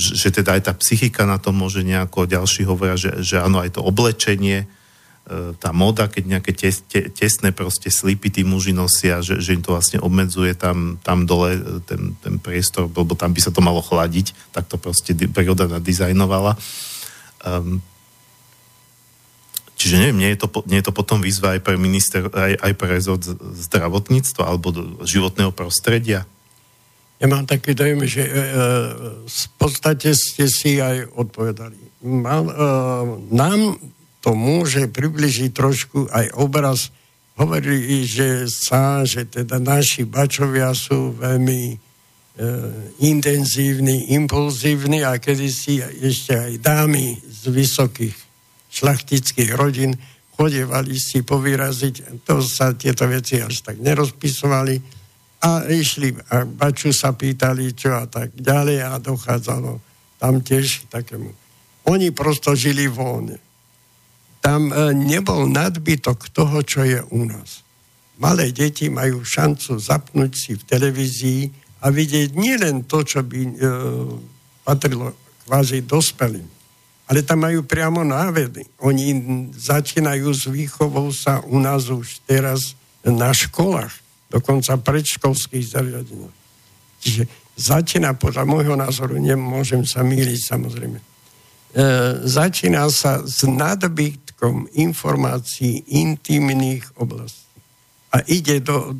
[0.00, 3.76] že teda aj tá psychika na to môže nejako, ďalší hovoria, že, že áno, aj
[3.76, 4.64] to oblečenie,
[5.60, 9.60] tá moda, keď nejaké tes, te, tesné proste slipy tí muži nosia, že, že im
[9.60, 13.60] to vlastne obmedzuje tam, tam dole e, ten, ten priestor, lebo tam by sa to
[13.60, 16.56] malo chladiť, tak to proste príroda nadizajnovala.
[17.44, 17.84] Um,
[19.76, 22.72] čiže neviem, nie je, to, nie je to potom výzva aj pre minister, aj, aj
[22.74, 23.22] pre rezort
[23.68, 24.72] zdravotníctva alebo
[25.04, 26.24] životného prostredia?
[27.18, 28.42] Ja mám taký dojem, že e, e,
[29.26, 32.06] v podstate ste si aj odpovedali.
[32.06, 32.54] Mám, e,
[33.34, 33.76] nám
[34.28, 36.92] to môže približiť trošku aj obraz.
[37.40, 41.76] Hovorili, že sa, že teda naši bačovia sú veľmi e,
[43.08, 48.16] intenzívni, impulzívni a kedysi ešte aj dámy z vysokých
[48.68, 49.96] šlachtických rodín
[50.36, 52.20] chodievali si povyraziť.
[52.28, 54.76] To sa tieto veci až tak nerozpisovali
[55.40, 59.80] a išli a baču sa pýtali, čo a tak ďalej a dochádzalo
[60.20, 61.32] tam tiež takému.
[61.88, 63.47] Oni prosto žili voľne
[64.48, 67.60] tam e, nebol nadbytok toho, čo je u nás.
[68.16, 71.42] Malé deti majú šancu zapnúť si v televízii
[71.84, 73.52] a vidieť nielen to, čo by e,
[74.64, 75.12] patrilo
[75.44, 76.48] kvázi dospelým,
[77.12, 78.64] ale tam majú priamo návedy.
[78.80, 79.12] Oni
[79.52, 82.72] začínajú s výchovou sa u nás už teraz
[83.04, 83.92] na školách,
[84.32, 86.36] dokonca predškolských zariadeniach.
[87.04, 87.22] Čiže
[87.52, 91.04] začína podľa môjho názoru, nemôžem sa míliť samozrejme, e,
[92.24, 93.44] začína sa s
[94.38, 97.50] nadbytkom informácií intimných oblastí
[98.14, 98.94] a ide do,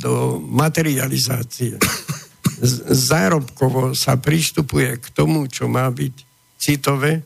[0.00, 1.76] do materializácie.
[2.88, 6.14] Zárobkovo sa pristupuje k tomu, čo má byť
[6.56, 7.20] citové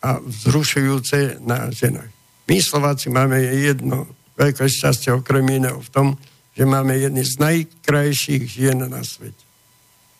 [0.00, 2.08] a vzrušujúce na ženách.
[2.48, 4.08] My Slováci máme jedno
[4.38, 6.08] veľké šťastie okrem iného v tom,
[6.56, 9.44] že máme jedny z najkrajších žien na svete.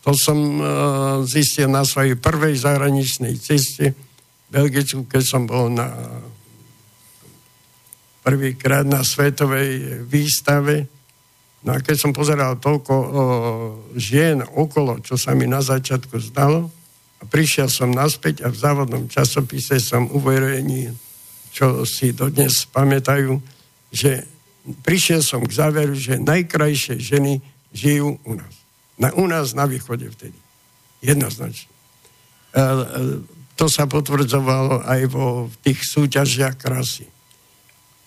[0.05, 0.67] To som uh,
[1.25, 5.89] zistil na svojej prvej zahraničnej ceste v Belgicku, keď som bol na
[8.23, 10.87] prvýkrát na svetovej výstave.
[11.63, 13.09] No a keď som pozeral toľko uh,
[13.99, 16.71] žien okolo, čo sa mi na začiatku zdalo,
[17.19, 20.91] a prišiel som naspäť a v závodnom časopise som uverejnil,
[21.55, 23.39] čo si dodnes pamätajú,
[23.87, 24.27] že
[24.83, 27.39] prišiel som k záveru, že najkrajšie ženy
[27.71, 28.53] žijú u nás.
[28.99, 30.35] Na, u nás na východe vtedy.
[30.99, 31.71] Jednoznačne.
[32.51, 32.63] E, e,
[33.55, 37.07] to sa potvrdzovalo aj vo v tých súťažiach krásy.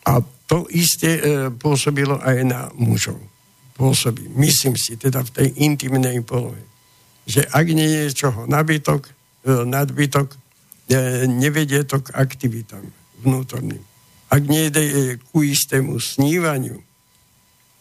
[0.06, 3.18] A to isté e, pôsobilo aj na mužov.
[3.74, 6.62] Pôsobí, myslím si, teda v tej intimnej polohe.
[7.26, 9.12] Že ak nie je čoho nabytok, e,
[9.66, 10.38] nadbytok, e,
[11.26, 12.86] nevedie to k aktivitám
[13.26, 13.82] vnútorným.
[14.30, 16.78] Ak nie je ku istému snívaniu,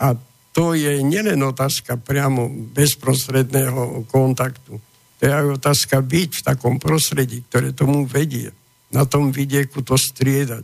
[0.01, 0.17] a
[0.55, 4.79] to je nielen otázka priamo bezprostredného kontaktu.
[5.19, 8.51] To je aj otázka byť v takom prostredí, ktoré tomu vedie.
[8.91, 10.63] Na tom vidieku to striedať.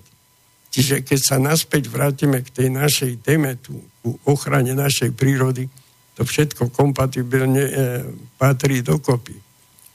[0.71, 5.67] Čiže keď sa naspäť vrátime k tej našej téme, tu, ku ochrane našej prírody,
[6.15, 7.73] to všetko kompatibilne e,
[8.39, 9.35] patrí dokopy.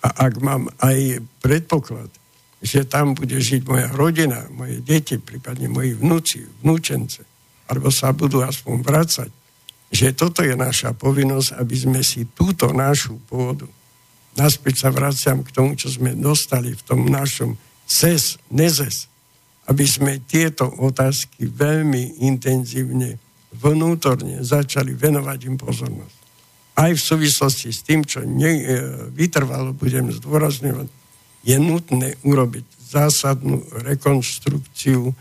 [0.04, 2.12] A ak mám aj predpoklad,
[2.60, 7.24] že tam bude žiť moja rodina, moje deti, prípadne moji vnúci, vnúčence,
[7.72, 9.30] alebo sa budú aspoň vrácať,
[9.88, 13.70] že toto je naša povinnosť, aby sme si túto našu pôdu,
[14.36, 19.08] naspäť sa vraciam k tomu, čo sme dostali v tom našom ses, nezes,
[19.66, 23.18] aby sme tieto otázky veľmi intenzívne
[23.56, 26.16] vnútorne začali venovať im pozornosť.
[26.76, 28.64] Aj v súvislosti s tým, čo ne, e,
[29.10, 30.88] vytrvalo budem zdôrazňovať,
[31.46, 35.14] je nutné urobiť zásadnú rekonstrukciu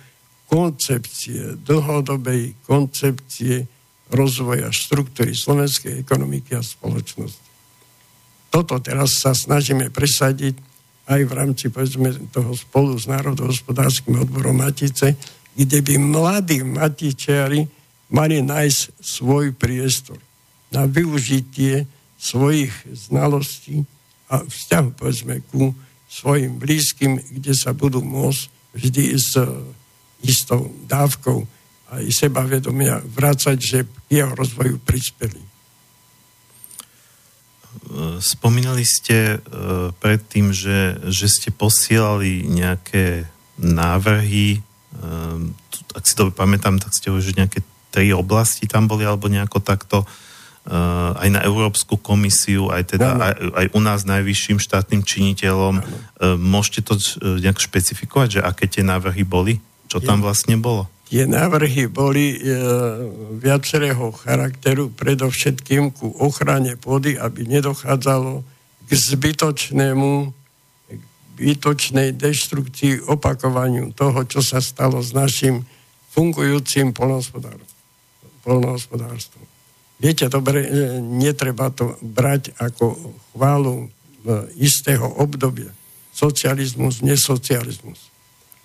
[0.46, 3.66] koncepcie, dlhodobej koncepcie
[4.14, 7.46] rozvoja štruktúry slovenskej ekonomiky a spoločnosti.
[8.54, 10.75] Toto teraz sa snažíme presadiť
[11.06, 15.14] aj v rámci povedzme, toho spolu s národohospodárským odborom Matice,
[15.56, 17.64] kde by mladí matičiari
[18.12, 20.20] mali nájsť svoj priestor
[20.74, 21.88] na využitie
[22.18, 23.86] svojich znalostí
[24.34, 25.72] a vzťahu povedzme ku
[26.10, 29.38] svojim blízkym, kde sa budú môcť vždy s
[30.26, 31.46] istou dávkou
[31.86, 33.80] aj sebavedomia vrácať, že
[34.10, 35.45] jeho rozvoju prispeli.
[38.20, 43.28] Spomínali ste uh, predtým, že, že ste posielali nejaké
[43.62, 44.60] návrhy,
[45.00, 45.54] um,
[45.96, 50.04] ak si to pamätám, tak ste už nejaké tri oblasti tam boli, alebo nejako takto,
[50.04, 55.80] uh, aj na Európsku komisiu, aj teda aj, aj u nás najvyšším štátnym činiteľom.
[56.42, 59.62] Môžete to nejak špecifikovať, že aké tie návrhy boli?
[59.86, 60.90] Čo tam vlastne bolo?
[61.06, 62.38] Tie návrhy boli e,
[63.38, 68.42] viacerého charakteru, predovšetkým ku ochrane pôdy, aby nedochádzalo
[68.90, 70.34] k zbytočnému,
[70.90, 71.02] k
[71.38, 75.70] zbytočnej deštrukcii, opakovaniu toho, čo sa stalo s našim
[76.10, 76.90] fungujúcim
[78.42, 79.46] polnohospodárstvom.
[80.02, 82.98] Viete, dobre, e, netreba to brať ako
[83.38, 83.88] chválu e,
[84.58, 85.70] istého obdobia.
[86.18, 88.15] Socializmus, nesocializmus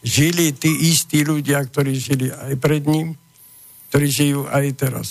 [0.01, 3.17] žili tí istí ľudia, ktorí žili aj pred ním,
[3.89, 5.09] ktorí žijú aj teraz.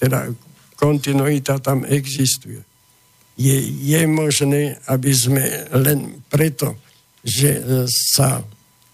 [0.00, 0.30] Teda
[0.78, 2.62] kontinuita tam existuje.
[3.34, 5.42] Je, je možné, aby sme
[5.74, 6.78] len preto,
[7.24, 8.42] že sa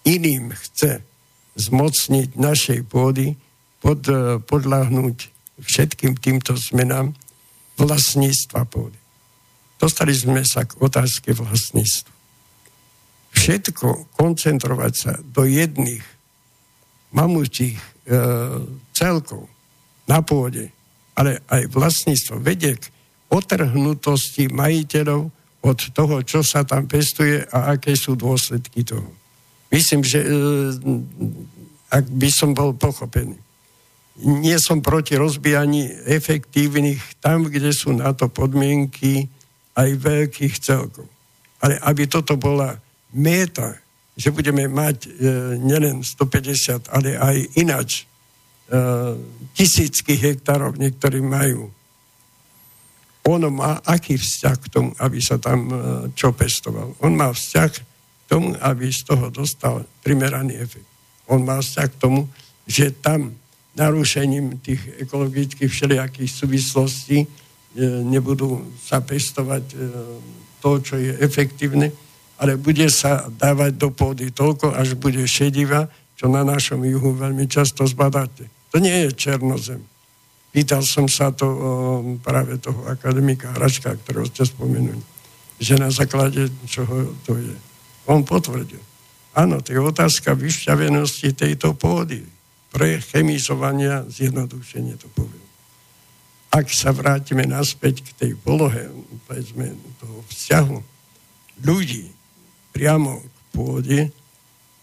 [0.01, 1.01] iným chce
[1.57, 3.37] zmocniť našej pôdy,
[3.81, 4.05] pod,
[4.45, 5.17] podľahnúť
[5.61, 7.17] všetkým týmto zmenám
[7.81, 8.97] vlastníctva pôdy.
[9.81, 12.20] Dostali sme sa k otázke vlastníctva
[13.31, 16.03] všetko koncentrovať sa do jedných
[17.11, 17.83] mamutích e,
[18.91, 19.47] celkov
[20.07, 20.71] na pôde,
[21.15, 22.83] ale aj vlastníctvo vedie k
[23.31, 25.31] otrhnutosti majiteľov
[25.61, 29.07] od toho, čo sa tam pestuje a aké sú dôsledky toho.
[29.71, 30.27] Myslím, že e,
[31.91, 33.35] ak by som bol pochopený.
[34.21, 39.31] Nie som proti rozbijaní efektívnych tam, kde sú na to podmienky
[39.75, 41.07] aj veľkých celkov.
[41.63, 42.75] Ale aby toto bola
[43.13, 43.77] meta,
[44.15, 45.09] že budeme mať e,
[45.59, 48.03] nielen 150, ale aj inač e,
[49.55, 51.71] tisícky hektárov niektorí majú.
[53.27, 55.75] On má aký vzťah k tomu, aby sa tam e,
[56.17, 56.97] čo pestoval?
[57.05, 57.81] On má vzťah k
[58.25, 60.87] tomu, aby z toho dostal primeraný efekt.
[61.29, 62.27] On má vzťah k tomu,
[62.65, 63.35] že tam
[63.75, 67.27] narušením tých ekologických všelijakých súvislostí e,
[68.03, 69.75] nebudú sa pestovať e,
[70.59, 71.93] to, čo je efektívne,
[72.41, 75.85] ale bude sa dávať do pôdy toľko, až bude šediva,
[76.17, 78.49] čo na našom juhu veľmi často zbadáte.
[78.73, 79.85] To nie je černozem.
[80.49, 81.57] Pýtal som sa to o,
[82.17, 84.99] práve toho akademika Hračka, ktorého ste spomenuli,
[85.61, 87.55] že na základe čoho to je.
[88.09, 88.81] On potvrdil.
[89.37, 92.25] Áno, to je otázka vyšťavenosti tejto pôdy.
[92.73, 95.45] Pre chemizovania zjednodušenie to poviem.
[96.51, 98.91] Ak sa vrátime naspäť k tej polohe,
[99.29, 99.71] povedzme,
[100.03, 100.77] toho vzťahu
[101.63, 102.20] ľudí
[102.71, 103.99] priamo k pôde,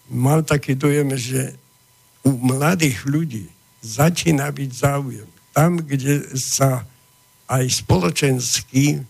[0.09, 1.53] mal taký dojem, že
[2.25, 3.45] u mladých ľudí
[3.81, 5.29] začína byť záujem.
[5.53, 6.85] Tam, kde sa
[7.49, 9.01] aj spoločensky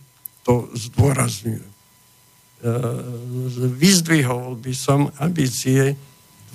[0.48, 1.68] to zdôrazňuje.
[1.68, 1.72] E,
[3.76, 5.96] vyzdvihol by som ambície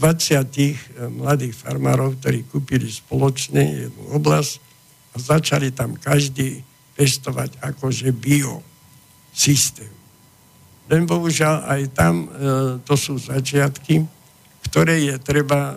[0.01, 4.53] 20 mladých farmárov, ktorí kúpili spoločne jednu oblasť
[5.15, 6.67] a začali tam každý
[6.99, 8.63] pestovať akože bio
[9.31, 9.91] systém.
[10.93, 12.29] Len bohužiaľ aj tam e,
[12.85, 14.05] to sú začiatky,
[14.69, 15.75] ktoré je treba e,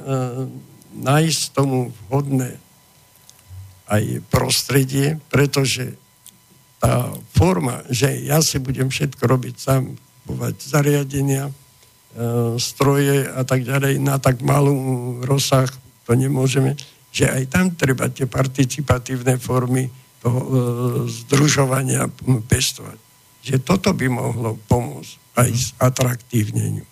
[1.00, 2.60] nájsť tomu vhodné
[3.88, 5.96] aj prostredie, pretože
[6.78, 9.96] tá forma, že ja si budem všetko robiť sám,
[10.28, 11.54] kupovať zariadenia, e,
[12.60, 14.76] stroje a tak ďalej na tak malú
[15.24, 15.72] rozsah,
[16.04, 16.76] to nemôžeme
[17.18, 19.90] že aj tam treba tie participatívne formy
[20.22, 20.50] toho e,
[21.10, 22.06] združovania
[22.46, 23.00] pestovať.
[23.48, 26.84] Že toto by mohlo pomôcť aj s atraktívneniu,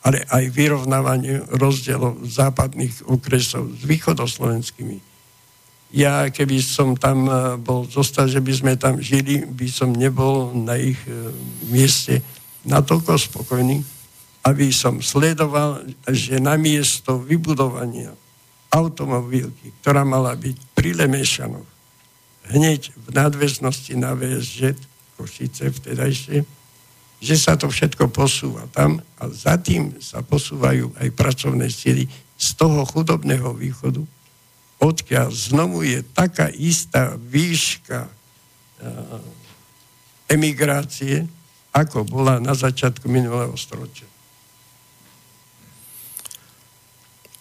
[0.00, 4.96] ale aj vyrovnávaniu rozdielov západných okresov s východoslovenskými.
[5.90, 10.54] Ja, keby som tam e, bol zostať, že by sme tam žili, by som nebol
[10.54, 11.34] na ich e,
[11.66, 12.22] mieste
[12.62, 13.82] natoľko spokojný,
[14.46, 18.14] aby som sledoval, že na miesto vybudovania
[18.70, 21.66] automobilky, ktorá mala byť pri Lemešanoch,
[22.54, 24.78] hneď v nadväznosti na VSŽ,
[25.20, 26.40] Košice vtedajšie,
[27.20, 32.08] že sa to všetko posúva tam a za tým sa posúvajú aj pracovné síly
[32.40, 34.00] z toho chudobného východu,
[34.80, 38.12] odkiaľ znovu je taká istá výška e,
[40.32, 41.28] emigrácie,
[41.76, 44.08] ako bola na začiatku minulého storočia.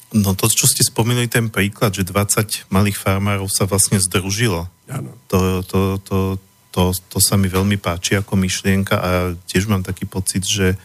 [0.10, 4.66] No to, čo ste spomínali, ten príklad, že 20 malých farmárov sa vlastne združilo.
[4.90, 5.14] Áno.
[5.30, 6.18] To, to, to,
[6.70, 9.10] to, to sa mi veľmi páči ako myšlienka a
[9.50, 10.78] tiež mám taký pocit, že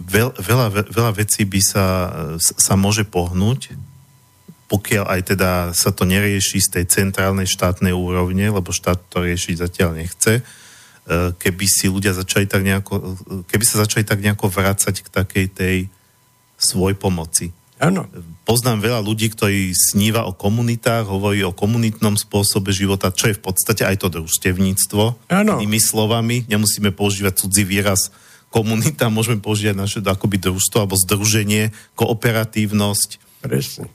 [0.00, 1.86] veľ, veľa, veľa vecí by sa,
[2.40, 3.76] sa môže pohnúť,
[4.66, 9.62] pokiaľ aj teda sa to nerieši z tej centrálnej štátnej úrovne, lebo štát to riešiť
[9.62, 10.42] zatiaľ nechce, e,
[11.38, 13.14] keby si ľudia začali tak nejako,
[13.46, 15.76] keby sa začali tak nejako vrácať k takej tej
[16.58, 18.08] svoj pomoci Áno.
[18.48, 23.42] Poznám veľa ľudí, ktorí sníva o komunitách, hovorí o komunitnom spôsobe života, čo je v
[23.42, 25.28] podstate aj to družstevníctvo.
[25.28, 25.60] Áno.
[25.60, 28.08] Inými slovami, nemusíme používať cudzí výraz
[28.48, 33.42] komunita, môžeme používať naše akoby družstvo alebo združenie, kooperatívnosť.
[33.44, 33.92] Presne.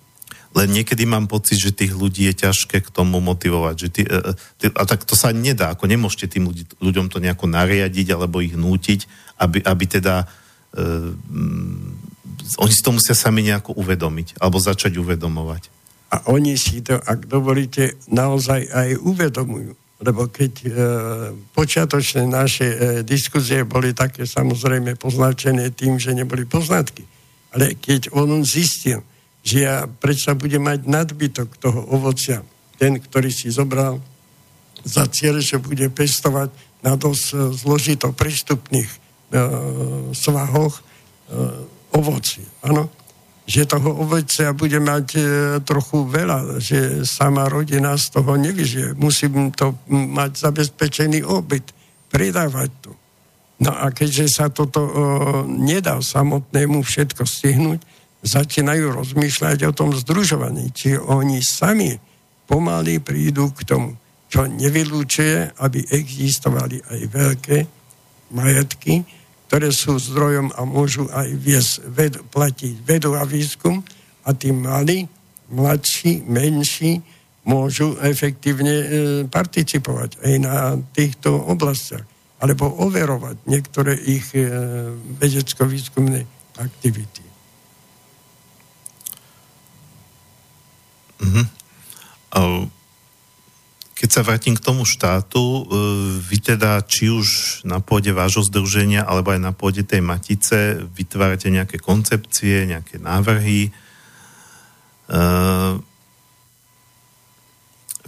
[0.51, 3.75] Len niekedy mám pocit, že tých ľudí je ťažké k tomu motivovať.
[3.87, 4.19] Že ty, e,
[4.59, 8.43] ty, a tak to sa nedá, ako nemôžete tým ľudí, ľuďom to nejako nariadiť alebo
[8.43, 9.07] ich nútiť,
[9.39, 10.27] aby, aby teda
[10.75, 11.15] e,
[12.57, 15.69] oni si to musia sami nejako uvedomiť, alebo začať uvedomovať.
[16.11, 19.71] A oni si to, ak dovolíte, naozaj aj uvedomujú.
[20.01, 20.69] Lebo keď e,
[21.53, 27.05] počiatočné naše e, diskuzie boli také samozrejme poznačené tým, že neboli poznatky.
[27.53, 29.05] Ale keď on zistil,
[29.45, 32.41] že ja predsa budem mať nadbytok toho ovocia,
[32.81, 34.01] ten, ktorý si zobral
[34.81, 36.49] za cieľ, že bude pestovať
[36.81, 38.97] na dosť e, zložito prístupných e,
[40.17, 40.81] svahoch, e,
[41.95, 42.41] ovoci.
[42.63, 42.89] Áno?
[43.45, 45.21] Že toho ovocia bude mať e,
[45.65, 48.95] trochu veľa, že sama rodina z toho nevyžije.
[48.95, 51.73] Musím to mať zabezpečený obyt,
[52.11, 52.91] predávať to.
[53.61, 54.91] No a keďže sa toto e,
[55.47, 57.81] nedá samotnému všetko stihnúť,
[58.21, 60.69] začínajú rozmýšľať o tom združovaní.
[60.73, 61.97] Či oni sami
[62.45, 63.97] pomaly prídu k tomu,
[64.29, 67.57] čo nevylúčuje, aby existovali aj veľké
[68.31, 69.20] majetky,
[69.51, 73.83] ktoré sú zdrojom a môžu aj viesť ved, platiť vedu a výskum,
[74.23, 75.11] A tí mali,
[75.51, 77.03] mladší, menší,
[77.43, 78.87] môžu efektívne e,
[79.27, 82.05] participovať aj na týchto oblastiach.
[82.39, 84.47] Alebo overovať niektoré ich e,
[85.19, 86.23] vedecko-výskumné
[86.55, 87.25] aktivity.
[91.27, 91.43] Mhm.
[92.31, 92.39] A
[94.01, 95.61] Keď sa vrátim k tomu štátu, e,
[96.25, 101.53] vy teda či už na pôde vášho združenia alebo aj na pôde tej matice vytvárate
[101.53, 103.69] nejaké koncepcie, nejaké návrhy.
[103.69, 103.71] E,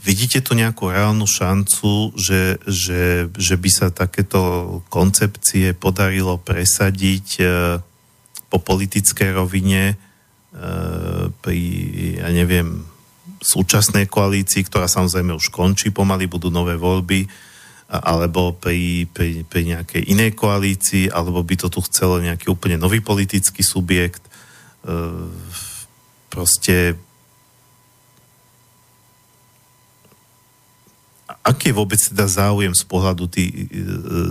[0.02, 4.42] vidíte tu nejakú reálnu šancu, že, že, že by sa takéto
[4.90, 7.46] koncepcie podarilo presadiť e,
[8.50, 9.98] po politickej rovine
[11.42, 11.58] pri,
[12.22, 12.86] ja neviem,
[13.44, 17.28] súčasnej koalícii, ktorá samozrejme už končí, pomaly budú nové voľby,
[17.94, 23.04] alebo pri, pri, pri nejakej inej koalícii, alebo by to tu chcelo nejaký úplne nový
[23.04, 24.24] politický subjekt.
[24.24, 24.32] E,
[26.32, 26.98] proste
[31.44, 33.56] aký je vôbec teda záujem z pohľadu tý, e,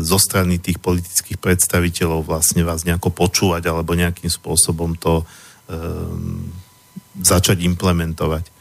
[0.01, 5.22] zo strany tých politických predstaviteľov vlastne vás nejako počúvať alebo nejakým spôsobom to
[5.68, 6.48] um,
[7.20, 8.52] začať implementovať?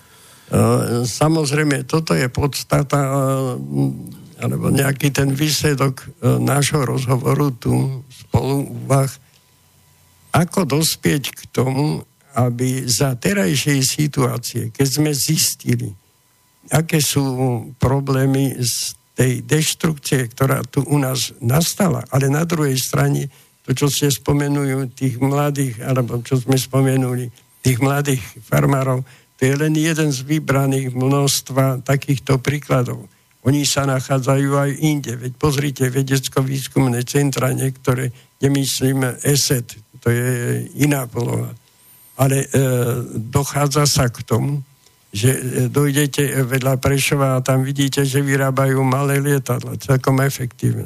[0.51, 3.15] Eh, samozrejme, toto je podstata eh,
[4.43, 9.07] alebo nejaký ten výsledok eh, nášho rozhovoru tu spolu úvah,
[10.35, 12.03] ako dospieť k tomu,
[12.35, 15.95] aby za terajšej situácie, keď sme zistili,
[16.67, 17.23] aké sú
[17.79, 23.31] problémy z tej deštrukcie, ktorá tu u nás nastala, ale na druhej strane
[23.63, 27.27] to, čo ste spomenujú tých mladých, alebo čo sme spomenuli,
[27.61, 29.03] tých mladých farmárov,
[29.41, 33.09] to je len jeden z vybraných množstva takýchto príkladov.
[33.41, 35.17] Oni sa nachádzajú aj inde.
[35.17, 40.29] Veď pozrite, vedecko-výskumné centra, niektoré, nemyslím ESET, to je
[40.85, 41.57] iná poloha.
[42.21, 42.47] Ale e,
[43.17, 44.61] dochádza sa k tomu,
[45.09, 45.39] že e,
[45.73, 50.85] dojdete vedľa Prešova a tam vidíte, že vyrábajú malé lietadla, celkom efektívne.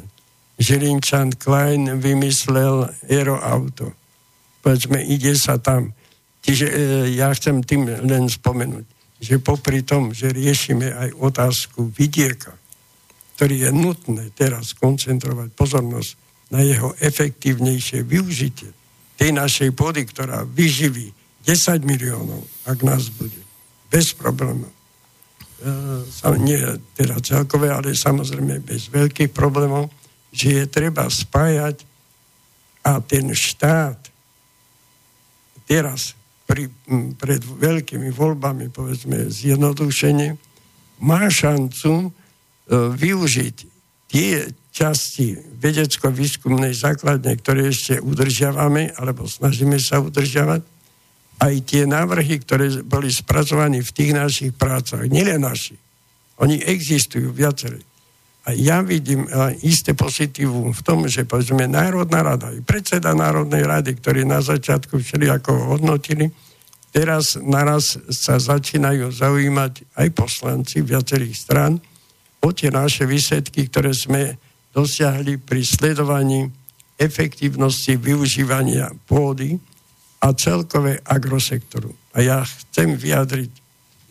[0.56, 3.92] Žilinčan Klein vymyslel aeroauto.
[4.64, 5.92] Povedzme, ide sa tam
[6.46, 6.74] Čiže e,
[7.18, 8.86] ja chcem tým len spomenúť,
[9.18, 12.54] že popri tom, že riešime aj otázku vidieka,
[13.34, 16.10] ktorý je nutné teraz koncentrovať pozornosť
[16.54, 18.70] na jeho efektívnejšie využitie
[19.18, 21.10] tej našej pôdy, ktorá vyživí
[21.42, 23.42] 10 miliónov, ak nás bude,
[23.90, 24.70] bez problémov.
[24.70, 26.62] E, nie
[26.94, 29.90] teda celkové, ale samozrejme bez veľkých problémov,
[30.30, 31.82] že je treba spájať
[32.86, 33.98] a ten štát
[35.66, 36.14] teraz
[36.46, 36.70] pri,
[37.18, 40.38] pred veľkými voľbami, povedzme zjednodušenie,
[41.02, 42.10] má šancu e,
[42.72, 43.56] využiť
[44.06, 50.62] tie časti vedecko-výskumnej základne, ktoré ešte udržiavame, alebo snažíme sa udržiavať,
[51.36, 55.76] aj tie návrhy, ktoré boli spracované v tých našich prácach, nielen naši.
[56.40, 57.80] Oni existujú viaceré.
[58.54, 59.26] Ja vidím
[59.66, 65.02] isté pozitívum v tom, že povedzme Národná rada, i predseda Národnej rady, ktorí na začiatku
[65.02, 66.30] všelijako hodnotili,
[66.94, 71.82] teraz naraz sa začínajú zaujímať aj poslanci viacerých stran
[72.38, 74.38] o tie naše výsledky, ktoré sme
[74.70, 76.46] dosiahli pri sledovaní
[76.94, 79.58] efektívnosti využívania pôdy
[80.22, 81.90] a celkové agrosektoru.
[82.14, 83.50] A ja chcem vyjadriť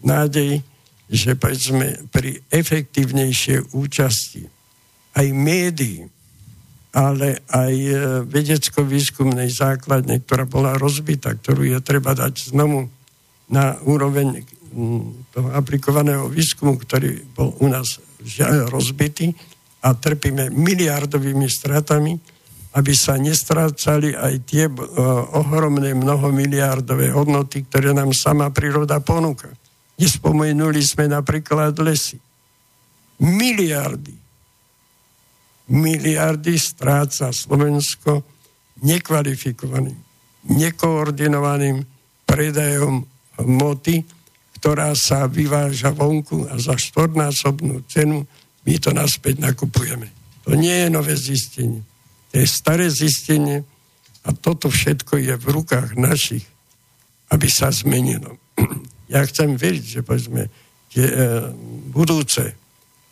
[0.04, 0.60] nádej,
[1.06, 4.50] že povedzme pri efektívnejšej účasti
[5.16, 6.10] aj médií,
[6.96, 12.88] ale aj e, vedecko-výskumnej základne, ktorá bola rozbitá, ktorú je treba dať znovu
[13.52, 14.42] na úroveň
[15.32, 18.00] toho aplikovaného výskumu, ktorý bol u nás
[18.72, 19.32] rozbitý
[19.86, 22.18] a trpíme miliardovými stratami,
[22.76, 24.74] aby sa nestrácali aj tie e,
[25.36, 29.48] ohromné mnohomiliardové hodnoty, ktoré nám sama príroda ponúka.
[29.96, 32.20] Nespomenuli sme napríklad lesy.
[33.24, 34.16] Miliardy.
[35.72, 38.22] Miliardy stráca Slovensko
[38.84, 39.98] nekvalifikovaným,
[40.52, 41.82] nekoordinovaným
[42.28, 43.08] predajom
[43.40, 44.04] hmoty,
[44.60, 48.28] ktorá sa vyváža vonku a za štvornásobnú cenu
[48.66, 50.10] my to naspäť nakupujeme.
[50.46, 51.82] To nie je nové zistenie.
[52.34, 53.64] To je staré zistenie
[54.26, 56.46] a toto všetko je v rukách našich,
[57.30, 58.38] aby sa zmenilo.
[59.12, 60.50] Ja chcem veriť, že povedzme,
[60.90, 61.16] tie e,
[61.92, 62.56] budúce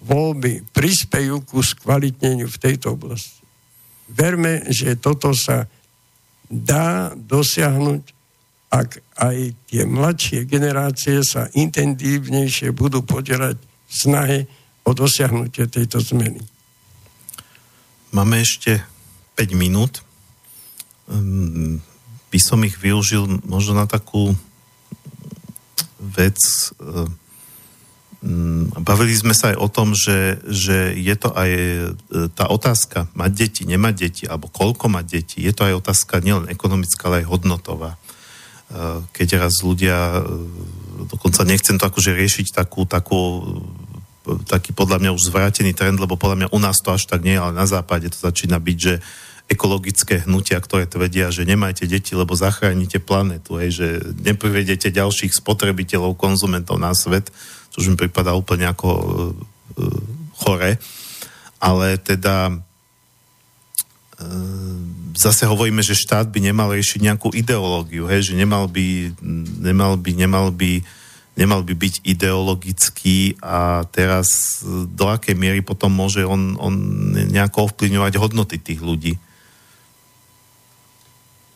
[0.04, 3.44] voľby prispejú ku skvalitneniu v tejto oblasti.
[4.12, 5.68] Verme, že toto sa
[6.52, 8.04] dá dosiahnuť,
[8.74, 8.90] ak
[9.22, 9.38] aj
[9.70, 14.40] tie mladšie generácie sa intenzívnejšie budú podielať v snahe
[14.84, 16.42] o dosiahnutie tejto zmeny.
[18.12, 18.82] Máme ešte
[19.38, 20.02] 5 minút.
[21.10, 21.80] Hm,
[22.34, 24.34] by som ich využil možno na takú
[26.04, 26.36] vec.
[26.36, 27.08] E,
[28.28, 31.82] mm, bavili sme sa aj o tom, že, že je to aj e,
[32.36, 36.52] tá otázka mať deti, nemať deti, alebo koľko mať deti, je to aj otázka nielen
[36.52, 37.96] ekonomická, ale aj hodnotová.
[37.96, 37.98] E,
[39.16, 40.24] keď raz ľudia,
[41.08, 43.44] dokonca nechcem to akože riešiť takú, takú
[44.48, 47.36] taký podľa mňa už zvrátený trend, lebo podľa mňa u nás to až tak nie,
[47.36, 49.04] ale na západe to začína byť, že
[49.52, 53.88] ekologické hnutia, ktoré tvrdia, že nemajte deti, lebo zachránite planetu, hej, že
[54.24, 57.30] neprivedete ďalších spotrebiteľov, konzumentov na svet,
[57.70, 59.34] čo mi pripadá úplne ako uh,
[60.40, 60.80] chore.
[61.60, 62.60] Ale teda uh,
[65.14, 69.12] zase hovoríme, že štát by nemal riešiť nejakú ideológiu, hej, že nemal by,
[69.60, 70.72] nemal by, nemal by
[71.34, 74.62] nemal by byť ideologický a teraz
[74.94, 76.74] do akej miery potom môže on, on
[77.34, 79.18] nejako ovplyvňovať hodnoty tých ľudí.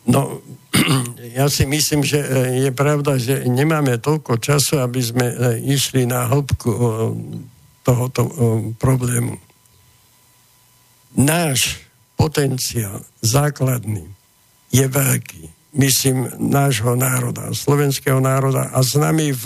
[0.08, 0.40] No,
[1.38, 2.28] ja si myslím, že e,
[2.68, 5.36] je pravda, že nemáme toľko času, aby sme e,
[5.68, 6.80] išli na hĺbku e,
[7.84, 8.28] tohoto
[8.76, 9.40] problému.
[11.16, 11.80] Náš
[12.20, 14.04] potenciál základný
[14.68, 15.72] je veľký.
[15.72, 19.44] Myslím, nášho národa, slovenského národa a s nami v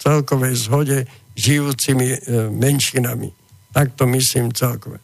[0.00, 1.04] celkovej zhode
[1.36, 2.16] žijúcimi
[2.48, 3.28] menšinami.
[3.76, 4.96] Tak to myslím celkové.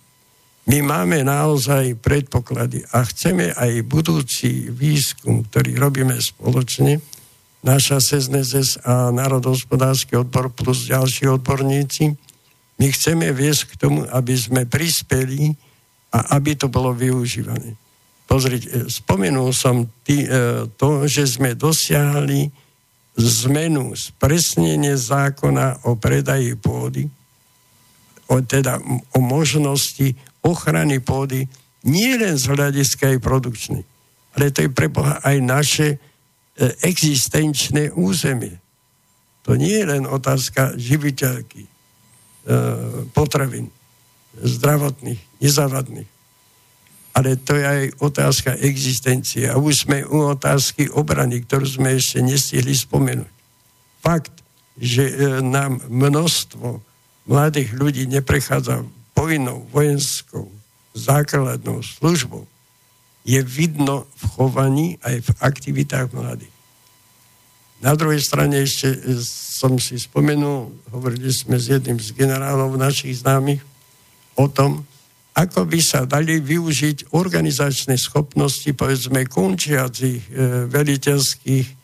[0.63, 7.03] My máme naozaj predpoklady a chceme aj budúci výskum, ktorý robíme spoločne,
[7.63, 12.15] naša SESNEZES a Národohospodársky odbor plus ďalší odborníci,
[12.79, 15.55] my chceme viesť k tomu, aby sme prispeli
[16.11, 17.79] a aby to bolo využívané.
[18.27, 22.51] Pozrite, spomenul som tý, e, to, že sme dosiahli
[23.15, 27.07] zmenu, spresnenie zákona o predaji pôdy,
[28.27, 28.81] o, teda
[29.15, 31.47] o možnosti ochrany pôdy
[31.83, 33.83] nie len z hľadiska aj produkčnej,
[34.39, 35.99] ale to je pre Boha aj naše e,
[36.87, 38.59] existenčné územie.
[39.43, 41.71] To nie je len otázka živiteľky, e,
[43.11, 43.75] potravín,
[44.39, 46.11] zdravotných, nezávadných,
[47.13, 49.45] ale to je aj otázka existencie.
[49.51, 53.33] A už sme u otázky obrany, ktorú sme ešte nestihli spomenúť.
[54.01, 54.33] Fakt,
[54.79, 55.15] že e,
[55.45, 56.81] nám množstvo
[57.29, 60.51] mladých ľudí neprechádza povinnou vojenskou
[60.93, 62.47] základnou službou
[63.23, 66.53] je vidno v chovaní aj v aktivitách mladých.
[67.83, 73.23] Na druhej strane ešte e, som si spomenul, hovorili sme s jedným z generálov našich
[73.23, 73.63] známych
[74.39, 74.87] o tom,
[75.33, 80.31] ako by sa dali využiť organizačné schopnosti, povedzme, končiacich e,
[80.71, 81.75] veliteľských e,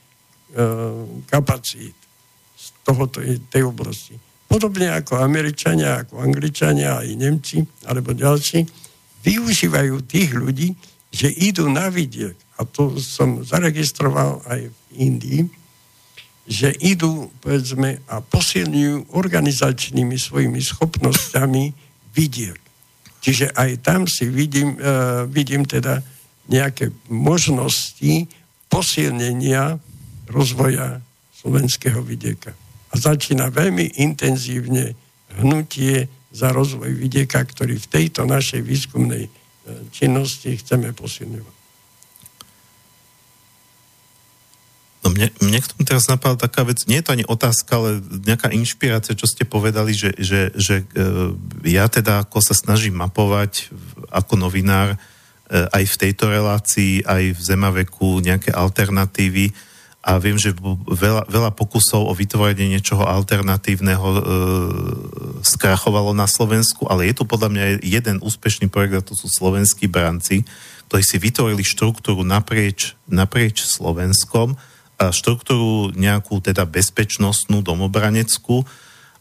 [1.27, 1.99] kapacít
[2.55, 3.19] z tohoto,
[3.51, 8.65] tej oblasti podobne ako Američania, ako Angličania, aj Nemci, alebo ďalší,
[9.23, 10.73] využívajú tých ľudí,
[11.12, 12.35] že idú na vidiek.
[12.59, 15.43] A to som zaregistroval aj v Indii,
[16.49, 21.65] že idú, povedzme, a posilňujú organizačnými svojimi schopnosťami
[22.16, 22.57] vidiek.
[23.20, 26.01] Čiže aj tam si vidím, uh, vidím teda
[26.49, 28.25] nejaké možnosti
[28.73, 29.77] posilnenia
[30.25, 31.05] rozvoja
[31.37, 32.57] slovenského vidieka
[32.89, 34.97] a začína veľmi intenzívne
[35.40, 39.31] hnutie za rozvoj vidieka, ktorý v tejto našej výskumnej e,
[39.93, 41.56] činnosti chceme posilňovať.
[45.06, 47.90] No mne, mne k tomu teraz napadla taká vec, nie je to ani otázka, ale
[48.28, 51.32] nejaká inšpirácia, čo ste povedali, že, že, že e,
[51.70, 53.73] ja teda ako sa snažím mapovať
[54.10, 54.98] ako novinár e,
[55.70, 59.55] aj v tejto relácii, aj v Zemaveku nejaké alternatívy,
[60.09, 60.56] a viem, že
[60.89, 64.20] veľa, veľa pokusov o vytvorenie niečoho alternatívneho e,
[65.44, 69.85] skrachovalo na Slovensku, ale je tu podľa mňa jeden úspešný projekt a to sú slovenskí
[69.85, 70.48] branci,
[70.89, 74.56] ktorí si vytvorili štruktúru naprieč, naprieč Slovenskom,
[74.98, 78.66] a štruktúru nejakú teda bezpečnostnú, domobraneckú,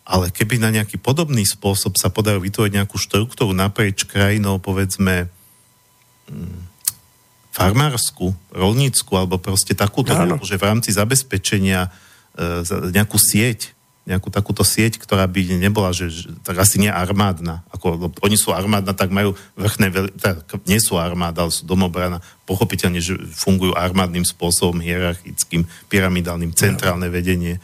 [0.01, 5.29] ale keby na nejaký podobný spôsob sa podarí vytvoriť nejakú štruktúru naprieč krajinou, povedzme,
[6.33, 6.76] mm,
[7.57, 11.89] farmárskú, rolnícku, alebo proste takúto, nejakú, že v rámci zabezpečenia
[12.37, 12.61] e,
[12.93, 13.73] nejakú sieť,
[14.05, 17.65] nejakú takúto sieť, ktorá by nebola, že, že tak asi nie armádna.
[17.73, 22.23] Ako, oni sú armádna, tak majú vrchné, tak nie sú armáda, ale sú domobrana.
[22.47, 27.59] Pochopiteľne, že fungujú armádnym spôsobom, hierarchickým, pyramidálnym, centrálne vedenie.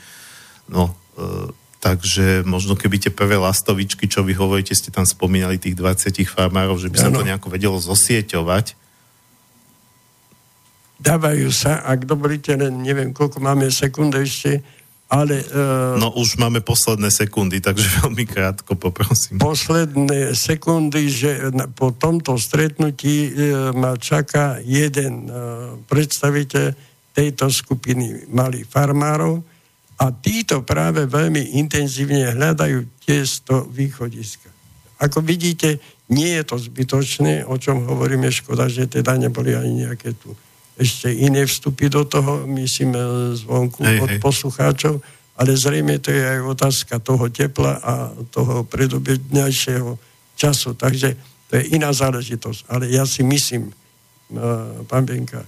[0.68, 5.80] No, e, takže možno keby tie prvé lastovičky, čo vy hovoríte, ste tam spomínali tých
[5.80, 8.83] 20 farmárov, že by sa to nejako vedelo zosieťovať,
[11.04, 14.64] dávajú sa, ak dovolíte, len neviem, koľko máme sekúnd ešte,
[15.12, 15.44] ale...
[15.52, 19.38] Uh, no už máme posledné sekundy, takže veľmi krátko poprosím.
[19.38, 28.26] Posledné sekundy, že na, po tomto stretnutí uh, ma čaká jeden uh, predstaviteľ tejto skupiny
[28.34, 29.46] malých farmárov
[30.02, 34.50] A títo práve veľmi intenzívne hľadajú tiež to východiska.
[34.98, 35.78] Ako vidíte,
[36.10, 40.34] nie je to zbytočné, o čom hovoríme, škoda, že teda neboli ani nejaké tu
[40.74, 42.98] ešte iné vstupy do toho, myslím,
[43.38, 44.20] zvonku Hej, od hej.
[44.20, 45.02] poslucháčov,
[45.38, 47.94] ale zrejme to je aj otázka toho tepla a
[48.30, 49.98] toho predobednejšieho
[50.38, 50.78] času.
[50.78, 51.18] Takže
[51.50, 52.70] to je iná záležitosť.
[52.70, 55.46] Ale ja si myslím, uh, pán Benka,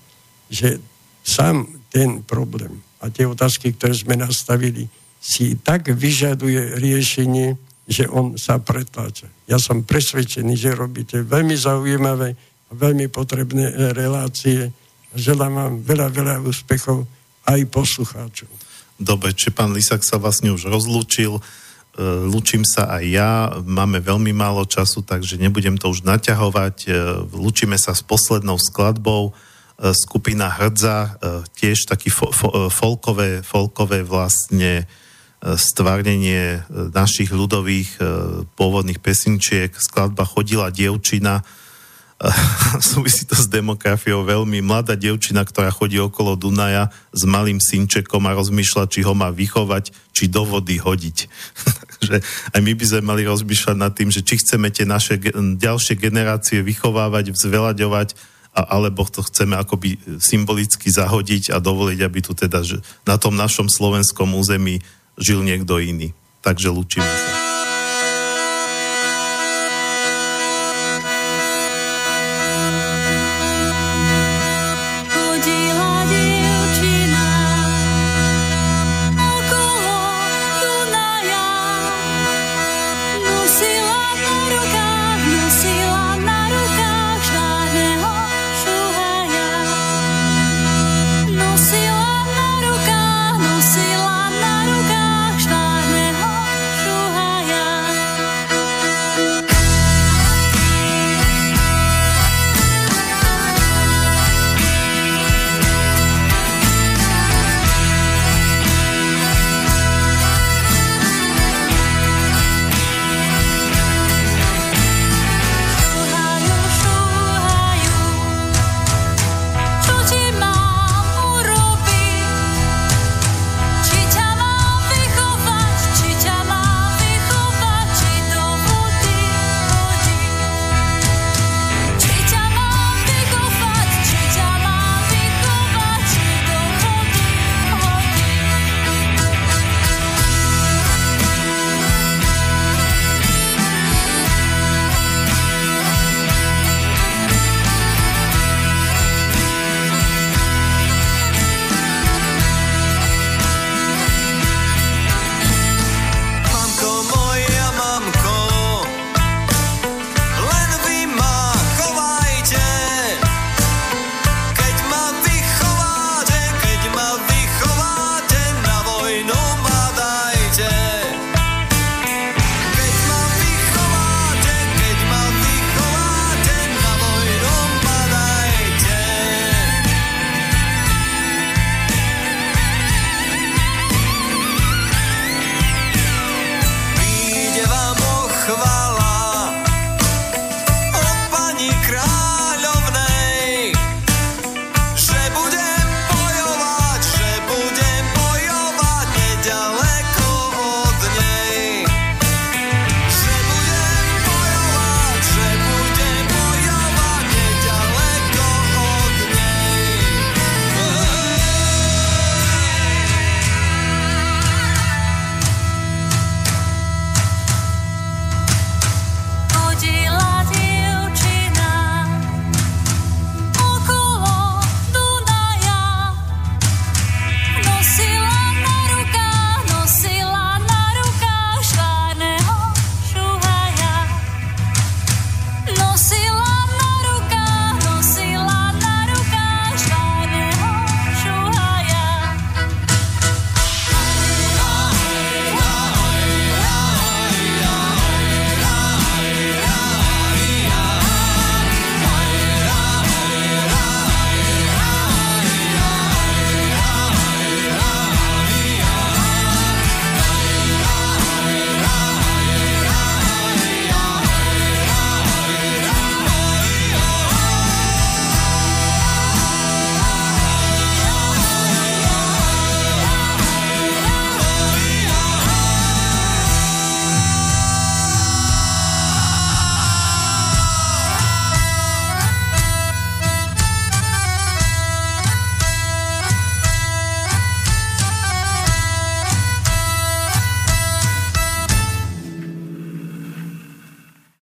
[0.49, 0.77] že
[1.25, 7.57] sám ten problém a tie otázky, ktoré sme nastavili, si tak vyžaduje riešenie,
[7.89, 9.29] že on sa pretláča.
[9.49, 12.33] Ja som presvedčený, že robíte veľmi zaujímavé
[12.69, 14.69] a veľmi potrebné relácie.
[15.15, 17.07] Želám vám veľa, veľa úspechov
[17.47, 18.51] aj poslucháčov.
[18.99, 21.41] Dobre, či pán Lisak sa vlastne už rozlúčil, e,
[22.27, 23.31] lúčim sa aj ja,
[23.63, 26.75] máme veľmi málo času, takže nebudem to už naťahovať.
[26.83, 26.89] E,
[27.31, 31.19] Lúčime sa s poslednou skladbou, e, skupina Hrdza,
[31.55, 34.87] tiež taký fo, fo, folkové, folkové vlastne
[35.45, 38.01] stvárnenie našich ľudových
[38.57, 39.69] pôvodných pesničiek.
[39.77, 41.45] Skladba Chodila dievčina,
[42.79, 44.63] súvisí to s demografiou veľmi.
[44.63, 49.91] Mladá devčina, ktorá chodí okolo Dunaja s malým synčekom a rozmýšľa, či ho má vychovať,
[50.15, 51.17] či do vody hodiť.
[51.99, 52.15] Takže
[52.55, 55.19] aj my by sme mali rozmýšľať nad tým, že či chceme tie naše
[55.59, 58.15] ďalšie generácie vychovávať, vzvelaďovať,
[58.55, 63.67] alebo to chceme akoby symbolicky zahodiť a dovoliť, aby tu teda že na tom našom
[63.67, 64.79] slovenskom území
[65.19, 66.15] žil niekto iný.
[66.39, 67.44] Takže lúčime sa.